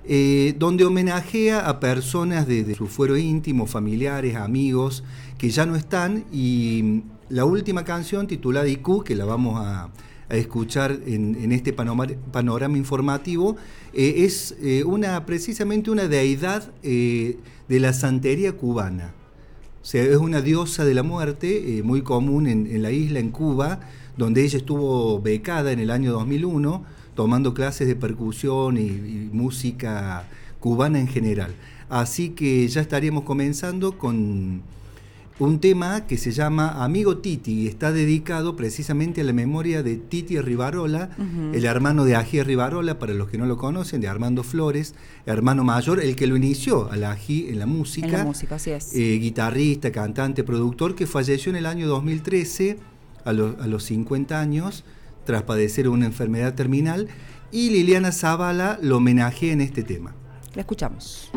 eh, 0.07 0.53
donde 0.59 0.85
homenajea 0.85 1.67
a 1.67 1.79
personas 1.79 2.47
de, 2.47 2.75
su 2.75 2.85
fuero 2.85 3.17
íntimo, 3.17 3.65
familiares, 3.65 4.35
amigos, 4.35 5.03
que 5.37 5.49
ya 5.49 5.65
no 5.65 5.75
están. 5.75 6.25
Y 6.31 7.03
la 7.29 7.43
última 7.45 7.83
canción, 7.83 8.27
titulada 8.27 8.67
IQ, 8.67 9.03
que 9.03 9.15
la 9.15 9.25
vamos 9.25 9.59
a, 9.59 9.89
escuchar 10.29 10.99
en, 11.05 11.51
este 11.51 11.71
panorama, 11.73 12.77
informativo, 12.77 13.57
eh, 13.93 14.25
es 14.25 14.55
eh, 14.59 14.83
una, 14.83 15.23
precisamente 15.25 15.91
una 15.91 16.07
deidad 16.07 16.71
de 16.81 17.79
la 17.79 17.93
santería 17.93 18.53
cubana. 18.53 19.13
Es 19.93 20.17
una 20.17 20.41
diosa 20.41 20.83
de 20.83 20.95
la 20.95 21.03
muerte, 21.03 21.77
eh, 21.77 21.83
muy 21.83 22.01
común 22.01 22.47
en, 22.47 22.81
la 22.81 22.91
isla, 22.91 23.19
en 23.19 23.29
Cuba, 23.29 23.81
donde 24.17 24.43
ella 24.43 24.57
estuvo 24.57 25.21
becada 25.21 25.71
en 25.71 25.79
el 25.79 25.91
año 25.91 26.11
2001, 26.11 26.83
tomando 27.13 27.53
clases 27.53 27.87
de 27.87 27.95
percusión 27.95 28.77
y 28.77 29.29
música 29.31 30.27
cubana 30.59 30.99
en 30.99 31.07
general. 31.07 31.53
Así 31.87 32.29
que 32.29 32.67
ya 32.67 32.81
estaríamos 32.81 33.25
comenzando 33.25 33.97
con 33.99 34.63
un 35.37 35.59
tema 35.59 36.07
que 36.07 36.17
se 36.17 36.31
llama 36.31 36.83
Amigo 36.83 37.17
Titi 37.17 37.63
y 37.63 37.67
está 37.67 37.91
dedicado 37.91 38.55
precisamente 38.55 39.19
a 39.19 39.23
la 39.25 39.33
memoria 39.33 39.83
de 39.83 39.97
Titi 39.97 40.39
Rivarola, 40.39 41.09
el 41.53 41.65
hermano 41.65 42.05
de 42.05 42.15
Ají 42.15 42.41
Rivarola, 42.41 42.99
para 42.99 43.13
los 43.13 43.29
que 43.29 43.37
no 43.37 43.45
lo 43.45 43.57
conocen, 43.57 43.99
de 43.99 44.07
Armando 44.07 44.43
Flores, 44.43 44.95
hermano 45.25 45.65
mayor, 45.65 45.99
el 46.01 46.15
que 46.15 46.27
lo 46.27 46.37
inició 46.37 46.89
al 46.89 47.03
Ají 47.03 47.47
en 47.49 47.59
la 47.59 47.65
música. 47.65 48.07
En 48.07 48.13
la 48.13 48.23
música, 48.23 48.55
así 48.55 48.71
es. 48.71 48.95
Eh, 48.95 49.17
guitarrista, 49.19 49.91
cantante, 49.91 50.45
productor, 50.45 50.95
que 50.95 51.05
falleció 51.05 51.49
en 51.49 51.57
el 51.57 51.65
año 51.65 51.87
2013, 51.89 52.77
a, 53.25 53.33
lo- 53.33 53.57
a 53.59 53.67
los 53.67 53.83
50 53.83 54.39
años, 54.39 54.85
tras 55.25 55.43
padecer 55.43 55.89
una 55.89 56.05
enfermedad 56.05 56.53
terminal, 56.55 57.09
y 57.51 57.71
Liliana 57.71 58.11
Zavala 58.13 58.79
lo 58.81 58.97
homenajea 58.97 59.51
en 59.51 59.59
este 59.61 59.83
tema. 59.83 60.15
La 60.53 60.61
escuchamos. 60.61 61.29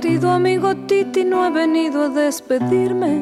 Querido 0.00 0.30
amigo 0.30 0.76
Titi, 0.86 1.24
no 1.24 1.44
he 1.44 1.50
venido 1.50 2.02
a 2.04 2.08
despedirme. 2.08 3.20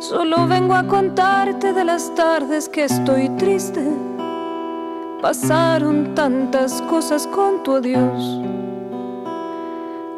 Solo 0.00 0.48
vengo 0.48 0.74
a 0.74 0.82
contarte 0.82 1.72
de 1.72 1.84
las 1.84 2.12
tardes 2.16 2.68
que 2.68 2.82
estoy 2.86 3.28
triste. 3.38 3.86
Pasaron 5.20 6.16
tantas 6.16 6.82
cosas 6.90 7.28
con 7.28 7.62
tu 7.62 7.76
adiós. 7.76 8.40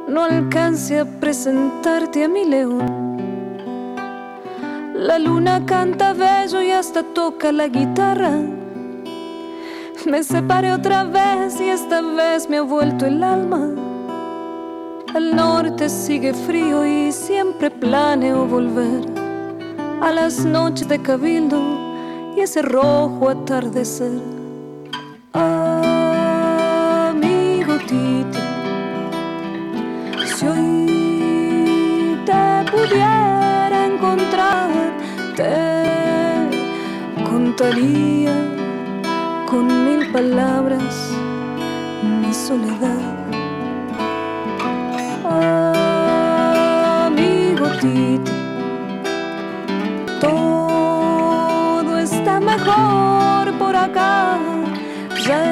no 0.08 0.24
alcance 0.24 0.98
a 0.98 1.04
presentarte 1.04 2.24
a 2.24 2.28
mi 2.28 2.46
león. 2.46 3.18
La 4.94 5.18
luna 5.18 5.66
canta 5.66 6.14
bello 6.14 6.62
y 6.62 6.70
hasta 6.70 7.02
toca 7.02 7.52
la 7.52 7.68
guitarra. 7.68 8.38
Me 10.06 10.22
separé 10.22 10.72
otra 10.72 11.04
vez 11.04 11.60
y 11.60 11.68
esta 11.68 12.00
vez 12.00 12.48
me 12.48 12.56
ha 12.56 12.62
vuelto 12.62 13.04
el 13.04 13.22
alma. 13.22 13.83
El 15.14 15.36
norte 15.36 15.88
sigue 15.88 16.34
frío 16.34 16.84
y 16.84 17.12
siempre 17.12 17.70
planeo 17.70 18.46
volver 18.46 19.04
a 20.02 20.10
las 20.10 20.44
noches 20.44 20.88
de 20.88 21.00
cabildo 21.00 21.62
y 22.36 22.40
ese 22.40 22.62
rojo 22.62 23.30
atardecer. 23.30 24.20
Amigo 25.32 26.54
Tito, 27.86 28.40
si 30.36 30.46
hoy 30.48 32.18
te 32.26 32.64
pudiera 32.72 33.86
encontrar, 33.86 34.68
te 35.36 35.54
contaría 37.22 38.34
con 39.48 39.66
mil 39.84 40.10
palabras 40.10 41.12
mi 42.02 42.34
soledad. 42.34 43.23
Amigo 47.06 47.66
Tito, 47.80 48.32
todo 50.20 51.98
está 51.98 52.40
mejor 52.40 53.52
por 53.58 53.74
acá. 53.76 54.38
Ya 55.26 55.44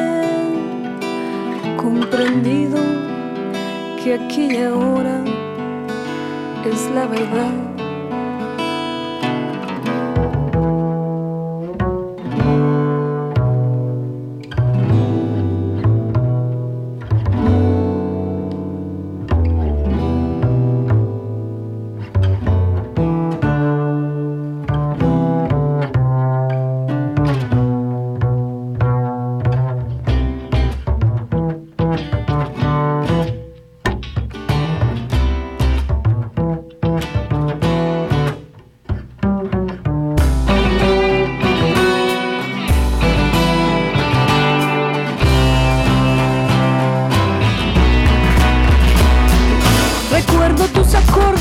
comprendido 1.77 2.79
que 4.03 4.15
aquí 4.15 4.45
y 4.57 4.63
ahora 4.63 5.25
es 6.65 6.91
la 6.95 7.07
verdad. 7.07 7.72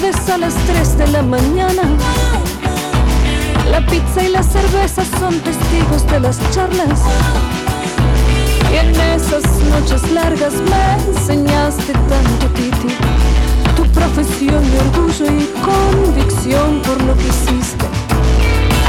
A 0.04 0.38
las 0.40 0.56
3 0.56 0.98
de 0.98 1.08
la 1.10 1.22
mañana. 1.22 1.84
La 3.70 3.86
pizza 3.86 4.24
y 4.24 4.30
la 4.30 4.42
cerveza 4.42 5.04
son 5.20 5.40
testigos 5.42 6.08
de 6.08 6.20
las 6.20 6.40
charlas. 6.52 7.02
Y 8.72 8.78
en 8.78 8.90
esas 8.90 9.44
noches 9.70 10.12
largas 10.12 10.54
me 10.54 11.12
enseñaste 11.12 11.94
tanto, 11.94 12.48
Titi. 12.56 12.96
Tu 13.76 13.84
profesión 13.92 14.64
de 14.72 14.80
orgullo 14.80 15.26
y 15.40 15.46
convicción 15.62 16.82
por 16.82 17.00
lo 17.04 17.16
que 17.16 17.28
hiciste. 17.28 17.86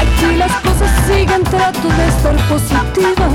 Aquí 0.01 0.35
las 0.35 0.51
cosas 0.61 0.89
siguen, 1.05 1.43
trato 1.43 1.89
de 1.89 2.07
estar 2.07 2.35
positiva. 2.47 3.27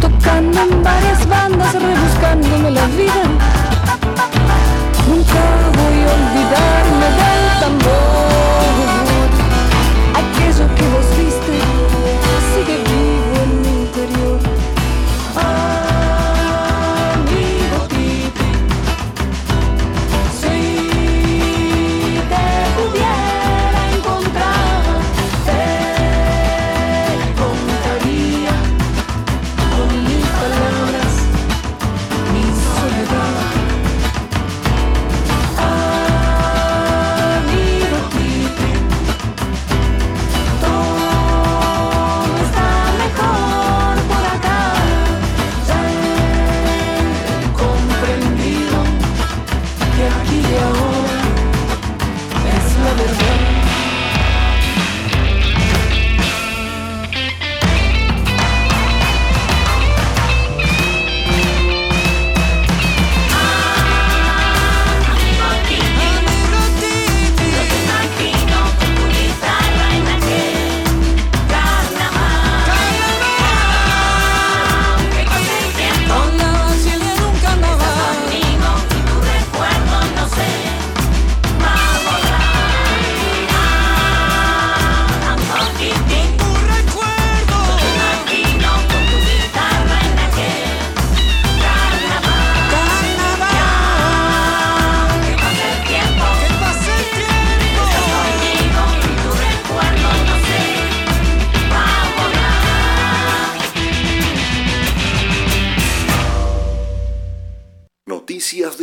Tocando 0.00 0.60
en 0.62 0.80
varias 0.80 1.28
bandas, 1.28 1.74
rebuscándome 1.74 2.70
la 2.70 2.86
vida. 2.86 3.54
Nunca 5.06 5.70
voy 5.76 6.00
a 6.00 6.12
olvidarme 6.14 7.06
del 7.18 7.60
tambor. 7.60 8.63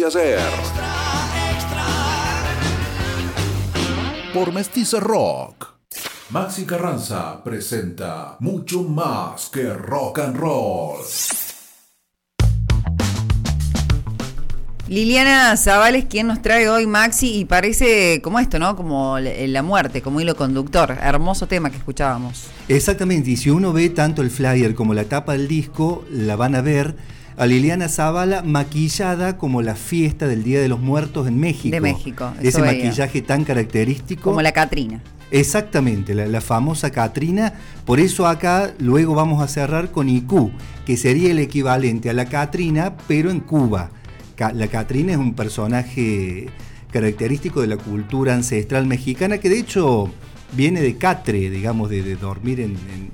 De 0.02 0.08
ayer. 0.08 0.40
Por 4.34 4.52
Mestiza 4.52 5.00
Rock. 5.00 5.68
Maxi 6.30 6.66
Carranza 6.66 7.44
presenta 7.44 8.38
mucho 8.40 8.84
más 8.84 9.50
que 9.50 9.72
rock 9.74 10.20
and 10.20 10.38
roll. 10.38 11.02
Liliana 14.88 15.56
Zaval 15.56 15.96
es 15.96 16.06
quien 16.06 16.28
nos 16.28 16.42
trae 16.42 16.68
hoy 16.68 16.88
Maxi 16.88 17.40
y 17.40 17.46
parece 17.46 18.22
como 18.22 18.40
esto, 18.40 18.60
¿no? 18.60 18.76
Como 18.76 19.20
la 19.20 19.32
la 19.48 19.64
muerte, 19.64 20.02
como 20.02 20.20
hilo 20.20 20.36
conductor. 20.36 20.98
Hermoso 21.02 21.48
tema 21.48 21.70
que 21.70 21.78
escuchábamos. 21.78 22.48
Exactamente, 22.68 23.32
y 23.32 23.38
si 23.38 23.50
uno 23.50 23.72
ve 23.72 23.90
tanto 23.90 24.22
el 24.22 24.32
flyer 24.32 24.74
como 24.74 24.94
la 24.94 25.06
tapa 25.06 25.34
del 25.34 25.48
disco, 25.48 26.06
la 26.10 26.36
van 26.36 26.56
a 26.56 26.62
ver 26.62 26.96
a 27.42 27.48
Liliana 27.48 27.90
Zavala 27.90 28.44
maquillada 28.44 29.36
como 29.40 29.64
la 29.64 29.74
fiesta 29.74 30.28
del 30.28 30.44
Día 30.44 30.62
de 30.62 30.68
los 30.70 30.80
Muertos 30.80 31.28
en 31.28 31.40
México. 31.40 31.74
De 31.74 31.82
México, 31.82 32.32
Ese 32.40 32.62
veía. 32.62 32.84
maquillaje 32.84 33.24
tan 33.24 33.44
característico. 33.46 34.22
Como 34.30 34.44
la 34.44 34.52
Catrina. 34.52 35.02
Exactamente, 35.32 36.14
la, 36.14 36.28
la 36.28 36.40
famosa 36.40 36.92
Catrina. 36.92 37.54
Por 37.84 38.00
eso 38.00 38.28
acá 38.28 38.76
luego 38.78 39.16
vamos 39.16 39.42
a 39.42 39.48
cerrar 39.48 39.90
con 39.90 40.08
IQ, 40.08 40.52
que 40.86 40.98
sería 40.98 41.32
el 41.32 41.40
equivalente 41.40 42.12
a 42.12 42.14
la 42.14 42.26
Catrina, 42.26 42.94
pero 43.08 43.32
en 43.32 43.40
Cuba. 43.40 43.90
Ca- 44.36 44.54
La 44.54 44.68
Catrina 44.68 45.14
es 45.14 45.18
un 45.18 45.34
personaje 45.34 46.46
característico 46.92 47.62
de 47.62 47.68
la 47.68 47.78
cultura 47.78 48.36
ancestral 48.36 48.86
mexicana, 48.86 49.40
que 49.40 49.50
de 49.50 49.58
hecho 49.58 50.12
viene 50.54 50.80
de 50.82 50.96
catre, 50.98 51.50
digamos, 51.50 51.90
de, 51.90 52.04
de 52.04 52.16
dormir 52.18 52.60
en, 52.60 52.76
en- 52.94 53.12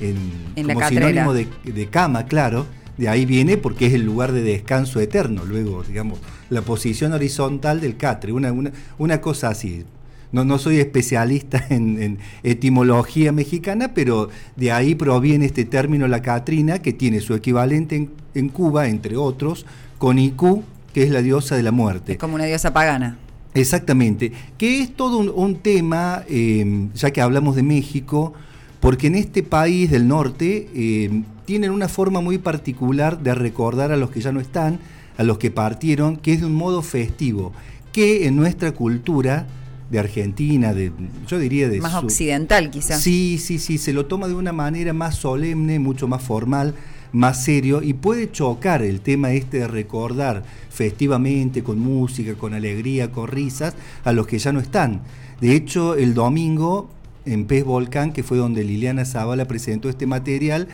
en- 0.00 0.32
En 0.56 0.66
la 0.66 0.74
como 0.74 0.88
sinónimo 0.88 1.32
de, 1.32 1.46
de 1.64 1.86
cama, 1.86 2.24
claro. 2.26 2.66
De 2.98 3.08
ahí 3.08 3.24
viene 3.24 3.56
porque 3.56 3.86
es 3.86 3.94
el 3.94 4.02
lugar 4.02 4.32
de 4.32 4.42
descanso 4.42 5.00
eterno, 5.00 5.44
luego, 5.44 5.84
digamos, 5.84 6.18
la 6.50 6.62
posición 6.62 7.12
horizontal 7.12 7.80
del 7.80 7.96
catre, 7.96 8.32
una, 8.32 8.52
una, 8.52 8.72
una 8.98 9.20
cosa 9.20 9.48
así. 9.48 9.84
No, 10.32 10.44
no 10.44 10.58
soy 10.58 10.78
especialista 10.80 11.64
en, 11.70 12.02
en 12.02 12.18
etimología 12.42 13.32
mexicana, 13.32 13.94
pero 13.94 14.28
de 14.56 14.72
ahí 14.72 14.94
proviene 14.94 15.46
este 15.46 15.64
término 15.64 16.08
la 16.08 16.22
Catrina, 16.22 16.80
que 16.80 16.92
tiene 16.92 17.20
su 17.20 17.34
equivalente 17.34 17.96
en, 17.96 18.10
en 18.34 18.48
Cuba, 18.48 18.88
entre 18.88 19.16
otros, 19.16 19.64
con 19.98 20.18
Iku, 20.18 20.64
que 20.92 21.04
es 21.04 21.10
la 21.10 21.22
diosa 21.22 21.56
de 21.56 21.62
la 21.62 21.70
muerte. 21.70 22.18
Como 22.18 22.34
una 22.34 22.44
diosa 22.44 22.72
pagana. 22.72 23.16
Exactamente, 23.54 24.32
que 24.58 24.82
es 24.82 24.94
todo 24.94 25.18
un, 25.18 25.30
un 25.30 25.56
tema, 25.56 26.24
eh, 26.28 26.88
ya 26.94 27.10
que 27.12 27.20
hablamos 27.20 27.56
de 27.56 27.62
México, 27.62 28.34
porque 28.80 29.06
en 29.08 29.14
este 29.14 29.42
país 29.42 29.90
del 29.90 30.06
norte 30.06 30.68
eh, 30.74 31.22
tienen 31.48 31.70
una 31.70 31.88
forma 31.88 32.20
muy 32.20 32.36
particular 32.36 33.22
de 33.22 33.34
recordar 33.34 33.90
a 33.90 33.96
los 33.96 34.10
que 34.10 34.20
ya 34.20 34.32
no 34.32 34.38
están, 34.38 34.80
a 35.16 35.22
los 35.22 35.38
que 35.38 35.50
partieron, 35.50 36.18
que 36.18 36.34
es 36.34 36.40
de 36.40 36.46
un 36.46 36.52
modo 36.54 36.82
festivo, 36.82 37.54
que 37.90 38.26
en 38.26 38.36
nuestra 38.36 38.72
cultura 38.72 39.46
de 39.90 39.98
Argentina, 39.98 40.74
de, 40.74 40.92
yo 41.26 41.38
diría 41.38 41.70
de... 41.70 41.80
Más 41.80 41.92
su- 41.92 41.98
occidental, 42.00 42.68
quizás. 42.70 43.00
Sí, 43.00 43.38
sí, 43.42 43.58
sí, 43.58 43.78
se 43.78 43.94
lo 43.94 44.04
toma 44.04 44.28
de 44.28 44.34
una 44.34 44.52
manera 44.52 44.92
más 44.92 45.14
solemne, 45.14 45.78
mucho 45.78 46.06
más 46.06 46.22
formal, 46.22 46.74
más 47.12 47.42
serio 47.42 47.80
y 47.82 47.94
puede 47.94 48.30
chocar 48.30 48.82
el 48.82 49.00
tema 49.00 49.32
este 49.32 49.60
de 49.60 49.68
recordar 49.68 50.42
festivamente, 50.68 51.62
con 51.62 51.78
música, 51.78 52.34
con 52.34 52.52
alegría, 52.52 53.10
con 53.10 53.26
risas, 53.28 53.72
a 54.04 54.12
los 54.12 54.26
que 54.26 54.38
ya 54.38 54.52
no 54.52 54.60
están. 54.60 55.00
De 55.40 55.54
hecho, 55.56 55.94
el 55.94 56.12
domingo 56.12 56.90
en 57.24 57.46
Pez 57.46 57.64
Volcán, 57.64 58.12
que 58.12 58.22
fue 58.22 58.36
donde 58.36 58.64
Liliana 58.64 59.06
Zavala 59.06 59.46
presentó 59.46 59.88
este 59.88 60.06
material, 60.06 60.68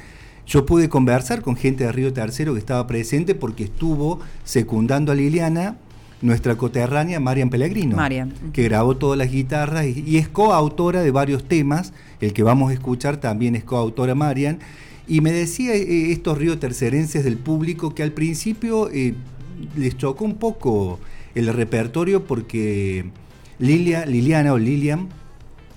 yo 0.46 0.66
pude 0.66 0.88
conversar 0.88 1.42
con 1.42 1.56
gente 1.56 1.84
de 1.84 1.92
Río 1.92 2.12
Tercero 2.12 2.52
que 2.52 2.58
estaba 2.58 2.86
presente 2.86 3.34
porque 3.34 3.64
estuvo 3.64 4.20
secundando 4.44 5.12
a 5.12 5.14
Liliana 5.14 5.76
nuestra 6.20 6.56
coterránea 6.56 7.20
Marian 7.20 7.50
Pellegrino 7.50 7.96
Marian. 7.96 8.32
que 8.52 8.62
grabó 8.64 8.96
todas 8.96 9.18
las 9.18 9.30
guitarras 9.30 9.86
y, 9.86 10.04
y 10.06 10.16
es 10.16 10.28
coautora 10.28 11.02
de 11.02 11.10
varios 11.10 11.44
temas. 11.44 11.92
El 12.20 12.32
que 12.32 12.42
vamos 12.42 12.70
a 12.70 12.74
escuchar 12.74 13.18
también 13.18 13.56
es 13.56 13.64
coautora 13.64 14.14
Marian. 14.14 14.58
Y 15.06 15.20
me 15.20 15.32
decía 15.32 15.74
eh, 15.74 16.12
estos 16.12 16.38
río 16.38 16.58
tercerenses 16.58 17.24
del 17.24 17.36
público 17.36 17.94
que 17.94 18.02
al 18.02 18.12
principio 18.12 18.88
eh, 18.90 19.14
les 19.76 19.96
chocó 19.96 20.24
un 20.24 20.36
poco 20.36 20.98
el 21.34 21.52
repertorio 21.52 22.24
porque 22.24 23.04
Lilia, 23.58 24.06
Liliana 24.06 24.52
o 24.52 24.58
Lilian 24.58 25.08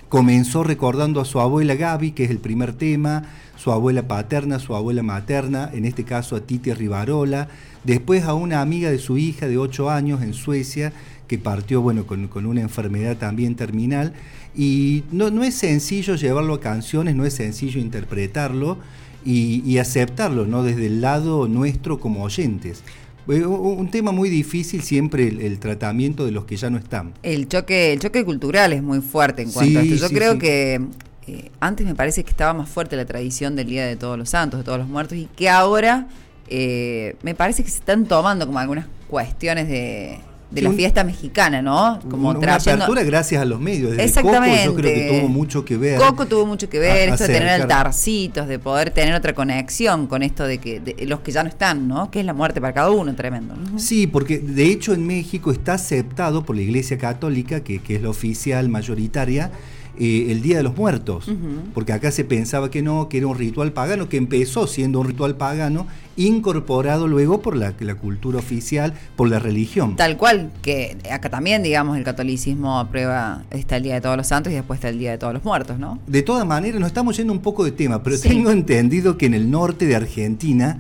comenzó 0.10 0.64
recordando 0.64 1.20
a 1.20 1.26
su 1.26 1.42
abuela 1.42 1.76
Gaby, 1.76 2.12
que 2.12 2.24
es 2.24 2.32
el 2.32 2.40
primer 2.40 2.74
tema, 2.74 3.24
su 3.68 3.74
abuela 3.74 4.08
paterna, 4.08 4.60
su 4.60 4.74
abuela 4.78 5.04
materna, 5.04 5.70
en 5.74 5.84
este 5.84 6.06
caso 6.06 6.38
a 6.38 6.40
Titi 6.40 6.72
Rivarola, 6.72 7.50
después 7.84 8.24
a 8.24 8.34
una 8.34 8.62
amiga 8.62 8.90
de 8.90 8.98
su 8.98 9.18
hija 9.18 9.50
de 9.50 9.58
8 9.58 9.90
años 9.90 10.22
en 10.22 10.34
Suecia, 10.34 10.94
que 11.28 11.38
partió 11.38 11.82
bueno, 11.82 12.08
con, 12.08 12.30
con 12.30 12.46
una 12.46 12.62
enfermedad 12.62 13.18
también 13.18 13.56
terminal, 13.56 14.14
y 14.56 15.04
no, 15.12 15.32
no 15.32 15.44
es 15.44 15.56
sencillo 15.56 16.16
llevarlo 16.16 16.54
a 16.54 16.62
canciones, 16.62 17.14
no 17.18 17.26
es 17.26 17.34
sencillo 17.34 17.82
interpretarlo 17.82 18.78
y, 19.26 19.62
y 19.70 19.80
aceptarlo, 19.80 20.46
¿no? 20.46 20.64
Desde 20.64 20.86
el 20.86 21.02
lado 21.02 21.50
nuestro 21.50 22.00
como 22.00 22.24
oyentes. 22.24 22.86
Eh, 23.28 23.46
Un 23.46 23.80
un 23.80 23.92
tema 23.92 24.14
muy 24.14 24.30
difícil 24.30 24.82
siempre 24.82 25.28
el, 25.28 25.42
el 25.42 25.60
tratamiento 25.60 26.24
de 26.26 26.32
los 26.32 26.46
que 26.46 26.56
ya 26.56 26.70
no 26.70 26.78
están. 26.78 27.16
El 27.22 27.50
choque, 27.50 27.92
el 27.92 28.00
choque 28.00 28.24
cultural 28.24 28.72
es 28.72 28.82
muy 28.82 29.02
fuerte 29.02 29.42
en 29.42 29.52
cuanto 29.52 29.70
Sí, 29.70 29.76
a 29.78 29.82
esto. 29.84 29.96
Yo 29.98 30.08
sí, 30.08 30.16
creo 30.16 30.34
sí. 30.36 30.40
que 30.40 30.82
eh, 31.28 31.52
antes 31.60 31.86
me 31.86 31.94
parece 31.96 32.24
que 32.24 32.30
estaba 32.32 32.54
más 32.54 32.70
fuerte 32.70 32.96
la 32.96 33.06
tradición 33.06 33.56
del 33.56 33.68
Día 33.68 33.86
de 33.86 33.96
Todos 33.96 34.18
los 34.18 34.30
Santos, 34.30 34.60
de 34.60 34.64
Todos 34.64 34.80
los 34.80 34.88
Muertos, 34.88 35.18
y 35.18 35.28
que 35.36 35.50
ahora 35.50 36.08
eh, 36.50 37.16
me 37.24 37.36
parece 37.36 37.64
que 37.64 37.70
se 37.70 37.78
están 37.80 38.06
tomando 38.06 38.46
como 38.46 38.60
algunas 38.60 38.86
cuestiones 39.10 39.68
de, 39.68 40.20
de 40.52 40.60
Sí, 40.60 40.62
la 40.62 40.70
un- 40.70 40.76
fiesta 40.78 41.04
mexicana, 41.04 41.62
¿no? 41.62 42.00
Como 42.10 42.30
una 42.30 42.40
trayendo... 42.40 42.86
apertura 42.86 43.04
gracias 43.04 43.42
a 43.42 43.46
los 43.46 43.60
medios. 43.60 43.92
Desde 43.92 44.04
Exactamente. 44.06 44.66
Coco 44.68 44.78
yo 44.78 44.82
creo 44.82 44.94
que 45.12 45.20
tuvo 45.20 45.28
mucho 45.30 45.66
que 45.66 45.76
ver. 45.78 46.00
Coco 46.00 46.26
tuvo 46.26 46.46
mucho 46.46 46.70
que 46.70 46.80
ver, 46.80 47.10
a- 47.10 47.14
esto 47.14 47.28
de 47.28 47.34
tener 47.34 47.50
altarcitos, 47.50 48.48
de 48.48 48.58
poder 48.60 48.92
tener 48.92 49.14
otra 49.14 49.34
conexión 49.34 50.08
con 50.08 50.24
esto 50.24 50.46
de 50.46 50.60
que 50.60 50.80
de 50.80 51.06
los 51.06 51.20
que 51.20 51.34
ya 51.34 51.44
no 51.44 51.50
están, 51.50 51.88
¿no? 51.90 52.10
Que 52.10 52.22
es 52.22 52.26
la 52.26 52.34
muerte 52.34 52.62
para 52.62 52.74
cada 52.74 52.92
uno, 52.92 53.14
tremendo. 53.16 53.56
¿no? 53.56 53.78
Sí, 53.78 54.08
porque 54.08 54.40
de 54.40 54.66
hecho 54.68 54.94
en 54.94 55.06
México 55.06 55.52
está 55.52 55.74
aceptado 55.74 56.44
por 56.46 56.56
la 56.56 56.62
Iglesia 56.62 56.98
Católica, 56.98 57.60
que, 57.62 57.80
que 57.80 57.98
es 57.98 58.02
la 58.02 58.10
oficial 58.10 58.70
mayoritaria, 58.70 59.52
eh, 60.00 60.28
el 60.32 60.42
Día 60.42 60.58
de 60.58 60.64
los 60.64 60.76
Muertos. 60.78 61.30
Porque 61.74 61.94
acá 61.94 62.12
se 62.12 62.24
pensaba 62.24 62.70
que 62.72 62.82
no, 62.82 63.10
que 63.10 63.18
era 63.18 63.28
un 63.28 63.38
ritual 63.38 63.72
pagano, 63.74 64.10
que 64.10 64.18
empezó 64.18 64.68
siendo 64.68 65.00
un 65.00 65.08
ritual 65.08 65.36
pagano, 65.36 65.88
incorporado 66.16 67.08
luego 67.08 67.42
por 67.42 67.56
la, 67.56 67.74
la 67.80 67.96
cultura 67.96 68.40
oficial, 68.40 68.94
por 69.16 69.30
la 69.30 69.40
religión. 69.40 69.96
Tal 69.96 70.18
cual, 70.18 70.52
que 70.62 70.98
acá 71.12 71.30
también, 71.30 71.64
digamos, 71.64 71.98
el 71.98 72.04
catolicismo 72.04 72.80
aprueba, 72.80 73.44
está 73.52 73.78
el 73.78 73.84
Día 73.84 73.96
de 73.96 74.02
Todos 74.02 74.18
los 74.18 74.28
Santos 74.28 74.52
y 74.52 74.56
después 74.56 74.78
está 74.78 74.90
el 74.90 75.00
Día 75.00 75.12
de 75.12 75.18
Todos 75.18 75.34
los 75.34 75.44
Muertos, 75.44 75.80
¿no? 75.80 76.00
De 76.08 76.22
todas 76.22 76.46
maneras, 76.46 76.80
nos 76.80 76.88
estamos 76.88 77.16
yendo 77.18 77.34
un 77.34 77.40
poco 77.40 77.64
de 77.64 77.72
tema, 77.72 78.04
pero 78.04 78.18
Sí. 78.18 78.30
tengo 78.30 78.52
entendido 78.52 79.18
que 79.18 79.26
en 79.28 79.34
el 79.34 79.50
norte 79.52 79.86
de 79.86 79.96
Argentina 79.96 80.80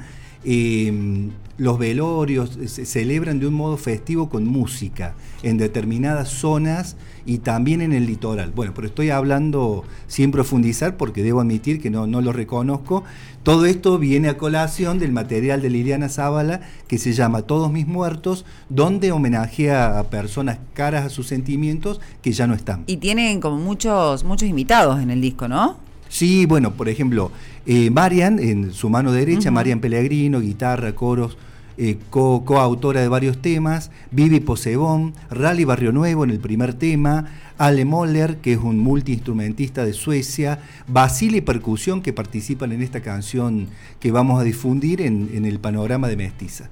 eh, 0.49 1.29
los 1.57 1.77
velorios 1.77 2.57
se 2.67 2.85
celebran 2.85 3.39
de 3.39 3.47
un 3.47 3.53
modo 3.53 3.75
festivo 3.75 4.29
con 4.29 4.45
música 4.45 5.13
en 5.43 5.57
determinadas 5.57 6.29
zonas 6.29 6.95
y 7.25 7.39
también 7.39 7.81
en 7.81 7.91
el 7.91 8.05
litoral. 8.05 8.51
Bueno, 8.55 8.71
pero 8.73 8.87
estoy 8.87 9.09
hablando 9.09 9.83
sin 10.07 10.31
profundizar 10.31 10.95
porque 10.95 11.21
debo 11.21 11.41
admitir 11.41 11.81
que 11.81 11.89
no, 11.89 12.07
no 12.07 12.21
lo 12.21 12.31
reconozco. 12.31 13.03
Todo 13.43 13.65
esto 13.65 13.99
viene 13.99 14.29
a 14.29 14.37
colación 14.37 14.99
del 14.99 15.11
material 15.11 15.61
de 15.61 15.69
Liliana 15.69 16.07
Zábala 16.07 16.61
que 16.87 16.97
se 16.97 17.11
llama 17.11 17.41
Todos 17.41 17.69
mis 17.69 17.87
muertos, 17.87 18.45
donde 18.69 19.11
homenajea 19.11 19.99
a 19.99 20.03
personas 20.05 20.59
caras 20.73 21.05
a 21.05 21.09
sus 21.09 21.27
sentimientos 21.27 21.99
que 22.21 22.31
ya 22.31 22.47
no 22.47 22.53
están. 22.53 22.83
Y 22.87 22.97
tienen 22.97 23.41
como 23.41 23.57
muchos, 23.57 24.23
muchos 24.23 24.47
invitados 24.47 25.01
en 25.01 25.09
el 25.09 25.19
disco, 25.19 25.49
¿no? 25.49 25.87
Sí, 26.09 26.45
bueno, 26.45 26.71
por 26.71 26.87
ejemplo, 26.87 27.31
eh, 27.68 27.91
Marian, 27.91 28.39
en 28.39 28.74
su 28.74 28.89
mano 28.89 29.11
derecha. 29.11 29.51
Marian 29.51 29.80
Pellegrino, 29.82 30.39
guitarra, 30.39 30.95
coros, 30.95 31.38
eh, 31.78 31.97
co- 32.09 32.43
coautora 32.43 33.01
de 33.01 33.07
varios 33.07 33.39
temas, 33.39 33.91
Vivi 34.09 34.39
Posebón, 34.39 35.13
Rally 35.30 35.63
Barrio 35.63 35.91
Nuevo 35.91 36.24
en 36.24 36.32
el 36.32 36.39
primer 36.39 36.74
tema, 36.74 37.26
Ale 37.59 37.86
Moller, 37.86 38.38
que 38.38 38.53
es 38.53 38.59
un 38.59 38.80
multiinstrumentista 38.80 39.86
de 39.86 39.93
Suecia, 39.93 40.59
Basile 40.88 41.41
Percusión, 41.43 42.01
que 42.01 42.13
participan 42.13 42.72
en 42.72 42.82
esta 42.82 43.01
canción 43.01 43.68
que 43.99 44.11
vamos 44.11 44.39
a 44.41 44.43
difundir 44.43 45.01
en, 45.01 45.30
en 45.34 45.45
el 45.45 45.59
panorama 45.59 46.07
de 46.07 46.18
Mestiza. 46.18 46.70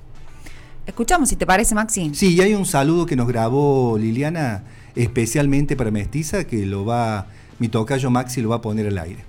Escuchamos, 0.88 1.30
si 1.30 1.36
te 1.36 1.46
parece, 1.46 1.76
Maxi. 1.76 2.12
Sí, 2.14 2.34
y 2.36 2.42
hay 2.42 2.54
un 2.54 2.66
saludo 2.66 3.06
que 3.06 3.16
nos 3.16 3.28
grabó 3.28 3.98
Liliana 4.00 4.64
especialmente 4.96 5.76
para 5.76 5.92
Mestiza, 5.92 6.46
que 6.46 6.66
lo 6.66 6.86
va, 6.86 7.28
mi 7.60 7.68
tocayo 7.68 8.10
Maxi 8.10 8.42
lo 8.42 8.50
va 8.50 8.58
a 8.58 8.62
poner 8.62 8.88
al 8.88 8.98
aire. 9.00 9.24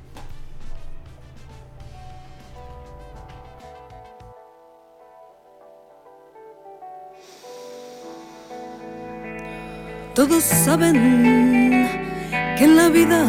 Todos 10.17 10.45
saben 10.45 10.95
que 12.57 12.65
en 12.65 12.75
la 12.75 12.89
vida 12.89 13.27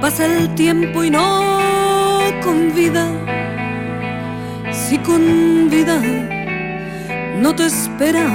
pasa 0.00 0.26
el 0.26 0.52
tiempo 0.56 1.04
y 1.04 1.10
no 1.10 2.20
con 2.42 2.74
vida. 2.74 3.06
Si 4.72 4.98
con 4.98 5.70
vida 5.70 6.00
no 7.36 7.54
te 7.54 7.66
espera, 7.66 8.26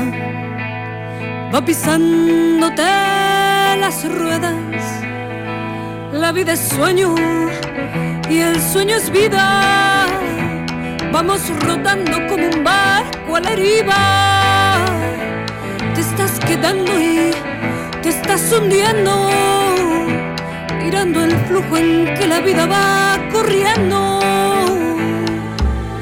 va 1.54 1.66
pisándote 1.66 2.82
las 3.82 4.10
ruedas. 4.10 5.04
La 6.14 6.32
vida 6.32 6.54
es 6.54 6.62
sueño 6.62 7.14
y 8.30 8.38
el 8.40 8.58
sueño 8.62 8.96
es 8.96 9.12
vida. 9.12 10.08
Vamos 11.12 11.42
rotando 11.60 12.26
como 12.30 12.48
un 12.48 12.64
barco 12.64 13.36
a 13.36 13.42
la 13.42 13.50
deriva 13.50 14.29
estás 16.40 16.50
quedando 16.50 17.00
y 17.00 17.32
te 18.02 18.10
estás 18.10 18.52
hundiendo, 18.52 19.30
mirando 20.84 21.24
el 21.24 21.36
flujo 21.48 21.78
en 21.78 22.14
que 22.16 22.28
la 22.28 22.40
vida 22.40 22.66
va 22.66 23.20
corriendo. 23.32 24.20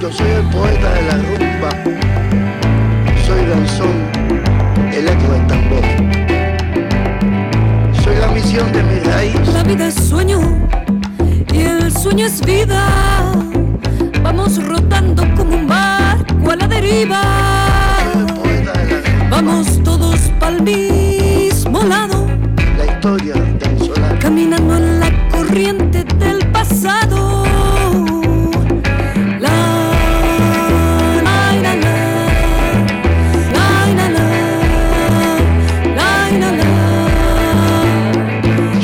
Yo 0.01 0.11
soy 0.11 0.27
el 0.29 0.43
poeta 0.49 0.93
de 0.93 1.01
la 1.03 1.13
rumba, 1.13 1.69
soy 3.25 3.45
danzón, 3.45 4.09
el 4.93 5.07
eco 5.07 5.31
del 5.33 5.47
tambor. 5.47 5.83
Soy 8.03 8.15
la 8.17 8.27
misión 8.27 8.71
de 8.71 8.83
mi 8.83 8.99
raíz. 8.99 9.47
La 9.53 9.63
vida 9.63 9.87
es 9.87 9.95
sueño 9.95 10.39
y 11.51 11.61
el 11.61 11.91
sueño 11.91 12.25
es 12.25 12.41
vida. 12.45 13.31
Vamos 14.21 14.63
rotando 14.63 15.23
como 15.35 15.55
un 15.55 15.67
barco 15.67 16.51
a 16.51 16.55
la 16.55 16.67
deriva 16.67 17.56
al 20.47 20.61
mismo 20.61 21.83
lado. 21.83 22.25
La 22.77 22.85
historia 22.85 23.33
venezolana. 23.59 24.17
Caminando 24.19 24.77
en 24.77 24.99
la 25.01 25.09
corriente 25.29 26.05
del 26.05 26.39
pasado. 26.51 27.43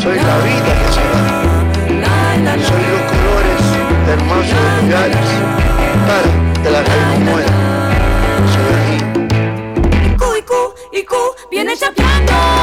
Soy 0.04 0.18
la 0.18 0.38
vida 0.48 0.72
que 0.80 0.88
se 0.96 1.04
da. 1.14 1.24
Soy 2.70 2.84
los 2.92 3.04
colores 3.12 3.64
hermosos 4.14 4.50
de 4.52 4.64
los 4.64 4.84
lugares. 4.84 5.28
De 6.64 6.70
la 6.72 6.82
calle 6.84 7.20
muere. 7.24 7.43
me 11.74 11.80
chapeando. 11.80 12.63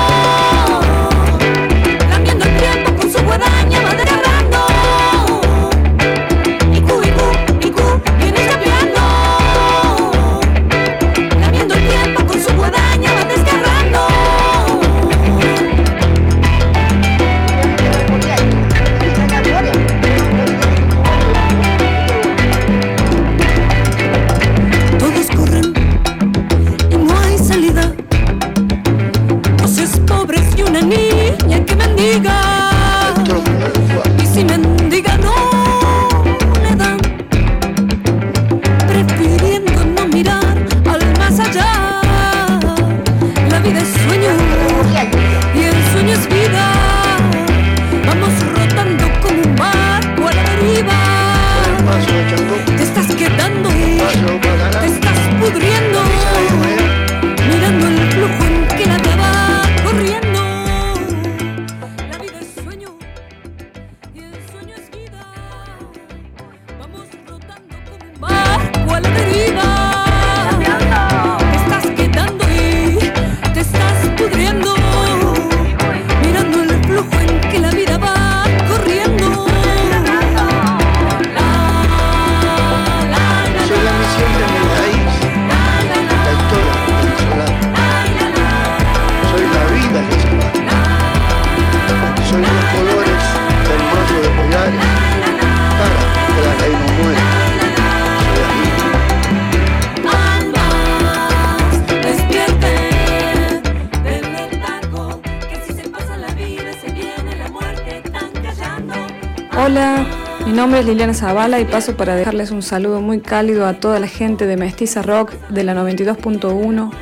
Nombre 110.70 110.82
es 110.82 110.86
Liliana 110.86 111.14
Zavala 111.14 111.58
y 111.58 111.64
paso 111.64 111.96
para 111.96 112.14
dejarles 112.14 112.52
un 112.52 112.62
saludo 112.62 113.00
muy 113.00 113.18
cálido 113.18 113.66
a 113.66 113.80
toda 113.80 113.98
la 113.98 114.06
gente 114.06 114.46
de 114.46 114.56
Mestiza 114.56 115.02
Rock 115.02 115.32
de 115.48 115.64
la 115.64 115.74
92.1 115.74 116.92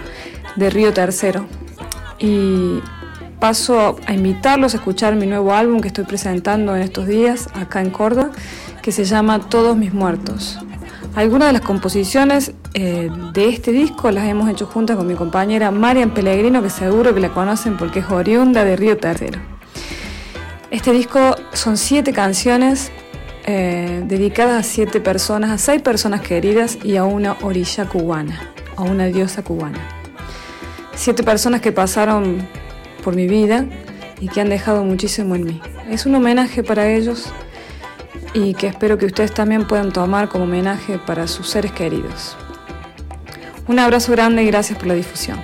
de 0.57 0.71
Río 0.71 0.95
Tercero. 0.95 1.45
Y 2.19 2.81
paso 3.39 3.99
a 4.07 4.15
invitarlos 4.15 4.73
a 4.73 4.79
escuchar 4.79 5.17
mi 5.17 5.27
nuevo 5.27 5.53
álbum 5.53 5.83
que 5.83 5.89
estoy 5.89 6.05
presentando 6.05 6.75
en 6.75 6.81
estos 6.81 7.07
días 7.07 7.51
acá 7.53 7.83
en 7.83 7.91
Córdoba, 7.91 8.31
que 8.81 8.91
se 8.91 9.05
llama 9.05 9.39
Todos 9.39 9.77
mis 9.77 9.93
muertos. 9.93 10.59
Algunas 11.15 11.49
de 11.49 11.53
las 11.53 11.61
composiciones 11.61 12.53
eh, 12.73 13.11
de 13.35 13.49
este 13.51 13.71
disco 13.71 14.11
las 14.11 14.25
hemos 14.29 14.49
hecho 14.49 14.65
juntas 14.65 14.97
con 14.97 15.07
mi 15.07 15.15
compañera 15.15 15.71
Marian 15.71 16.15
Pellegrino, 16.15 16.63
que 16.63 16.71
seguro 16.71 17.13
que 17.13 17.21
la 17.21 17.35
conocen 17.35 17.77
porque 17.77 17.99
es 17.99 18.11
oriunda 18.11 18.65
de 18.65 18.77
Río 18.77 18.97
Tercero. 18.97 19.39
Este 20.71 20.91
disco 20.93 21.37
son 21.53 21.77
siete 21.77 22.15
canciones 22.15 22.91
eh, 23.51 24.03
dedicadas 24.05 24.61
a 24.61 24.63
siete 24.63 25.01
personas, 25.01 25.51
a 25.51 25.57
seis 25.57 25.81
personas 25.81 26.21
queridas 26.21 26.77
y 26.85 26.97
a 26.97 27.05
una 27.05 27.35
orilla 27.41 27.87
cubana, 27.87 28.53
a 28.77 28.83
una 28.83 29.07
diosa 29.07 29.43
cubana. 29.43 29.79
Siete 30.95 31.23
personas 31.23 31.63
que 31.63 31.73
pasaron 31.73 32.47
por 33.03 33.17
mi 33.17 33.27
vida 33.27 33.65
y 34.21 34.29
que 34.29 34.43
han 34.43 34.51
dejado 34.51 34.85
muchísimo 34.85 35.35
en 35.35 35.45
mí. 35.45 35.63
Es 35.89 36.05
un 36.05 36.15
homenaje 36.17 36.63
para 36.63 36.91
ellos 36.91 37.33
y 38.35 38.53
que 38.53 38.67
espero 38.67 38.99
que 38.99 39.07
ustedes 39.07 39.33
también 39.33 39.67
puedan 39.67 39.93
tomar 39.93 40.29
como 40.29 40.45
homenaje 40.45 40.99
para 40.99 41.27
sus 41.27 41.49
seres 41.49 41.73
queridos. 41.73 42.37
Un 43.67 43.79
abrazo 43.79 44.13
grande 44.13 44.43
y 44.43 44.47
gracias 44.49 44.79
por 44.79 44.89
la 44.89 44.95
difusión. 44.95 45.39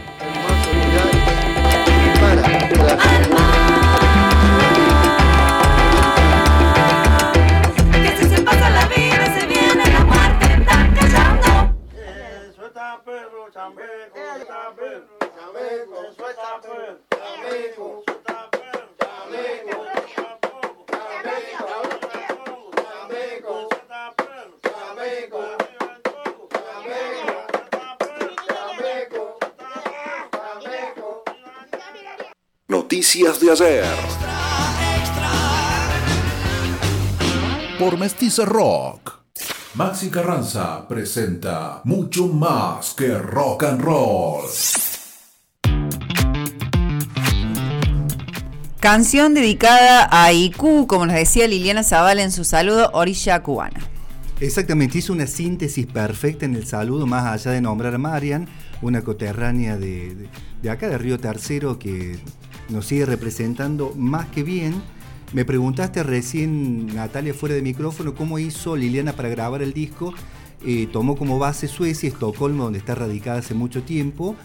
Noticias 32.95 33.41
de 33.41 33.51
ayer. 33.51 33.85
Por 37.77 37.99
Mestiza 37.99 38.45
Rock. 38.45 39.15
Maxi 39.75 40.11
Carranza 40.11 40.87
presenta 40.87 41.81
mucho 41.83 42.29
más 42.29 42.95
que 42.95 43.19
rock 43.19 43.65
and 43.65 43.81
roll. 43.83 44.45
Canción 48.79 49.35
dedicada 49.35 50.09
a 50.13 50.33
IQ, 50.33 50.87
como 50.87 51.07
nos 51.07 51.17
decía 51.17 51.49
Liliana 51.49 51.83
Zavala 51.83 52.23
en 52.23 52.31
su 52.31 52.45
saludo, 52.45 52.91
Orilla 52.93 53.43
Cubana. 53.43 53.81
Exactamente, 54.39 54.99
hizo 54.99 55.13
una 55.13 55.27
síntesis 55.27 55.87
perfecta 55.87 56.45
en 56.45 56.55
el 56.55 56.65
saludo, 56.65 57.09
más 57.09 57.25
allá 57.27 57.51
de 57.51 57.61
nombrar 57.61 57.97
a 57.97 57.99
Marian, 57.99 58.47
una 58.83 59.03
coterránea 59.03 59.77
de, 59.77 60.15
de- 60.15 60.29
de 60.63 60.71
acá 60.71 60.89
de 60.89 60.97
Río 60.97 61.19
Tercero 61.19 61.79
que 61.79 62.19
nos 62.69 62.87
sigue 62.87 63.07
representando 63.07 63.93
más 63.97 64.27
que 64.29 64.43
bien. 64.43 64.75
Me 65.33 65.45
preguntaste 65.45 66.03
recién, 66.03 66.87
Natalia, 66.95 67.35
fuera 67.35 67.55
de 67.55 67.63
micrófono, 67.63 68.15
cómo 68.15 68.39
hizo 68.39 68.77
Liliana 68.77 69.13
para 69.15 69.29
grabar 69.29 69.63
el 69.63 69.73
disco. 69.73 70.15
Eh, 70.67 70.89
tomó 70.93 71.17
como 71.17 71.39
base 71.39 71.67
Suecia, 71.69 72.09
Estocolmo, 72.09 72.65
donde 72.65 72.79
está 72.79 72.95
radicada 72.95 73.39
hace 73.41 73.55
mucho 73.55 73.83
tiempo, 73.83 74.37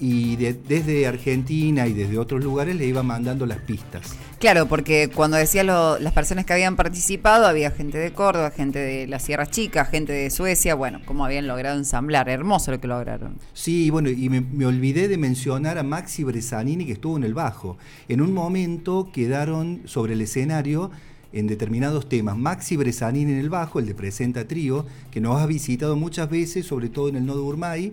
y 0.00 0.36
de- 0.36 0.54
desde 0.54 1.06
Argentina 1.06 1.86
y 1.86 1.92
desde 1.92 2.18
otros 2.18 2.42
lugares 2.42 2.76
le 2.76 2.86
iba 2.86 3.02
mandando 3.02 3.46
las 3.46 3.58
pistas. 3.58 4.16
Claro, 4.38 4.66
porque 4.68 5.10
cuando 5.12 5.36
decía 5.36 5.64
lo- 5.64 5.98
las 5.98 6.12
personas 6.12 6.44
que 6.46 6.52
habían 6.52 6.76
participado, 6.76 7.44
había 7.46 7.72
gente 7.72 7.98
de 7.98 8.12
Córdoba, 8.12 8.52
gente 8.52 8.78
de 8.78 9.08
las 9.08 9.24
Sierras 9.24 9.50
Chicas, 9.50 9.88
gente 9.90 10.12
de 10.12 10.30
Suecia, 10.30 10.76
bueno, 10.76 11.00
cómo 11.04 11.24
habían 11.24 11.48
logrado 11.48 11.76
ensamblar, 11.76 12.28
hermoso 12.28 12.70
lo 12.70 12.80
que 12.80 12.86
lograron. 12.86 13.36
Sí, 13.52 13.90
bueno, 13.90 14.10
y 14.10 14.28
me, 14.28 14.40
me 14.40 14.64
olvidé 14.64 15.08
de 15.08 15.18
mencionar 15.18 15.76
a 15.76 15.82
Maxi 15.82 16.22
Bresanini 16.22 16.86
que 16.86 16.92
estuvo 16.92 17.16
en 17.16 17.24
el 17.24 17.34
bajo. 17.34 17.78
En 18.08 18.20
un 18.20 18.32
momento 18.32 19.10
quedaron 19.12 19.82
sobre 19.86 20.12
el 20.12 20.20
escenario 20.20 20.92
en 21.32 21.48
determinados 21.48 22.08
temas. 22.08 22.36
Maxi 22.38 22.76
Bresanini 22.76 23.32
en 23.32 23.38
el 23.40 23.50
bajo, 23.50 23.80
el 23.80 23.86
de 23.86 23.94
Presenta 23.96 24.46
Trío, 24.46 24.86
que 25.10 25.20
nos 25.20 25.40
ha 25.42 25.46
visitado 25.46 25.96
muchas 25.96 26.30
veces, 26.30 26.64
sobre 26.64 26.88
todo 26.90 27.08
en 27.08 27.16
el 27.16 27.26
Nodo 27.26 27.44
Urmay, 27.44 27.92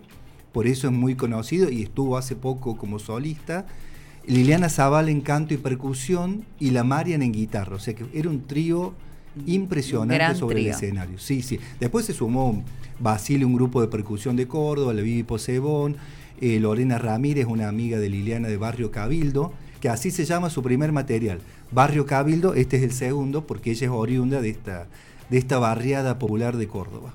por 0.52 0.68
eso 0.68 0.88
es 0.88 0.94
muy 0.94 1.16
conocido 1.16 1.72
y 1.72 1.82
estuvo 1.82 2.18
hace 2.20 2.36
poco 2.36 2.78
como 2.78 3.00
solista. 3.00 3.66
Liliana 4.28 4.70
Zavala 4.70 5.12
en 5.12 5.22
canto 5.22 5.54
y 5.54 5.58
percusión 5.58 6.46
y 6.60 6.72
la 6.72 6.84
Marian 6.84 7.22
en 7.22 7.32
guitarra. 7.32 7.76
O 7.76 7.80
sea 7.80 7.94
que 7.94 8.06
era 8.14 8.30
un 8.30 8.46
trío 8.48 8.94
impresionante 9.46 10.16
Gran 10.16 10.36
sobre 10.36 10.56
trío. 10.56 10.68
el 10.70 10.76
escenario. 10.76 11.20
Sí, 11.20 11.42
sí. 11.42 11.60
Después 11.80 12.06
se 12.06 12.14
sumó 12.14 12.64
Basile, 13.00 13.46
un 13.46 13.54
grupo 13.54 13.82
de 13.82 13.88
percusión 13.88 14.36
de 14.36 14.48
Córdoba, 14.48 14.94
la 14.94 15.02
Vivi 15.02 15.24
Posebón, 15.24 15.98
eh, 16.42 16.60
Lorena 16.60 16.98
Ramírez, 16.98 17.46
una 17.46 17.68
amiga 17.68 18.00
de 18.00 18.10
Liliana 18.10 18.48
de 18.48 18.58
Barrio 18.58 18.92
Cabildo, 18.92 19.54
que 19.82 19.90
así 19.90 20.12
se 20.12 20.26
llama 20.26 20.50
su 20.50 20.64
primer 20.64 20.92
material. 20.92 21.40
Barrio 21.72 22.06
Cabildo, 22.06 22.54
este 22.54 22.78
es 22.78 22.84
el 22.84 22.92
segundo, 22.92 23.46
porque 23.46 23.72
ella 23.72 23.88
es 23.88 23.92
oriunda 23.92 24.42
de 24.42 24.50
esta, 24.50 24.88
de 25.30 25.38
esta 25.38 25.60
barriada 25.60 26.18
popular 26.18 26.58
de 26.58 26.68
Córdoba. 26.68 27.14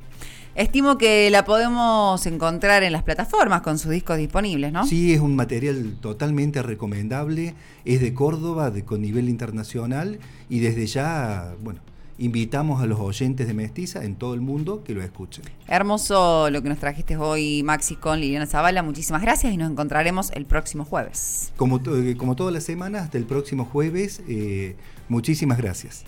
Estimo 0.61 0.99
que 0.99 1.31
la 1.31 1.47
podemos 1.47 2.27
encontrar 2.27 2.83
en 2.83 2.93
las 2.93 3.03
plataformas 3.03 3.63
con 3.63 3.79
sus 3.79 3.93
discos 3.93 4.19
disponibles, 4.19 4.71
¿no? 4.71 4.87
Sí, 4.87 5.15
es 5.15 5.21
un 5.21 5.35
material 5.35 5.97
totalmente 6.03 6.63
recomendable, 6.63 7.55
es 7.87 8.03
de 8.03 8.13
Córdoba, 8.13 8.71
de, 8.71 8.85
con 8.85 9.01
nivel 9.01 9.31
internacional, 9.31 10.19
y 10.51 10.59
desde 10.61 10.87
ya, 10.87 11.55
bueno, 11.63 11.81
invitamos 12.19 12.83
a 12.83 12.87
los 12.87 13.01
oyentes 13.01 13.47
de 13.47 13.55
Mestiza 13.55 14.05
en 14.05 14.17
todo 14.17 14.35
el 14.35 14.43
mundo 14.43 14.85
que 14.85 14.93
lo 14.93 15.03
escuchen. 15.03 15.47
Hermoso 15.67 16.51
lo 16.51 16.63
que 16.63 16.69
nos 16.69 16.79
trajiste 16.79 17.17
hoy, 17.17 17.63
Maxi, 17.63 17.97
con 17.97 18.21
Liliana 18.21 18.45
Zavala. 18.45 18.83
Muchísimas 18.83 19.23
gracias 19.23 19.55
y 19.55 19.57
nos 19.57 19.71
encontraremos 19.71 20.31
el 20.33 20.45
próximo 20.45 20.85
jueves. 20.85 21.55
Como, 21.57 21.81
eh, 21.87 22.17
como 22.19 22.37
todas 22.37 22.53
las 22.53 22.65
semanas, 22.65 23.05
hasta 23.05 23.17
el 23.17 23.25
próximo 23.25 23.65
jueves, 23.65 24.21
eh, 24.29 24.77
muchísimas 25.09 25.57
gracias. 25.57 26.05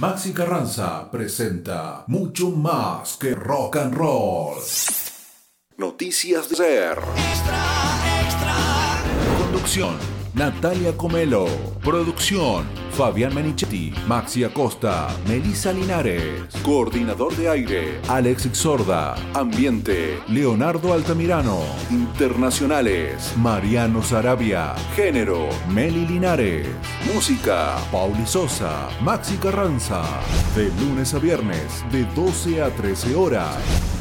Maxi 0.00 0.32
Carranza 0.32 1.10
presenta 1.10 2.04
mucho 2.06 2.50
más 2.50 3.18
que 3.18 3.34
rock 3.34 3.76
and 3.76 3.94
roll. 3.94 4.56
Noticias 5.76 6.48
de 6.48 6.56
ser. 6.56 6.98
Conducción. 9.38 9.98
Natalia 10.32 10.96
Comelo. 10.96 11.44
Producción. 11.84 12.79
Fabián 12.92 13.34
Menichetti. 13.34 13.92
Maxi 14.06 14.44
Acosta. 14.44 15.08
Melissa 15.26 15.72
Linares. 15.72 16.44
Coordinador 16.62 17.34
de 17.36 17.48
aire. 17.48 18.00
Alex 18.08 18.48
Sorda. 18.52 19.14
Ambiente. 19.34 20.18
Leonardo 20.28 20.92
Altamirano. 20.92 21.60
Internacionales. 21.90 23.32
Mariano 23.36 24.02
Sarabia. 24.02 24.74
Género. 24.94 25.48
Meli 25.68 26.06
Linares. 26.06 26.66
Música. 27.12 27.76
Pauli 27.90 28.26
Sosa. 28.26 28.88
Maxi 29.00 29.36
Carranza. 29.36 30.02
De 30.54 30.70
lunes 30.80 31.14
a 31.14 31.18
viernes. 31.18 31.84
De 31.90 32.04
12 32.14 32.62
a 32.62 32.70
13 32.70 33.14
horas. 33.14 33.99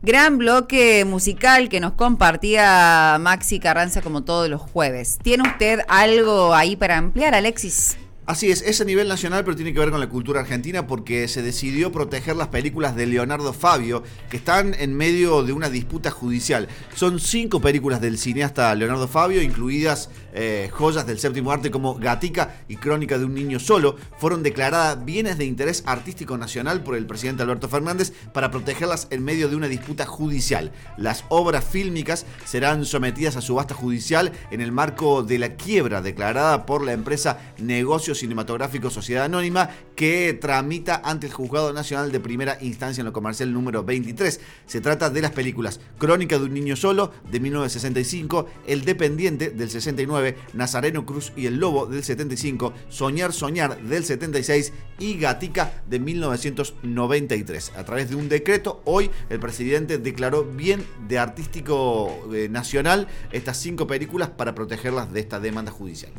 Gran 0.00 0.38
bloque 0.38 1.04
musical 1.04 1.68
que 1.68 1.80
nos 1.80 1.92
compartía 1.92 3.18
Maxi 3.20 3.58
Carranza 3.58 4.00
como 4.00 4.22
todos 4.22 4.48
los 4.48 4.60
jueves. 4.60 5.18
¿Tiene 5.20 5.42
usted 5.42 5.80
algo 5.88 6.54
ahí 6.54 6.76
para 6.76 6.96
ampliar, 6.96 7.34
Alexis? 7.34 7.96
Así 8.28 8.50
es, 8.50 8.60
es 8.60 8.78
a 8.82 8.84
nivel 8.84 9.08
nacional, 9.08 9.42
pero 9.42 9.56
tiene 9.56 9.72
que 9.72 9.78
ver 9.78 9.90
con 9.90 10.00
la 10.00 10.10
cultura 10.10 10.40
argentina 10.40 10.86
porque 10.86 11.28
se 11.28 11.40
decidió 11.40 11.90
proteger 11.90 12.36
las 12.36 12.48
películas 12.48 12.94
de 12.94 13.06
Leonardo 13.06 13.54
Fabio, 13.54 14.02
que 14.28 14.36
están 14.36 14.74
en 14.78 14.94
medio 14.94 15.42
de 15.42 15.54
una 15.54 15.70
disputa 15.70 16.10
judicial. 16.10 16.68
Son 16.94 17.20
cinco 17.20 17.62
películas 17.62 18.02
del 18.02 18.18
cineasta 18.18 18.74
Leonardo 18.74 19.08
Fabio, 19.08 19.40
incluidas 19.40 20.10
eh, 20.34 20.68
joyas 20.70 21.06
del 21.06 21.18
séptimo 21.18 21.52
arte 21.52 21.70
como 21.70 21.94
Gatica 21.94 22.56
y 22.68 22.76
Crónica 22.76 23.16
de 23.16 23.24
un 23.24 23.32
niño 23.32 23.58
solo, 23.58 23.96
fueron 24.18 24.42
declaradas 24.42 25.02
bienes 25.06 25.38
de 25.38 25.46
interés 25.46 25.82
artístico 25.86 26.36
nacional 26.36 26.82
por 26.82 26.96
el 26.96 27.06
presidente 27.06 27.44
Alberto 27.44 27.70
Fernández 27.70 28.12
para 28.34 28.50
protegerlas 28.50 29.06
en 29.08 29.24
medio 29.24 29.48
de 29.48 29.56
una 29.56 29.68
disputa 29.68 30.04
judicial. 30.04 30.70
Las 30.98 31.24
obras 31.30 31.64
fílmicas 31.64 32.26
serán 32.44 32.84
sometidas 32.84 33.36
a 33.36 33.40
subasta 33.40 33.74
judicial 33.74 34.32
en 34.50 34.60
el 34.60 34.70
marco 34.70 35.22
de 35.22 35.38
la 35.38 35.54
quiebra 35.56 36.02
declarada 36.02 36.66
por 36.66 36.84
la 36.84 36.92
empresa 36.92 37.38
Negocios 37.56 38.17
Cinematográfico 38.18 38.90
Sociedad 38.90 39.24
Anónima 39.24 39.70
que 39.96 40.36
tramita 40.40 41.00
ante 41.04 41.26
el 41.26 41.32
Juzgado 41.32 41.72
Nacional 41.72 42.12
de 42.12 42.20
Primera 42.20 42.58
Instancia 42.60 43.00
en 43.00 43.06
lo 43.06 43.12
comercial 43.12 43.52
número 43.52 43.84
23. 43.84 44.40
Se 44.66 44.80
trata 44.80 45.10
de 45.10 45.22
las 45.22 45.32
películas 45.32 45.80
Crónica 45.98 46.38
de 46.38 46.44
un 46.44 46.54
niño 46.54 46.76
solo 46.76 47.12
de 47.30 47.40
1965, 47.40 48.46
El 48.66 48.84
Dependiente 48.84 49.50
del 49.50 49.70
69, 49.70 50.36
Nazareno 50.54 51.06
Cruz 51.06 51.32
y 51.36 51.46
el 51.46 51.56
Lobo 51.56 51.86
del 51.86 52.04
75, 52.04 52.72
Soñar 52.88 53.32
Soñar 53.32 53.80
del 53.82 54.04
76 54.04 54.72
y 54.98 55.18
Gatica 55.18 55.82
de 55.88 55.98
1993. 55.98 57.72
A 57.76 57.84
través 57.84 58.10
de 58.10 58.16
un 58.16 58.28
decreto, 58.28 58.82
hoy 58.84 59.10
el 59.30 59.40
presidente 59.40 59.98
declaró 59.98 60.44
bien 60.44 60.84
de 61.06 61.18
artístico 61.18 62.28
eh, 62.32 62.48
nacional 62.48 63.08
estas 63.32 63.56
cinco 63.58 63.86
películas 63.86 64.30
para 64.30 64.54
protegerlas 64.54 65.12
de 65.12 65.20
esta 65.20 65.40
demanda 65.40 65.70
judicial. 65.70 66.12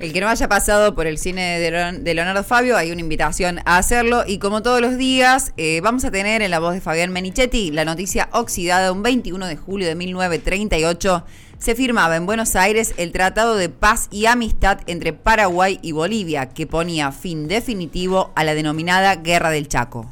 El 0.00 0.14
que 0.14 0.20
no 0.22 0.28
haya 0.30 0.48
pasado 0.48 0.94
por 0.94 1.06
el 1.06 1.18
cine 1.18 1.58
de 1.60 1.70
Leon- 1.70 2.02
de 2.02 2.14
Leonardo 2.14 2.42
Fabio, 2.42 2.74
hay 2.78 2.90
una 2.90 3.02
invitación 3.02 3.60
a 3.66 3.76
hacerlo. 3.76 4.24
Y 4.26 4.38
como 4.38 4.62
todos 4.62 4.80
los 4.80 4.96
días, 4.96 5.52
eh, 5.58 5.82
vamos 5.82 6.06
a 6.06 6.10
tener 6.10 6.40
en 6.40 6.50
la 6.50 6.58
voz 6.58 6.72
de 6.72 6.80
Fabián 6.80 7.12
Menichetti 7.12 7.70
la 7.70 7.84
noticia 7.84 8.30
oxidada. 8.32 8.92
Un 8.92 9.02
21 9.02 9.46
de 9.46 9.56
julio 9.56 9.86
de 9.86 9.94
1938 9.96 11.24
se 11.58 11.74
firmaba 11.74 12.16
en 12.16 12.24
Buenos 12.24 12.56
Aires 12.56 12.94
el 12.96 13.12
Tratado 13.12 13.56
de 13.56 13.68
Paz 13.68 14.08
y 14.10 14.24
Amistad 14.24 14.78
entre 14.86 15.12
Paraguay 15.12 15.78
y 15.82 15.92
Bolivia, 15.92 16.46
que 16.46 16.66
ponía 16.66 17.12
fin 17.12 17.46
definitivo 17.46 18.32
a 18.34 18.44
la 18.44 18.54
denominada 18.54 19.16
Guerra 19.16 19.50
del 19.50 19.68
Chaco. 19.68 20.10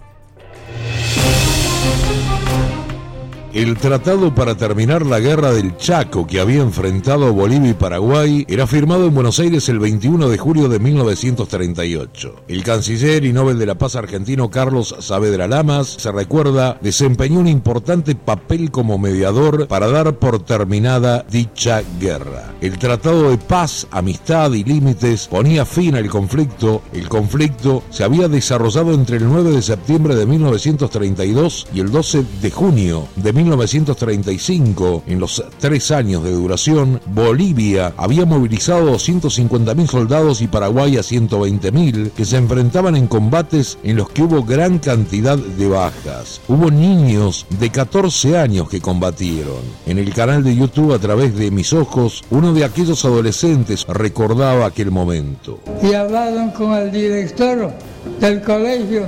El 3.58 3.76
tratado 3.76 4.32
para 4.36 4.54
terminar 4.56 5.04
la 5.04 5.18
guerra 5.18 5.50
del 5.50 5.76
Chaco 5.76 6.28
que 6.28 6.38
había 6.38 6.62
enfrentado 6.62 7.32
Bolivia 7.32 7.70
y 7.70 7.74
Paraguay 7.74 8.46
era 8.48 8.68
firmado 8.68 9.06
en 9.06 9.14
Buenos 9.16 9.40
Aires 9.40 9.68
el 9.68 9.80
21 9.80 10.28
de 10.28 10.38
julio 10.38 10.68
de 10.68 10.78
1938. 10.78 12.36
El 12.46 12.62
canciller 12.62 13.24
y 13.24 13.32
Nobel 13.32 13.58
de 13.58 13.66
la 13.66 13.74
Paz 13.74 13.96
argentino 13.96 14.48
Carlos 14.48 14.94
Saavedra 15.00 15.48
Lamas, 15.48 15.88
se 15.88 16.12
recuerda, 16.12 16.78
desempeñó 16.80 17.40
un 17.40 17.48
importante 17.48 18.14
papel 18.14 18.70
como 18.70 18.96
mediador 18.96 19.66
para 19.66 19.88
dar 19.88 20.20
por 20.20 20.38
terminada 20.38 21.26
dicha 21.28 21.82
guerra. 21.98 22.54
El 22.60 22.78
tratado 22.78 23.28
de 23.28 23.38
paz, 23.38 23.88
amistad 23.90 24.52
y 24.52 24.62
límites 24.62 25.26
ponía 25.26 25.66
fin 25.66 25.96
al 25.96 26.08
conflicto. 26.08 26.82
El 26.92 27.08
conflicto 27.08 27.82
se 27.90 28.04
había 28.04 28.28
desarrollado 28.28 28.94
entre 28.94 29.16
el 29.16 29.26
9 29.26 29.50
de 29.50 29.62
septiembre 29.62 30.14
de 30.14 30.26
1932 30.26 31.66
y 31.74 31.80
el 31.80 31.90
12 31.90 32.24
de 32.40 32.50
junio 32.52 33.08
de 33.16 33.32
1935, 33.48 35.04
en 35.06 35.20
los 35.20 35.42
tres 35.58 35.90
años 35.90 36.22
de 36.22 36.32
duración, 36.32 37.00
Bolivia 37.06 37.94
había 37.96 38.26
movilizado 38.26 38.92
250.000 38.94 39.86
soldados 39.86 40.42
y 40.42 40.48
Paraguay 40.48 40.96
a 40.98 41.00
120.000 41.00 42.10
que 42.10 42.24
se 42.24 42.36
enfrentaban 42.36 42.96
en 42.96 43.06
combates 43.06 43.78
en 43.82 43.96
los 43.96 44.10
que 44.10 44.22
hubo 44.22 44.42
gran 44.42 44.78
cantidad 44.78 45.38
de 45.38 45.68
bajas. 45.68 46.40
Hubo 46.48 46.70
niños 46.70 47.46
de 47.58 47.70
14 47.70 48.36
años 48.36 48.68
que 48.68 48.80
combatieron. 48.80 49.62
En 49.86 49.98
el 49.98 50.12
canal 50.12 50.44
de 50.44 50.54
YouTube 50.54 50.92
a 50.92 50.98
través 50.98 51.34
de 51.34 51.50
Mis 51.50 51.72
Ojos, 51.72 52.22
uno 52.30 52.52
de 52.52 52.64
aquellos 52.64 53.04
adolescentes 53.04 53.86
recordaba 53.88 54.66
aquel 54.66 54.90
momento. 54.90 55.60
y 55.82 55.94
hablaron 55.94 56.50
con 56.50 56.72
el 56.74 56.92
director 56.92 57.72
del 58.20 58.42
colegio 58.42 59.06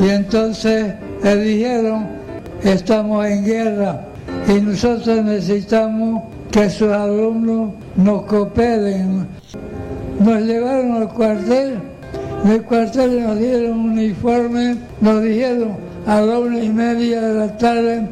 y 0.00 0.08
entonces 0.08 0.94
le 1.22 1.36
dijeron 1.36 2.19
estamos 2.64 3.26
en 3.26 3.44
guerra 3.44 4.00
y 4.48 4.60
nosotros 4.60 5.24
necesitamos 5.24 6.22
que 6.50 6.68
sus 6.68 6.90
alumnos 6.92 7.72
nos 7.96 8.22
cooperen. 8.22 9.26
Nos 10.18 10.42
llevaron 10.42 10.92
al 10.96 11.08
cuartel, 11.08 11.78
en 12.44 12.50
el 12.50 12.62
cuartel 12.62 13.22
nos 13.22 13.38
dieron 13.38 13.78
un 13.78 13.90
uniforme, 13.90 14.76
nos 15.00 15.22
dijeron 15.22 15.76
a 16.06 16.20
la 16.20 16.38
una 16.38 16.62
y 16.62 16.68
media 16.68 17.20
de 17.20 17.34
la 17.34 17.56
tarde 17.56 18.08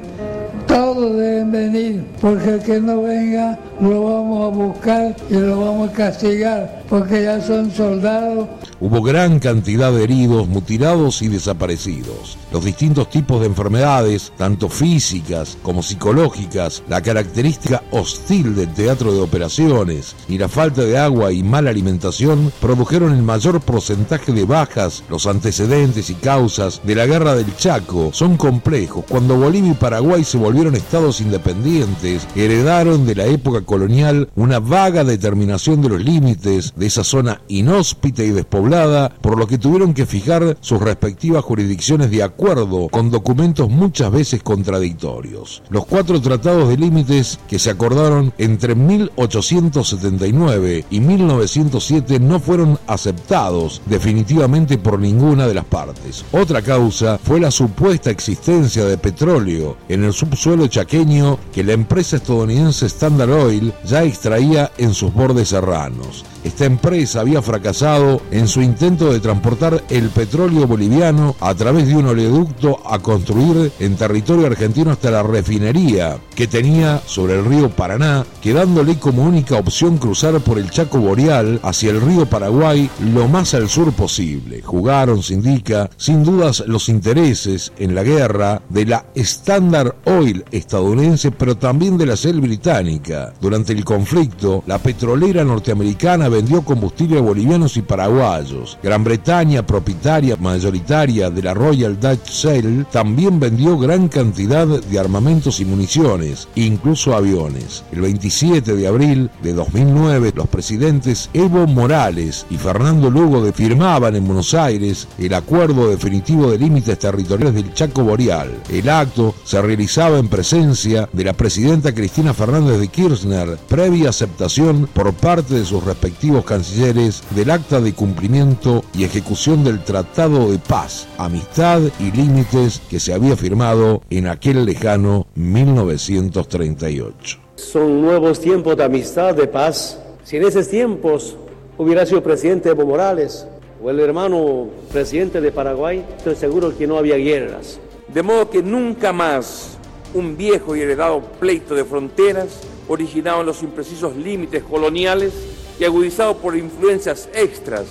todos 0.68 1.16
deben 1.16 1.50
venir, 1.50 2.04
porque 2.20 2.50
el 2.50 2.62
que 2.62 2.80
no 2.80 3.02
venga 3.02 3.58
lo 3.80 4.04
vamos 4.04 4.44
a 4.44 4.56
buscar 4.56 5.16
y 5.28 5.34
lo 5.34 5.60
vamos 5.60 5.90
a 5.90 5.92
castigar, 5.92 6.84
porque 6.88 7.24
ya 7.24 7.40
son 7.40 7.72
soldados. 7.72 8.46
Hubo 8.80 9.02
gran 9.02 9.40
cantidad 9.40 9.90
de 9.92 10.04
heridos, 10.04 10.46
mutilados 10.46 11.20
y 11.22 11.28
desaparecidos. 11.28 12.38
Los 12.52 12.64
distintos 12.64 13.10
tipos 13.10 13.40
de 13.40 13.46
enfermedades, 13.46 14.32
tanto 14.36 14.68
físicas 14.68 15.58
como 15.62 15.82
psicológicas, 15.82 16.84
la 16.88 17.02
característica 17.02 17.82
hostil 17.90 18.54
del 18.54 18.72
teatro 18.72 19.12
de 19.12 19.20
operaciones 19.20 20.14
y 20.28 20.38
la 20.38 20.48
falta 20.48 20.82
de 20.82 20.96
agua 20.96 21.32
y 21.32 21.42
mala 21.42 21.70
alimentación 21.70 22.52
produjeron 22.60 23.12
el 23.12 23.22
mayor 23.22 23.60
porcentaje 23.60 24.32
de 24.32 24.44
bajas. 24.44 25.02
Los 25.10 25.26
antecedentes 25.26 26.10
y 26.10 26.14
causas 26.14 26.80
de 26.84 26.94
la 26.94 27.06
guerra 27.06 27.34
del 27.34 27.56
Chaco 27.56 28.10
son 28.12 28.36
complejos. 28.36 29.04
Cuando 29.08 29.36
Bolivia 29.36 29.72
y 29.72 29.74
Paraguay 29.74 30.22
se 30.22 30.38
volvieron 30.38 30.67
estados 30.74 31.20
independientes, 31.20 32.26
heredaron 32.34 33.06
de 33.06 33.14
la 33.14 33.26
época 33.26 33.62
colonial 33.62 34.28
una 34.36 34.58
vaga 34.58 35.04
determinación 35.04 35.82
de 35.82 35.88
los 35.88 36.02
límites 36.02 36.72
de 36.76 36.86
esa 36.86 37.04
zona 37.04 37.40
inhóspita 37.48 38.22
y 38.22 38.30
despoblada, 38.30 39.10
por 39.20 39.38
lo 39.38 39.46
que 39.46 39.58
tuvieron 39.58 39.94
que 39.94 40.06
fijar 40.06 40.56
sus 40.60 40.80
respectivas 40.80 41.44
jurisdicciones 41.44 42.10
de 42.10 42.22
acuerdo 42.22 42.88
con 42.88 43.10
documentos 43.10 43.68
muchas 43.68 44.10
veces 44.10 44.42
contradictorios. 44.42 45.62
Los 45.70 45.86
cuatro 45.86 46.20
tratados 46.20 46.68
de 46.68 46.76
límites 46.76 47.38
que 47.48 47.58
se 47.58 47.70
acordaron 47.70 48.32
entre 48.38 48.74
1879 48.74 50.84
y 50.90 51.00
1907 51.00 52.20
no 52.20 52.40
fueron 52.40 52.78
aceptados 52.86 53.80
definitivamente 53.86 54.78
por 54.78 54.98
ninguna 54.98 55.46
de 55.46 55.54
las 55.54 55.64
partes. 55.64 56.24
Otra 56.32 56.62
causa 56.62 57.18
fue 57.22 57.40
la 57.40 57.50
supuesta 57.50 58.10
existencia 58.10 58.84
de 58.84 58.98
petróleo 58.98 59.76
en 59.88 60.04
el 60.04 60.12
subsuelo 60.12 60.47
chaqueño 60.68 61.38
que 61.52 61.62
la 61.62 61.72
empresa 61.72 62.16
estadounidense 62.16 62.86
Standard 62.86 63.30
Oil 63.30 63.72
ya 63.84 64.02
extraía 64.02 64.72
en 64.78 64.94
sus 64.94 65.12
bordes 65.12 65.48
serranos. 65.48 66.24
Esta 66.44 66.64
empresa 66.64 67.20
había 67.20 67.42
fracasado 67.42 68.22
en 68.30 68.46
su 68.46 68.62
intento 68.62 69.12
de 69.12 69.20
transportar 69.20 69.82
el 69.90 70.08
petróleo 70.08 70.66
boliviano 70.66 71.34
a 71.40 71.54
través 71.54 71.88
de 71.88 71.96
un 71.96 72.06
oleoducto 72.06 72.80
a 72.88 73.00
construir 73.00 73.72
en 73.80 73.96
territorio 73.96 74.46
argentino 74.46 74.92
hasta 74.92 75.10
la 75.10 75.22
refinería 75.22 76.16
que 76.34 76.46
tenía 76.46 77.02
sobre 77.04 77.34
el 77.34 77.44
río 77.44 77.68
Paraná, 77.70 78.24
quedándole 78.40 78.98
como 78.98 79.24
única 79.24 79.56
opción 79.56 79.98
cruzar 79.98 80.38
por 80.40 80.58
el 80.58 80.70
Chaco 80.70 80.98
Boreal 80.98 81.60
hacia 81.62 81.90
el 81.90 82.00
río 82.00 82.26
Paraguay 82.26 82.88
lo 83.12 83.28
más 83.28 83.54
al 83.54 83.68
sur 83.68 83.92
posible. 83.92 84.62
Jugaron, 84.62 85.22
se 85.22 85.34
indica, 85.34 85.90
sin 85.96 86.22
dudas 86.22 86.62
los 86.66 86.88
intereses 86.88 87.72
en 87.78 87.94
la 87.94 88.04
guerra 88.04 88.62
de 88.68 88.86
la 88.86 89.04
Standard 89.16 89.96
Oil 90.04 90.37
estadounidense, 90.50 91.30
pero 91.30 91.56
también 91.56 91.98
de 91.98 92.06
la 92.06 92.14
Shell 92.14 92.40
británica. 92.40 93.32
Durante 93.40 93.72
el 93.72 93.84
conflicto, 93.84 94.62
la 94.66 94.78
petrolera 94.78 95.44
norteamericana 95.44 96.28
vendió 96.28 96.62
combustible 96.62 97.18
a 97.18 97.22
bolivianos 97.22 97.76
y 97.76 97.82
paraguayos. 97.82 98.78
Gran 98.82 99.04
Bretaña, 99.04 99.66
propietaria 99.66 100.36
mayoritaria 100.36 101.30
de 101.30 101.42
la 101.42 101.54
Royal 101.54 101.98
Dutch 101.98 102.28
Shell, 102.30 102.86
también 102.90 103.40
vendió 103.40 103.78
gran 103.78 104.08
cantidad 104.08 104.66
de 104.66 104.98
armamentos 104.98 105.60
y 105.60 105.64
municiones, 105.64 106.48
incluso 106.54 107.14
aviones. 107.14 107.84
El 107.92 108.02
27 108.02 108.74
de 108.74 108.86
abril 108.86 109.30
de 109.42 109.52
2009, 109.52 110.32
los 110.34 110.48
presidentes 110.48 111.30
Evo 111.32 111.66
Morales 111.66 112.46
y 112.50 112.56
Fernando 112.56 113.10
Lugo 113.10 113.48
firmaban 113.52 114.16
en 114.16 114.26
Buenos 114.26 114.54
Aires 114.54 115.08
el 115.18 115.34
acuerdo 115.34 115.88
definitivo 115.88 116.50
de 116.50 116.58
límites 116.58 116.98
territoriales 116.98 117.54
del 117.54 117.74
Chaco 117.74 118.02
Boreal. 118.02 118.50
El 118.70 118.88
acto 118.88 119.34
se 119.44 119.60
realizaba 119.60 120.18
en 120.18 120.27
presencia 120.28 121.08
de 121.12 121.24
la 121.24 121.32
presidenta 121.32 121.94
Cristina 121.94 122.32
Fernández 122.32 122.78
de 122.78 122.88
Kirchner, 122.88 123.56
previa 123.68 124.10
aceptación 124.10 124.88
por 124.92 125.12
parte 125.14 125.54
de 125.54 125.64
sus 125.64 125.84
respectivos 125.84 126.44
cancilleres 126.44 127.22
del 127.30 127.50
acta 127.50 127.80
de 127.80 127.92
cumplimiento 127.92 128.84
y 128.94 129.04
ejecución 129.04 129.64
del 129.64 129.82
Tratado 129.82 130.50
de 130.50 130.58
Paz, 130.58 131.08
Amistad 131.18 131.80
y 131.98 132.12
Límites 132.12 132.80
que 132.88 133.00
se 133.00 133.12
había 133.12 133.36
firmado 133.36 134.02
en 134.10 134.28
aquel 134.28 134.64
lejano 134.64 135.26
1938. 135.34 137.38
Son 137.56 138.00
nuevos 138.00 138.40
tiempos 138.40 138.76
de 138.76 138.84
amistad, 138.84 139.34
de 139.34 139.48
paz. 139.48 139.98
Si 140.22 140.36
en 140.36 140.44
esos 140.44 140.68
tiempos 140.68 141.36
hubiera 141.76 142.06
sido 142.06 142.22
presidente 142.22 142.68
Evo 142.68 142.86
Morales 142.86 143.46
o 143.82 143.90
el 143.90 143.98
hermano 144.00 144.68
presidente 144.92 145.40
de 145.40 145.50
Paraguay, 145.50 146.04
estoy 146.18 146.36
seguro 146.36 146.76
que 146.76 146.86
no 146.86 146.98
había 146.98 147.16
guerras. 147.16 147.80
De 148.12 148.22
modo 148.22 148.48
que 148.48 148.62
nunca 148.62 149.12
más 149.12 149.77
un 150.14 150.36
viejo 150.36 150.74
y 150.76 150.80
heredado 150.80 151.20
pleito 151.20 151.74
de 151.74 151.84
fronteras, 151.84 152.60
originado 152.88 153.40
en 153.40 153.46
los 153.46 153.62
imprecisos 153.62 154.16
límites 154.16 154.62
coloniales 154.62 155.32
y 155.78 155.84
agudizado 155.84 156.36
por 156.38 156.56
influencias 156.56 157.28
extras, 157.34 157.86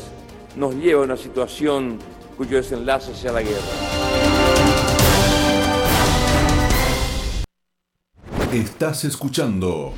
nos 0.55 0.75
lleva 0.75 1.01
a 1.01 1.05
una 1.05 1.17
situación 1.17 1.99
cuyo 2.35 2.57
desenlace 2.57 3.15
sea 3.15 3.31
la 3.31 3.41
guerra. 3.41 3.61
Estás 8.51 9.03
escuchando 9.03 9.93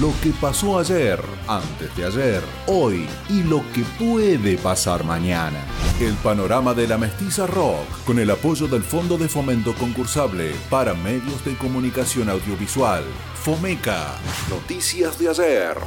lo 0.00 0.12
que 0.22 0.30
pasó 0.40 0.78
ayer, 0.78 1.18
antes 1.48 1.96
de 1.96 2.04
ayer, 2.04 2.42
hoy 2.66 3.06
y 3.30 3.42
lo 3.42 3.62
que 3.72 3.82
puede 3.98 4.58
pasar 4.58 5.04
mañana. 5.04 5.64
El 6.00 6.14
panorama 6.16 6.74
de 6.74 6.86
la 6.86 6.98
mestiza 6.98 7.46
rock 7.46 7.86
con 8.04 8.18
el 8.18 8.30
apoyo 8.30 8.66
del 8.66 8.82
Fondo 8.82 9.16
de 9.16 9.28
Fomento 9.28 9.74
Concursable 9.74 10.52
para 10.68 10.92
Medios 10.92 11.42
de 11.44 11.56
Comunicación 11.56 12.28
Audiovisual. 12.28 13.04
Fomeca. 13.42 14.16
Noticias 14.50 15.18
de 15.18 15.30
ayer. 15.30 15.78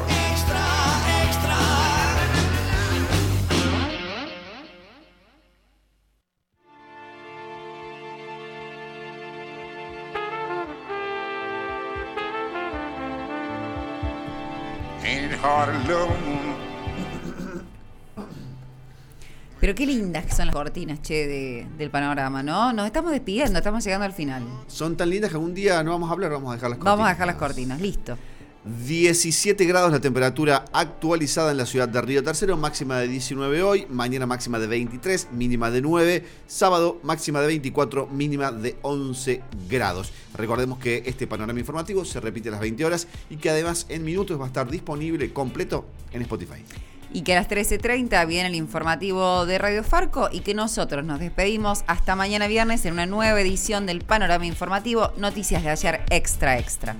Pero 19.59 19.75
qué 19.75 19.85
lindas 19.85 20.25
que 20.25 20.31
son 20.31 20.45
las 20.45 20.55
cortinas, 20.55 21.01
che, 21.01 21.27
de- 21.27 21.67
del 21.77 21.89
panorama, 21.89 22.41
¿no? 22.41 22.71
Nos 22.71 22.85
estamos 22.85 23.11
despidiendo, 23.11 23.57
estamos 23.59 23.83
llegando 23.83 24.05
al 24.05 24.13
final. 24.13 24.43
Son 24.67 24.95
tan 24.95 25.09
lindas 25.09 25.29
que 25.31 25.35
algún 25.35 25.53
día 25.53 25.83
no 25.83 25.91
vamos 25.91 26.09
a 26.09 26.13
hablar, 26.13 26.31
vamos 26.31 26.51
a 26.51 26.55
dejar 26.55 26.69
las 26.69 26.79
Vamos 26.79 27.05
a 27.05 27.09
dejar 27.09 27.27
las 27.27 27.35
cortinas, 27.35 27.81
listo. 27.81 28.17
17 28.65 29.63
grados 29.65 29.91
la 29.91 30.01
temperatura 30.01 30.65
actualizada 30.73 31.51
en 31.51 31.57
la 31.57 31.65
ciudad 31.65 31.87
de 31.87 32.01
Río 32.01 32.23
Tercero, 32.23 32.57
máxima 32.57 32.99
de 32.99 33.07
19 33.07 33.63
hoy, 33.63 33.87
mañana 33.89 34.25
máxima 34.25 34.59
de 34.59 34.67
23, 34.67 35.29
mínima 35.31 35.71
de 35.71 35.81
9, 35.81 36.25
sábado 36.45 36.99
máxima 37.03 37.39
de 37.39 37.47
24, 37.47 38.07
mínima 38.07 38.51
de 38.51 38.75
11 38.81 39.41
grados. 39.69 40.11
Recordemos 40.35 40.77
que 40.77 41.03
este 41.05 41.25
panorama 41.25 41.59
informativo 41.59 42.03
se 42.03 42.19
repite 42.19 42.49
a 42.49 42.51
las 42.51 42.59
20 42.59 42.83
horas 42.83 43.07
y 43.29 43.37
que 43.37 43.49
además 43.49 43.85
en 43.87 44.03
minutos 44.03 44.37
va 44.39 44.43
a 44.43 44.47
estar 44.47 44.69
disponible 44.69 45.31
completo 45.31 45.85
en 46.11 46.21
Spotify. 46.23 46.63
Y 47.11 47.21
que 47.21 47.33
a 47.33 47.37
las 47.37 47.49
13.30 47.49 48.27
viene 48.27 48.49
el 48.49 48.55
informativo 48.55 49.45
de 49.45 49.57
Radio 49.57 49.83
Farco 49.83 50.29
y 50.31 50.41
que 50.41 50.53
nosotros 50.53 51.03
nos 51.05 51.19
despedimos 51.19 51.83
hasta 51.87 52.15
mañana 52.15 52.47
viernes 52.47 52.85
en 52.85 52.93
una 52.93 53.05
nueva 53.05 53.39
edición 53.39 53.85
del 53.85 54.01
panorama 54.01 54.45
informativo 54.45 55.11
Noticias 55.17 55.63
de 55.63 55.69
ayer 55.69 56.01
extra 56.11 56.59
extra. 56.59 56.95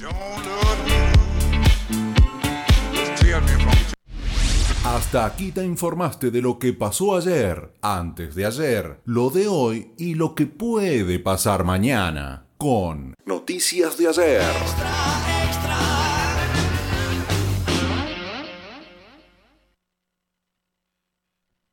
Hasta 4.86 5.26
aquí 5.26 5.52
te 5.52 5.64
informaste 5.64 6.32
de 6.32 6.42
lo 6.42 6.58
que 6.58 6.74
pasó 6.74 7.16
ayer, 7.16 7.74
antes 7.82 8.34
de 8.34 8.46
ayer, 8.46 9.02
lo 9.06 9.30
de 9.30 9.48
hoy 9.48 9.92
y 9.98 10.16
lo 10.16 10.34
que 10.34 10.48
puede 10.48 11.20
pasar 11.20 11.64
mañana. 11.64 12.46
Con 12.58 13.14
Noticias 13.26 13.98
de 13.98 14.08
ayer. 14.08 15.19